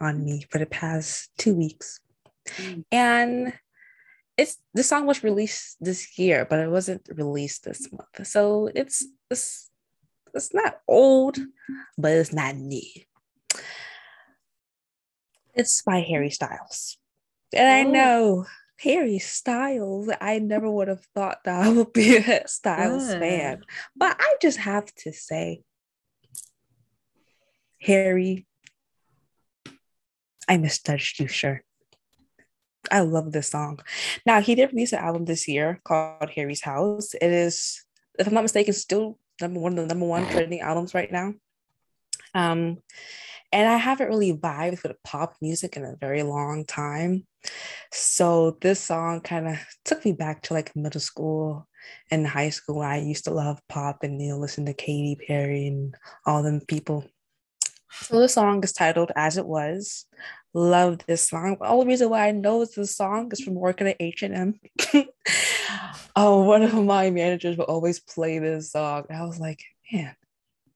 on 0.00 0.24
me 0.24 0.44
for 0.50 0.58
the 0.58 0.66
past 0.66 1.30
two 1.38 1.54
weeks. 1.54 2.00
Mm. 2.56 2.84
And 2.92 3.52
it's 4.36 4.56
the 4.72 4.82
song 4.82 5.06
was 5.06 5.24
released 5.24 5.76
this 5.80 6.18
year, 6.18 6.46
but 6.48 6.60
it 6.60 6.70
wasn't 6.70 7.08
released 7.12 7.64
this 7.64 7.90
month. 7.92 8.26
So 8.26 8.70
it's 8.74 9.04
it's 9.30 9.70
it's 10.34 10.54
not 10.54 10.80
old, 10.86 11.38
but 11.96 12.12
it's 12.12 12.32
not 12.32 12.54
new. 12.56 12.82
It's 15.54 15.82
by 15.82 16.00
Harry 16.00 16.30
Styles. 16.30 16.98
And 17.52 17.68
I 17.68 17.82
know 17.82 18.46
Harry 18.80 19.18
Styles, 19.18 20.08
I 20.20 20.38
never 20.38 20.70
would 20.70 20.86
have 20.86 21.04
thought 21.14 21.38
that 21.44 21.66
I 21.66 21.68
would 21.68 21.92
be 21.92 22.16
a 22.18 22.46
Styles 22.46 23.12
fan. 23.12 23.62
But 23.96 24.16
I 24.20 24.36
just 24.40 24.58
have 24.58 24.86
to 24.98 25.12
say, 25.12 25.62
Harry, 27.80 28.46
I 30.48 30.58
misjudged 30.58 31.18
you, 31.18 31.26
sure. 31.26 31.62
I 32.90 33.00
love 33.00 33.32
this 33.32 33.48
song. 33.48 33.80
Now, 34.26 34.40
he 34.40 34.54
did 34.54 34.72
release 34.72 34.92
an 34.92 35.00
album 35.00 35.24
this 35.24 35.48
year 35.48 35.80
called 35.84 36.30
Harry's 36.30 36.62
House. 36.62 37.14
It 37.14 37.30
is, 37.30 37.84
if 38.18 38.26
I'm 38.26 38.34
not 38.34 38.42
mistaken, 38.42 38.74
still 38.74 39.18
number 39.40 39.60
one 39.60 39.72
of 39.72 39.88
the 39.88 39.94
number 39.94 40.06
one 40.06 40.28
trending 40.28 40.60
albums 40.60 40.94
right 40.94 41.10
now. 41.10 41.34
Um, 42.34 42.78
and 43.52 43.68
I 43.68 43.76
haven't 43.76 44.08
really 44.08 44.34
vibed 44.34 44.82
with 44.82 45.02
pop 45.04 45.34
music 45.40 45.76
in 45.76 45.84
a 45.84 45.96
very 45.98 46.22
long 46.22 46.64
time. 46.66 47.26
So 47.92 48.58
this 48.60 48.80
song 48.80 49.20
kind 49.22 49.48
of 49.48 49.58
took 49.84 50.04
me 50.04 50.12
back 50.12 50.42
to 50.42 50.54
like 50.54 50.76
middle 50.76 51.00
school 51.00 51.66
and 52.10 52.26
high 52.26 52.50
school. 52.50 52.78
When 52.78 52.88
I 52.88 53.00
used 53.00 53.24
to 53.24 53.30
love 53.30 53.60
pop 53.68 54.02
and 54.02 54.20
you 54.20 54.30
know 54.30 54.38
listen 54.38 54.66
to 54.66 54.74
Katy 54.74 55.18
Perry 55.26 55.68
and 55.68 55.94
all 56.26 56.42
them 56.42 56.60
people. 56.68 57.06
So 57.90 58.20
the 58.20 58.28
song 58.28 58.62
is 58.64 58.72
titled 58.72 59.12
As 59.16 59.36
It 59.36 59.46
Was. 59.46 60.06
Love 60.54 60.98
this 61.06 61.28
song. 61.28 61.56
All 61.60 61.68
the 61.68 61.82
only 61.82 61.86
reason 61.86 62.10
why 62.10 62.28
I 62.28 62.32
know 62.32 62.62
it's 62.62 62.74
this 62.74 62.96
song 62.96 63.30
is 63.32 63.40
from 63.40 63.54
working 63.54 63.86
at 63.86 63.96
H&M. 64.00 64.58
oh, 66.16 66.42
one 66.42 66.62
of 66.62 66.74
my 66.74 67.10
managers 67.10 67.56
would 67.56 67.64
always 67.64 68.00
play 68.00 68.38
this 68.38 68.72
song. 68.72 69.04
I 69.10 69.24
was 69.24 69.38
like, 69.38 69.62
man, 69.92 70.16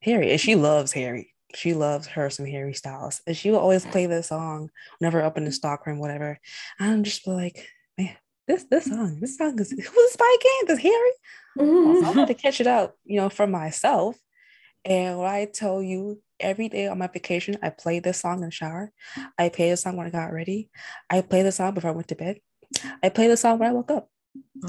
Harry. 0.01 0.31
And 0.31 0.41
she 0.41 0.55
loves 0.55 0.93
Harry. 0.93 1.35
She 1.55 1.75
loves 1.75 2.07
her 2.09 2.31
some 2.31 2.47
Harry 2.47 2.75
Styles. 2.75 3.21
And 3.27 3.37
she 3.37 3.51
will 3.51 3.59
always 3.59 3.85
play 3.85 4.07
this 4.07 4.29
song 4.29 4.71
whenever 4.99 5.23
up 5.23 5.37
in 5.37 5.45
the 5.45 5.53
stockroom, 5.53 5.99
whatever. 5.99 6.39
I'm 6.79 7.03
just 7.03 7.27
like, 7.27 7.67
man, 7.99 8.17
this 8.47 8.65
this 8.65 8.87
song, 8.87 9.21
this 9.21 9.37
song 9.37 9.59
is 9.59 9.71
who's 9.71 10.17
by 10.17 10.37
again? 10.41 10.67
This 10.67 10.83
Harry? 10.83 11.13
Mm-hmm. 11.59 12.05
So 12.05 12.11
I 12.11 12.13
had 12.13 12.29
to 12.29 12.35
catch 12.35 12.61
it 12.61 12.67
up, 12.67 12.97
you 13.05 13.21
know, 13.21 13.29
for 13.29 13.47
myself. 13.47 14.17
And 14.85 15.19
when 15.19 15.29
I 15.29 15.45
tell 15.45 15.83
you 15.83 16.21
every 16.43 16.69
day 16.69 16.87
on 16.87 16.99
my 16.99 17.07
vacation, 17.07 17.57
I 17.63 17.71
play 17.71 18.01
this 18.01 18.21
song 18.21 18.41
in 18.41 18.47
the 18.47 18.51
shower. 18.51 18.93
Mm-hmm. 19.17 19.29
I 19.39 19.49
play 19.49 19.71
this 19.71 19.83
song 19.83 19.97
when 19.97 20.07
I 20.07 20.11
got 20.11 20.33
ready. 20.33 20.71
I 21.09 21.21
play 21.23 21.43
this 21.43 21.57
song 21.57 21.75
before 21.75 21.91
I 21.91 21.95
went 21.95 22.09
to 22.09 22.15
bed. 22.15 22.41
I 23.03 23.09
play 23.09 23.29
this 23.29 23.41
song 23.41 23.59
when 23.59 23.71
I 23.71 23.73
woke 23.73 23.91
up. 23.91 24.09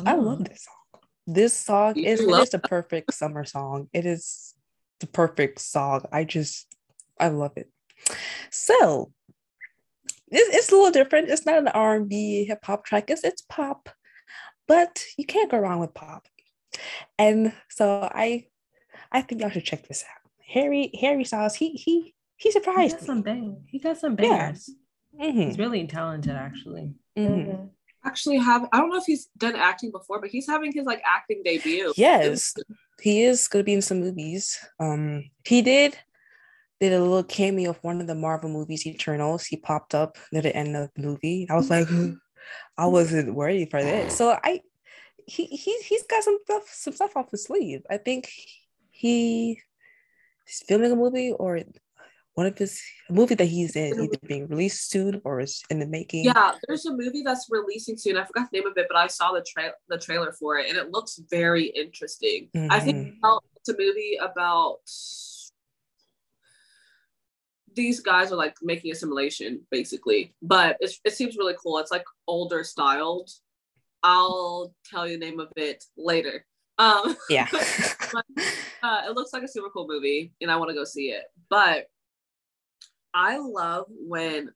I 0.05 0.15
oh. 0.15 0.19
love 0.19 0.43
this 0.45 0.65
song. 0.65 1.01
This 1.26 1.53
song 1.53 1.95
You 1.95 2.05
is 2.05 2.19
it 2.19 2.28
love 2.28 2.43
is 2.43 2.49
the 2.49 2.59
perfect 2.59 3.13
summer 3.13 3.45
song. 3.45 3.88
It 3.93 4.05
is 4.05 4.55
the 4.99 5.07
perfect 5.07 5.59
song. 5.59 6.05
I 6.11 6.24
just 6.26 6.67
I 7.19 7.30
love 7.30 7.53
it. 7.55 7.69
So 8.49 9.11
it's, 10.30 10.55
it's 10.55 10.71
a 10.71 10.76
little 10.76 10.91
different. 10.91 11.30
It's 11.30 11.45
not 11.45 11.59
an 11.59 11.69
R&B 11.69 12.45
hip 12.45 12.59
hop 12.63 12.86
track. 12.86 13.09
It's 13.09 13.24
it's 13.24 13.41
pop, 13.41 13.89
but 14.67 15.03
you 15.17 15.26
can't 15.26 15.49
go 15.49 15.59
wrong 15.59 15.80
with 15.80 15.93
pop. 15.93 16.28
And 17.17 17.53
so 17.69 18.09
I 18.11 18.47
I 19.11 19.21
think 19.21 19.41
y'all 19.41 19.49
should 19.49 19.63
check 19.63 19.88
this 19.88 20.03
out. 20.03 20.22
Harry 20.54 20.91
Harry 21.01 21.24
Styles. 21.24 21.56
He 21.56 21.72
he 21.72 22.14
he 22.38 22.49
He 22.49 22.51
surprised 22.51 22.95
got 22.95 23.01
me. 23.01 23.08
some 23.08 23.22
bang. 23.22 23.64
He 23.68 23.80
got 23.80 23.97
some 23.97 24.16
Yeah. 24.16 24.51
bangers. 24.51 24.70
Mhm, 25.20 25.45
He's 25.47 25.58
really 25.60 25.86
talented, 25.88 26.36
actually. 26.36 26.93
mhm. 27.18 27.70
Actually, 28.06 28.38
have 28.38 28.68
I 28.72 28.78
don't 28.78 28.89
know 28.89 28.97
if 28.97 29.06
he's 29.06 29.28
done 29.38 29.56
acting 29.56 29.91
before, 29.91 30.20
but 30.20 30.30
he's 30.30 30.47
having 30.47 30.72
his 30.74 30.86
like 30.86 31.01
acting 31.06 31.41
debut. 31.43 31.93
Yes, 31.95 32.54
he 33.01 33.24
is 33.24 33.47
going 33.47 33.64
to 33.64 33.66
be 33.66 33.74
in 33.74 33.82
some 33.82 33.99
movies. 34.01 34.58
Um, 34.80 35.30
he 35.45 35.62
did 35.62 35.97
did 36.82 36.91
a 36.91 36.99
little 36.99 37.24
cameo 37.24 37.70
of 37.70 37.78
one 37.82 38.01
of 38.01 38.08
the 38.08 38.16
Marvel 38.16 38.49
movies, 38.49 38.86
Eternals. 38.86 39.45
He 39.45 39.56
popped 39.56 39.95
up 39.95 40.18
near 40.34 40.41
the 40.41 40.54
end 40.56 40.76
of 40.76 40.89
the 40.95 41.01
movie. 41.01 41.47
I 41.49 41.56
was 41.56 41.70
like, 41.70 41.88
I 42.78 42.88
wasn't 42.88 43.34
worried 43.36 43.72
for 43.72 43.82
that. 43.82 44.12
So 44.12 44.38
I, 44.43 44.60
he 45.26 45.45
he 45.45 45.78
he's 45.80 46.04
got 46.04 46.24
some 46.24 46.39
stuff 46.43 46.68
some 46.74 46.93
stuff 46.93 47.16
off 47.16 47.32
his 47.32 47.45
sleeve. 47.45 47.84
I 47.89 47.97
think 47.97 48.30
he 48.91 49.62
he's 50.46 50.64
filming 50.68 50.91
a 50.91 50.96
movie 50.96 51.32
or 51.32 51.60
one 52.36 52.48
of 52.48 52.58
his 52.58 52.82
a 53.10 53.14
movie 53.14 53.36
that 53.36 53.46
he's 53.46 53.76
in 53.76 54.00
either 54.00 54.18
being 54.26 54.48
released 54.48 54.89
soon 54.89 55.22
or 55.24 55.39
is 55.39 55.64
in 55.70 55.80
the 55.80 55.86
making. 55.86 56.24
Yeah, 56.26 56.54
there's 56.68 56.86
a 56.86 56.91
movie 56.91 57.22
that's 57.22 57.48
releasing 57.50 57.98
soon. 57.98 58.18
I 58.18 58.26
forgot 58.26 58.50
the 58.52 58.60
name 58.60 58.68
of 58.68 58.78
it, 58.78 58.88
but 58.89 58.98
I 58.98 59.08
saw 59.08 59.32
the 59.32 59.46
tra- 59.48 59.74
the 59.88 59.98
trailer 59.98 60.32
for 60.32 60.58
it, 60.58 60.70
and 60.70 60.78
it 60.78 60.91
looks 60.91 61.20
very 61.30 61.66
interesting. 61.66 62.50
I 62.70 62.80
think 62.80 62.98
mm-hmm. 62.98 63.38
it's 63.56 63.70
a 63.70 63.76
movie 63.78 64.18
about 64.22 64.80
these 67.76 68.00
guys 68.00 68.32
are 68.32 68.36
like 68.36 68.56
making 68.62 68.91
a 68.91 68.96
simulation, 68.96 69.62
basically, 69.72 70.36
but 70.41 70.78
it's, 70.80 71.00
it 71.06 71.14
seems 71.14 71.38
really 71.38 71.56
cool. 71.62 71.78
It's 71.80 71.91
like 71.91 72.06
older 72.28 72.64
styled. 72.64 73.30
I'll 74.04 74.74
tell 74.86 75.08
you 75.08 75.18
the 75.18 75.26
name 75.26 75.39
of 75.39 75.50
it 75.56 75.84
later. 75.98 76.46
Um, 76.78 77.15
Yeah. 77.30 77.47
uh, 78.84 79.01
it 79.07 79.15
looks 79.15 79.34
like 79.34 79.43
a 79.43 79.47
super 79.47 79.69
cool 79.69 79.88
movie 79.88 80.34
and 80.41 80.51
I 80.51 80.57
want 80.57 80.69
to 80.69 80.76
go 80.76 80.84
see 80.84 81.09
it. 81.09 81.24
But 81.49 81.88
I 83.13 83.38
love 83.38 83.86
when 83.89 84.51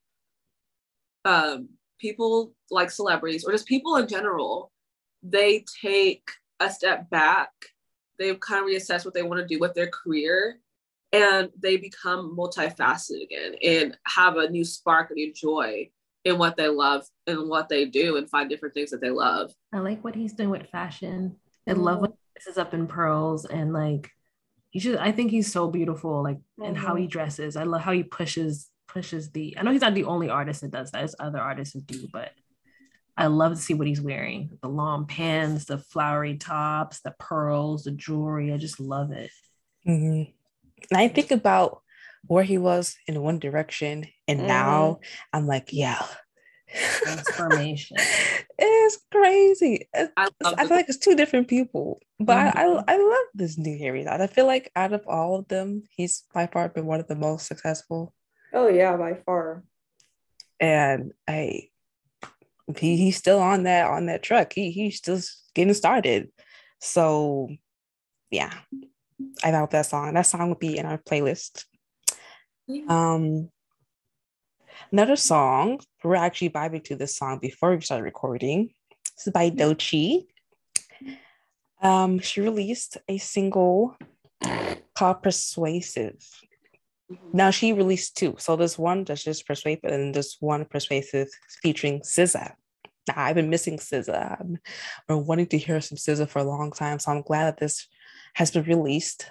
um, 1.26 1.70
people 2.00 2.54
like 2.72 2.92
celebrities 2.92 3.46
or 3.46 3.52
just 3.52 3.68
people 3.68 3.98
in 3.98 4.08
general, 4.08 4.72
they 5.22 5.66
take 5.82 6.30
a 6.60 6.70
step 6.70 7.10
back. 7.10 7.50
They 8.18 8.34
kind 8.36 8.64
of 8.64 8.70
reassess 8.70 9.06
what 9.06 9.14
they 9.14 9.24
want 9.24 9.42
to 9.42 9.48
do 9.48 9.60
with 9.60 9.76
their 9.76 9.88
career 9.88 10.60
and 11.14 11.50
they 11.60 11.78
become 11.78 12.36
multifaceted 12.36 13.24
again 13.24 13.56
and 13.64 13.98
have 14.06 14.38
a 14.38 14.50
new 14.50 14.66
spark, 14.66 15.12
a 15.12 15.14
new 15.14 15.34
joy 15.34 15.90
in 16.26 16.38
what 16.38 16.58
they 16.58 16.68
love 16.68 17.06
and 17.28 17.48
what 17.48 17.70
they 17.70 17.86
do 17.86 18.18
and 18.18 18.30
find 18.30 18.50
different 18.50 18.74
things 18.74 18.90
that 18.90 19.02
they 19.02 19.10
love. 19.10 19.54
I 19.74 19.80
like 19.80 20.04
what 20.04 20.16
he's 20.16 20.34
doing 20.34 20.50
with 20.50 20.68
fashion. 20.70 21.38
I 21.68 21.74
love 21.74 22.00
when 22.00 22.12
he 22.12 22.18
dresses 22.36 22.58
up 22.58 22.74
in 22.74 22.88
pearls 22.88 23.46
and 23.46 23.74
like 23.74 24.12
he 24.70 24.80
just 24.80 25.00
I 25.00 25.12
think 25.12 25.32
he's 25.32 25.52
so 25.52 25.70
beautiful, 25.70 26.24
like 26.24 26.38
and 26.64 26.78
how 26.78 26.96
he 26.96 27.08
dresses. 27.08 27.56
I 27.56 27.64
love 27.64 27.82
how 27.82 27.92
he 27.92 28.04
pushes 28.04 28.70
pushes 28.88 29.32
the 29.32 29.58
I 29.58 29.64
know 29.64 29.72
he's 29.72 29.82
not 29.82 29.94
the 29.96 30.06
only 30.06 30.30
artist 30.30 30.62
that 30.62 30.72
does 30.72 30.92
that, 30.92 31.00
there's 31.00 31.16
other 31.20 31.40
artists 31.40 31.74
who 31.74 31.82
do, 31.82 32.08
but 32.12 32.32
I 33.18 33.28
love 33.28 33.54
to 33.54 33.58
see 33.62 33.74
what 33.74 33.88
he's 33.88 34.02
wearing. 34.02 34.58
The 34.62 34.70
long 34.70 35.08
pants, 35.08 35.66
the 35.66 35.80
flowery 35.80 36.38
tops, 36.38 37.02
the 37.02 37.16
pearls, 37.20 37.84
the 37.84 37.92
jewelry. 37.92 38.54
I 38.54 38.58
just 38.58 38.80
love 38.80 39.12
it. 39.12 39.32
Mhm. 39.88 40.32
And 40.92 41.00
I 41.00 41.08
think 41.08 41.32
about 41.32 41.82
where 42.28 42.44
he 42.44 42.58
was 42.60 42.96
in 43.08 43.22
One 43.22 43.40
Direction, 43.40 44.06
and 44.28 44.42
Mhm. 44.42 44.48
now 44.48 45.00
I'm 45.34 45.48
like, 45.48 45.74
yeah, 45.74 46.06
Transformation. 46.68 47.98
it's 48.58 48.98
crazy. 49.12 49.88
It's- 49.94 50.10
I 50.18 50.30
I 50.44 50.66
feel 50.68 50.78
like 50.78 50.90
it's 50.90 50.98
two 50.98 51.16
different 51.16 51.48
people, 51.48 52.00
but 52.20 52.38
I, 52.38 52.52
Mhm. 52.66 52.84
I 52.88 52.94
I 52.94 52.98
love 52.98 53.28
this 53.34 53.58
new 53.58 53.78
Harry. 53.78 54.04
Styles. 54.04 54.22
I 54.22 54.28
feel 54.28 54.46
like 54.46 54.72
out 54.76 54.94
of 54.94 55.06
all 55.08 55.36
of 55.40 55.48
them, 55.48 55.84
he's 55.92 56.24
by 56.34 56.48
far 56.48 56.70
been 56.70 56.86
one 56.86 57.00
of 57.00 57.08
the 57.08 57.16
most 57.16 57.46
successful, 57.48 58.14
Oh 58.54 58.68
yeah, 58.68 58.96
by 58.98 59.14
far. 59.26 59.64
and 60.60 61.14
I 61.28 61.70
he 62.78 62.98
he's 62.98 63.18
still 63.18 63.40
on 63.40 63.64
that 63.64 63.88
on 63.88 64.08
that 64.08 64.24
truck. 64.24 64.54
He 64.54 64.72
he's 64.72 64.98
still 64.98 65.20
getting 65.54 65.74
started. 65.74 66.32
So 66.82 67.50
yeah, 68.32 68.54
I 69.44 69.52
love 69.52 69.70
that 69.72 69.86
song. 69.86 70.14
That 70.14 70.24
song 70.24 70.50
would 70.50 70.60
be 70.60 70.78
in 70.78 70.86
our 70.86 70.98
playlist. 70.98 71.66
Um, 72.90 73.50
another 74.92 75.16
song, 75.16 75.80
we're 76.04 76.16
actually 76.16 76.50
vibing 76.50 76.84
to 76.86 76.96
this 76.96 77.16
song 77.16 77.40
before 77.40 77.76
we 77.76 77.82
started 77.82 78.04
recording. 78.04 78.70
This 79.16 79.28
is 79.28 79.34
by 79.34 79.50
Doechii. 79.50 80.28
Um, 81.82 82.20
she 82.20 82.42
released 82.42 82.98
a 83.08 83.18
single 83.18 83.96
called 84.96 85.22
Persuasive. 85.22 86.24
Now 87.32 87.52
she 87.52 87.72
released 87.72 88.18
two. 88.18 88.36
So 88.38 88.56
there's 88.56 88.78
one 88.78 89.04
that's 89.04 89.24
just 89.24 89.48
persuasive 89.48 89.86
and 89.86 90.14
there's 90.14 90.38
one 90.40 90.66
persuasive 90.66 91.30
featuring 91.62 92.02
SZA. 92.02 92.54
Now 93.08 93.14
I've 93.16 93.36
been 93.36 93.50
missing 93.50 93.78
SZA. 93.78 94.42
I've 94.42 95.08
been 95.08 95.26
wanting 95.26 95.48
to 95.48 95.58
hear 95.58 95.80
some 95.80 95.98
SZA 95.98 96.28
for 96.28 96.40
a 96.40 96.44
long 96.44 96.72
time. 96.72 97.00
So 97.00 97.12
I'm 97.12 97.22
glad 97.22 97.46
that 97.46 97.60
this 97.60 97.88
has 98.34 98.52
been 98.52 98.64
released. 98.64 99.30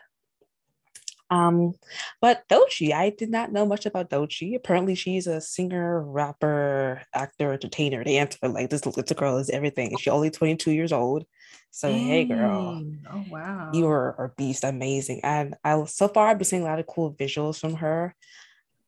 Um, 1.30 1.74
but 2.20 2.44
Doechii, 2.48 2.92
I 2.92 3.10
did 3.10 3.30
not 3.30 3.52
know 3.52 3.66
much 3.66 3.86
about 3.86 4.10
Doechii. 4.10 4.54
Apparently, 4.56 4.94
she's 4.94 5.26
a 5.26 5.40
singer, 5.40 6.02
rapper, 6.02 7.02
actor, 7.14 7.52
entertainer, 7.52 8.04
dancer. 8.04 8.48
Like 8.48 8.70
this 8.70 8.86
little 8.86 9.02
girl 9.16 9.38
is 9.38 9.50
everything. 9.50 9.96
She's 9.96 10.12
only 10.12 10.30
22 10.30 10.72
years 10.72 10.92
old. 10.92 11.24
So 11.70 11.92
hey, 11.92 12.24
girl, 12.24 12.84
Oh 13.10 13.24
wow. 13.28 13.70
you 13.70 13.86
are 13.88 14.24
a 14.24 14.28
beast, 14.36 14.64
amazing. 14.64 15.20
And 15.24 15.56
I 15.64 15.82
so 15.84 16.08
far 16.08 16.28
I've 16.28 16.38
been 16.38 16.44
seeing 16.44 16.62
a 16.62 16.66
lot 16.66 16.78
of 16.80 16.86
cool 16.86 17.14
visuals 17.14 17.58
from 17.60 17.74
her. 17.76 18.14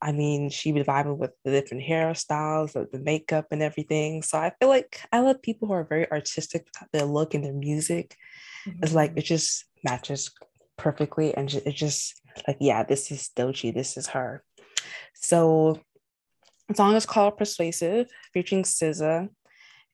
I 0.01 0.11
mean, 0.11 0.49
she 0.49 0.71
was 0.71 0.85
vibing 0.85 1.17
with 1.17 1.31
the 1.43 1.51
different 1.51 1.83
hairstyles, 1.83 2.73
the, 2.73 2.87
the 2.91 2.99
makeup, 2.99 3.47
and 3.51 3.61
everything. 3.61 4.21
So 4.23 4.37
I 4.37 4.51
feel 4.59 4.69
like 4.69 5.01
I 5.11 5.19
love 5.19 5.41
people 5.41 5.67
who 5.67 5.73
are 5.73 5.83
very 5.83 6.09
artistic 6.11 6.65
with 6.81 6.91
their 6.91 7.05
look 7.05 7.33
and 7.33 7.43
their 7.43 7.53
music. 7.53 8.15
It's 8.81 8.93
like 8.93 9.11
Mm-hmm. 9.11 9.17
it 9.17 9.23
just 9.23 9.65
matches 9.83 10.31
perfectly, 10.77 11.33
and 11.35 11.53
it 11.53 11.73
just 11.73 12.18
like 12.47 12.57
yeah, 12.59 12.83
this 12.83 13.11
is 13.11 13.29
Doechii, 13.35 13.73
this 13.73 13.97
is 13.97 14.07
her. 14.07 14.43
So 15.13 15.79
the 16.67 16.75
song 16.75 16.95
is 16.95 17.05
called 17.05 17.37
Persuasive, 17.37 18.09
featuring 18.33 18.63
SZA, 18.63 19.29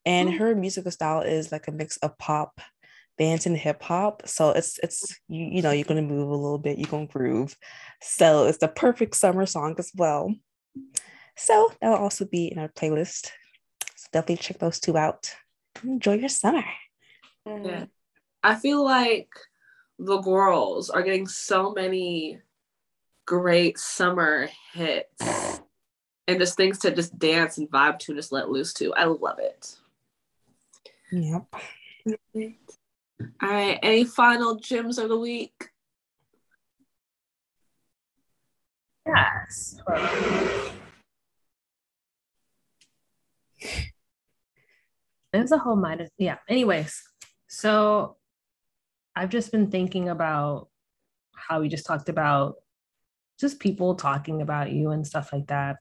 and 0.06 0.30
Ooh. 0.30 0.38
her 0.38 0.56
musical 0.56 0.92
style 0.92 1.22
is 1.22 1.52
like 1.52 1.68
a 1.68 1.72
mix 1.72 1.98
of 1.98 2.18
pop, 2.18 2.60
dance, 3.18 3.46
and 3.46 3.58
hip 3.58 3.82
hop. 3.82 4.24
So 4.28 4.52
it's 4.52 4.80
it's 4.84 5.18
you 5.28 5.46
you 5.46 5.62
know 5.62 5.72
you're 5.72 5.86
gonna 5.86 6.02
move 6.02 6.30
a 6.30 6.36
little 6.36 6.60
bit, 6.60 6.78
you're 6.78 6.90
gonna 6.90 7.08
groove. 7.08 7.56
So 8.02 8.46
it's 8.48 8.60
the 8.60 8.68
perfect 8.68 9.16
summer 9.16 9.46
song 9.46 9.76
as 9.78 9.92
well. 9.96 10.34
So 11.38 11.72
that 11.82 11.90
will 11.90 11.98
also 11.98 12.26
be 12.26 12.48
in 12.48 12.60
our 12.60 12.70
playlist. 12.70 13.32
So 13.96 14.08
definitely 14.12 14.38
check 14.38 14.60
those 14.60 14.80
two 14.80 14.98
out. 14.98 15.34
Enjoy 15.84 16.14
your 16.14 16.30
summer. 16.30 16.64
Yeah. 17.46 17.86
I 18.44 18.56
feel 18.56 18.84
like 18.84 19.30
the 20.00 20.18
girls 20.18 20.90
are 20.90 21.04
getting 21.04 21.28
so 21.28 21.72
many 21.72 22.40
great 23.26 23.78
summer 23.78 24.50
hits 24.74 25.62
and 26.28 26.40
just 26.40 26.58
things 26.58 26.80
to 26.80 26.92
just 26.92 27.18
dance 27.18 27.58
and 27.58 27.70
vibe 27.70 28.00
to 28.00 28.12
and 28.12 28.20
just 28.20 28.32
let 28.32 28.50
loose 28.50 28.74
to. 28.74 28.94
I 28.94 29.06
love 29.06 29.40
it. 29.40 29.76
Yep. 31.12 31.46
All 33.42 33.50
right. 33.50 33.80
Any 33.82 34.04
final 34.04 34.56
gems 34.56 34.98
of 34.98 35.10
the 35.10 35.18
week? 35.18 35.70
Yes. 39.08 39.80
There's 45.32 45.52
a 45.52 45.58
whole 45.58 45.76
mind. 45.76 46.10
Yeah. 46.18 46.38
Anyways, 46.50 47.04
so 47.48 48.18
I've 49.16 49.30
just 49.30 49.52
been 49.52 49.72
thinking 49.72 50.10
about 50.10 50.68
how 51.36 51.62
we 51.62 51.70
just 51.70 51.86
talked 51.86 52.10
about 52.10 52.56
just 53.40 53.60
people 53.60 53.96
talking 53.96 54.42
about 54.42 54.72
you 54.72 54.92
and 54.92 55.06
stuff 55.06 55.32
like 55.34 55.48
that. 55.48 55.78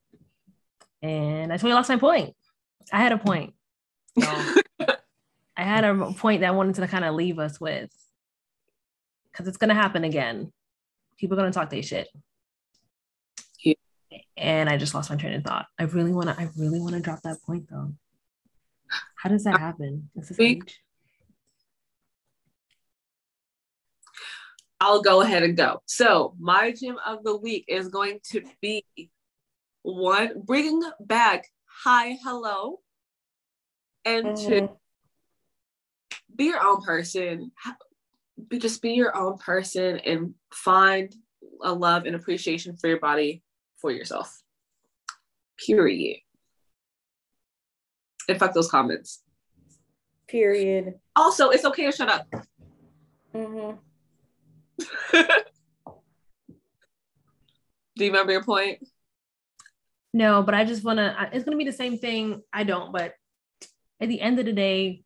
And 1.03 1.53
I 1.53 1.57
totally 1.57 1.75
lost 1.75 1.89
my 1.89 1.97
point. 1.97 2.35
I 2.93 2.99
had 2.99 3.13
a 3.13 3.19
point. 3.19 3.55
So 4.19 4.31
I 5.57 5.63
had 5.63 5.85
a 5.85 6.13
point 6.13 6.41
that 6.41 6.49
I 6.49 6.53
wanted 6.53 6.77
to 6.77 6.89
kind 6.89 7.05
of 7.05 7.15
leave 7.15 7.39
us 7.39 7.61
with 7.61 7.91
because 9.31 9.49
it's 9.49 9.57
going 9.57 9.69
to 9.69 9.75
happen 9.75 10.05
again. 10.05 10.53
People 11.19 11.37
are 11.37 11.43
going 11.43 11.53
to 11.53 11.59
talk 11.59 11.71
their 11.71 11.83
shit. 11.83 12.09
Yeah. 13.63 13.75
And 14.37 14.69
I 14.69 14.77
just 14.77 14.95
lost 14.95 15.11
my 15.11 15.17
train 15.17 15.35
of 15.35 15.45
thought. 15.45 15.67
I 15.79 15.85
really 15.85 16.13
want 16.13 16.29
to, 16.29 16.41
I 16.41 16.49
really 16.57 16.81
want 16.81 16.95
to 16.95 17.01
drop 17.01 17.23
that 17.23 17.43
point 17.43 17.69
though. 17.71 17.93
How 19.17 19.31
does 19.31 19.45
that 19.45 19.59
happen? 19.59 20.11
Is 20.17 20.29
this 20.29 20.41
age? 20.41 20.84
I'll 24.85 25.01
go 25.01 25.23
ahead 25.23 25.43
and 25.43 25.57
go. 25.57 25.81
So, 25.87 26.35
my 26.39 26.71
gem 26.71 26.99
of 27.07 27.25
the 27.25 27.35
week 27.35 27.65
is 27.69 27.89
going 27.89 28.21
to 28.33 28.43
be 28.61 28.85
one, 29.81 30.43
bringing 30.45 30.83
back 31.01 31.47
hi, 31.65 32.19
hello, 32.23 32.81
and 34.05 34.37
two, 34.37 34.61
Mhm. 34.61 34.79
be 36.37 36.45
your 36.45 36.63
own 36.63 36.83
person. 36.83 37.51
Be 38.49 38.59
just 38.59 38.83
be 38.83 38.93
your 38.93 39.17
own 39.17 39.39
person 39.39 40.01
and 40.01 40.35
find 40.53 41.15
a 41.63 41.73
love 41.73 42.05
and 42.05 42.15
appreciation 42.15 42.77
for 42.77 42.89
your 42.89 43.01
body 43.01 43.43
for 43.77 43.91
yourself. 43.91 44.43
Period. 45.57 46.21
And 48.29 48.39
fuck 48.39 48.53
those 48.53 48.71
comments. 48.71 49.23
Period. 50.27 51.01
Also, 51.17 51.49
it's 51.49 51.65
okay 51.65 51.87
to 51.87 51.93
shut 51.93 52.11
up. 52.11 52.27
hmm 53.33 53.73
Do 57.97 58.05
you 58.05 58.11
remember 58.11 58.33
your 58.33 58.43
point? 58.43 58.87
No, 60.13 60.43
but 60.43 60.55
I 60.55 60.65
just 60.65 60.85
want 60.85 60.99
to, 60.99 61.29
it's 61.33 61.45
going 61.45 61.57
to 61.57 61.65
be 61.65 61.69
the 61.69 61.77
same 61.77 61.99
thing. 61.99 62.43
I 62.53 62.65
don't, 62.65 62.93
but 62.93 63.15
at 64.01 64.09
the 64.09 64.21
end 64.21 64.39
of 64.39 64.47
the 64.47 64.53
day, 64.53 65.03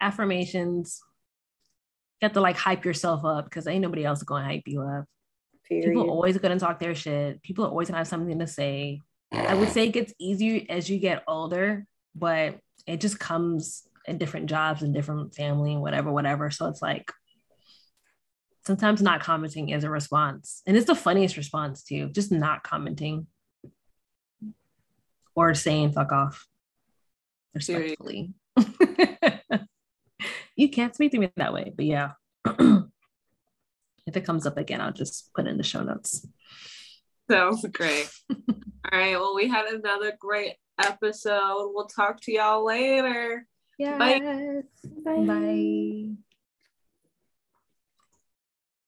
affirmations, 0.00 1.00
you 2.20 2.26
have 2.26 2.32
to 2.32 2.40
like 2.40 2.56
hype 2.56 2.84
yourself 2.84 3.24
up 3.24 3.44
because 3.44 3.66
ain't 3.66 3.82
nobody 3.82 4.04
else 4.04 4.22
going 4.22 4.42
to 4.42 4.48
hype 4.48 4.62
you 4.66 4.82
up. 4.82 5.04
Period. 5.68 5.86
People 5.86 6.04
are 6.04 6.10
always 6.10 6.36
going 6.38 6.56
to 6.56 6.64
talk 6.64 6.78
their 6.78 6.94
shit. 6.94 7.42
People 7.42 7.64
are 7.64 7.68
always 7.68 7.88
going 7.88 7.94
to 7.94 7.98
have 7.98 8.08
something 8.08 8.38
to 8.38 8.46
say. 8.46 9.00
I 9.32 9.54
would 9.54 9.70
say 9.70 9.86
it 9.86 9.92
gets 9.92 10.12
easier 10.18 10.62
as 10.68 10.90
you 10.90 10.98
get 10.98 11.24
older, 11.26 11.86
but 12.14 12.58
it 12.86 13.00
just 13.00 13.18
comes 13.18 13.88
in 14.06 14.18
different 14.18 14.46
jobs 14.46 14.82
and 14.82 14.92
different 14.92 15.34
family 15.34 15.72
and 15.72 15.80
whatever, 15.80 16.12
whatever. 16.12 16.50
So 16.50 16.66
it's 16.66 16.82
like 16.82 17.10
sometimes 18.64 19.02
not 19.02 19.20
commenting 19.20 19.70
is 19.70 19.84
a 19.84 19.90
response. 19.90 20.62
And 20.66 20.76
it's 20.76 20.86
the 20.86 20.94
funniest 20.94 21.36
response 21.36 21.82
too, 21.82 22.08
just 22.08 22.32
not 22.32 22.62
commenting 22.62 23.26
or 25.34 25.54
saying 25.54 25.92
fuck 25.92 26.12
off 26.12 26.46
respectfully. 27.54 28.34
you 30.56 30.68
can't 30.68 30.94
speak 30.94 31.12
to 31.12 31.18
me 31.18 31.30
that 31.36 31.52
way, 31.52 31.72
but 31.74 31.84
yeah. 31.84 32.12
if 34.06 34.16
it 34.16 34.24
comes 34.24 34.46
up 34.46 34.56
again, 34.56 34.80
I'll 34.80 34.92
just 34.92 35.32
put 35.34 35.46
it 35.46 35.50
in 35.50 35.58
the 35.58 35.62
show 35.62 35.82
notes. 35.82 36.26
Sounds 37.30 37.64
great. 37.72 38.10
All 38.30 38.98
right. 38.98 39.18
Well, 39.18 39.34
we 39.34 39.48
had 39.48 39.66
another 39.66 40.12
great 40.18 40.54
episode. 40.78 41.70
We'll 41.72 41.86
talk 41.86 42.20
to 42.22 42.32
y'all 42.32 42.64
later. 42.64 43.46
Yes. 43.78 43.98
Bye. 43.98 45.24
Bye. 45.24 46.08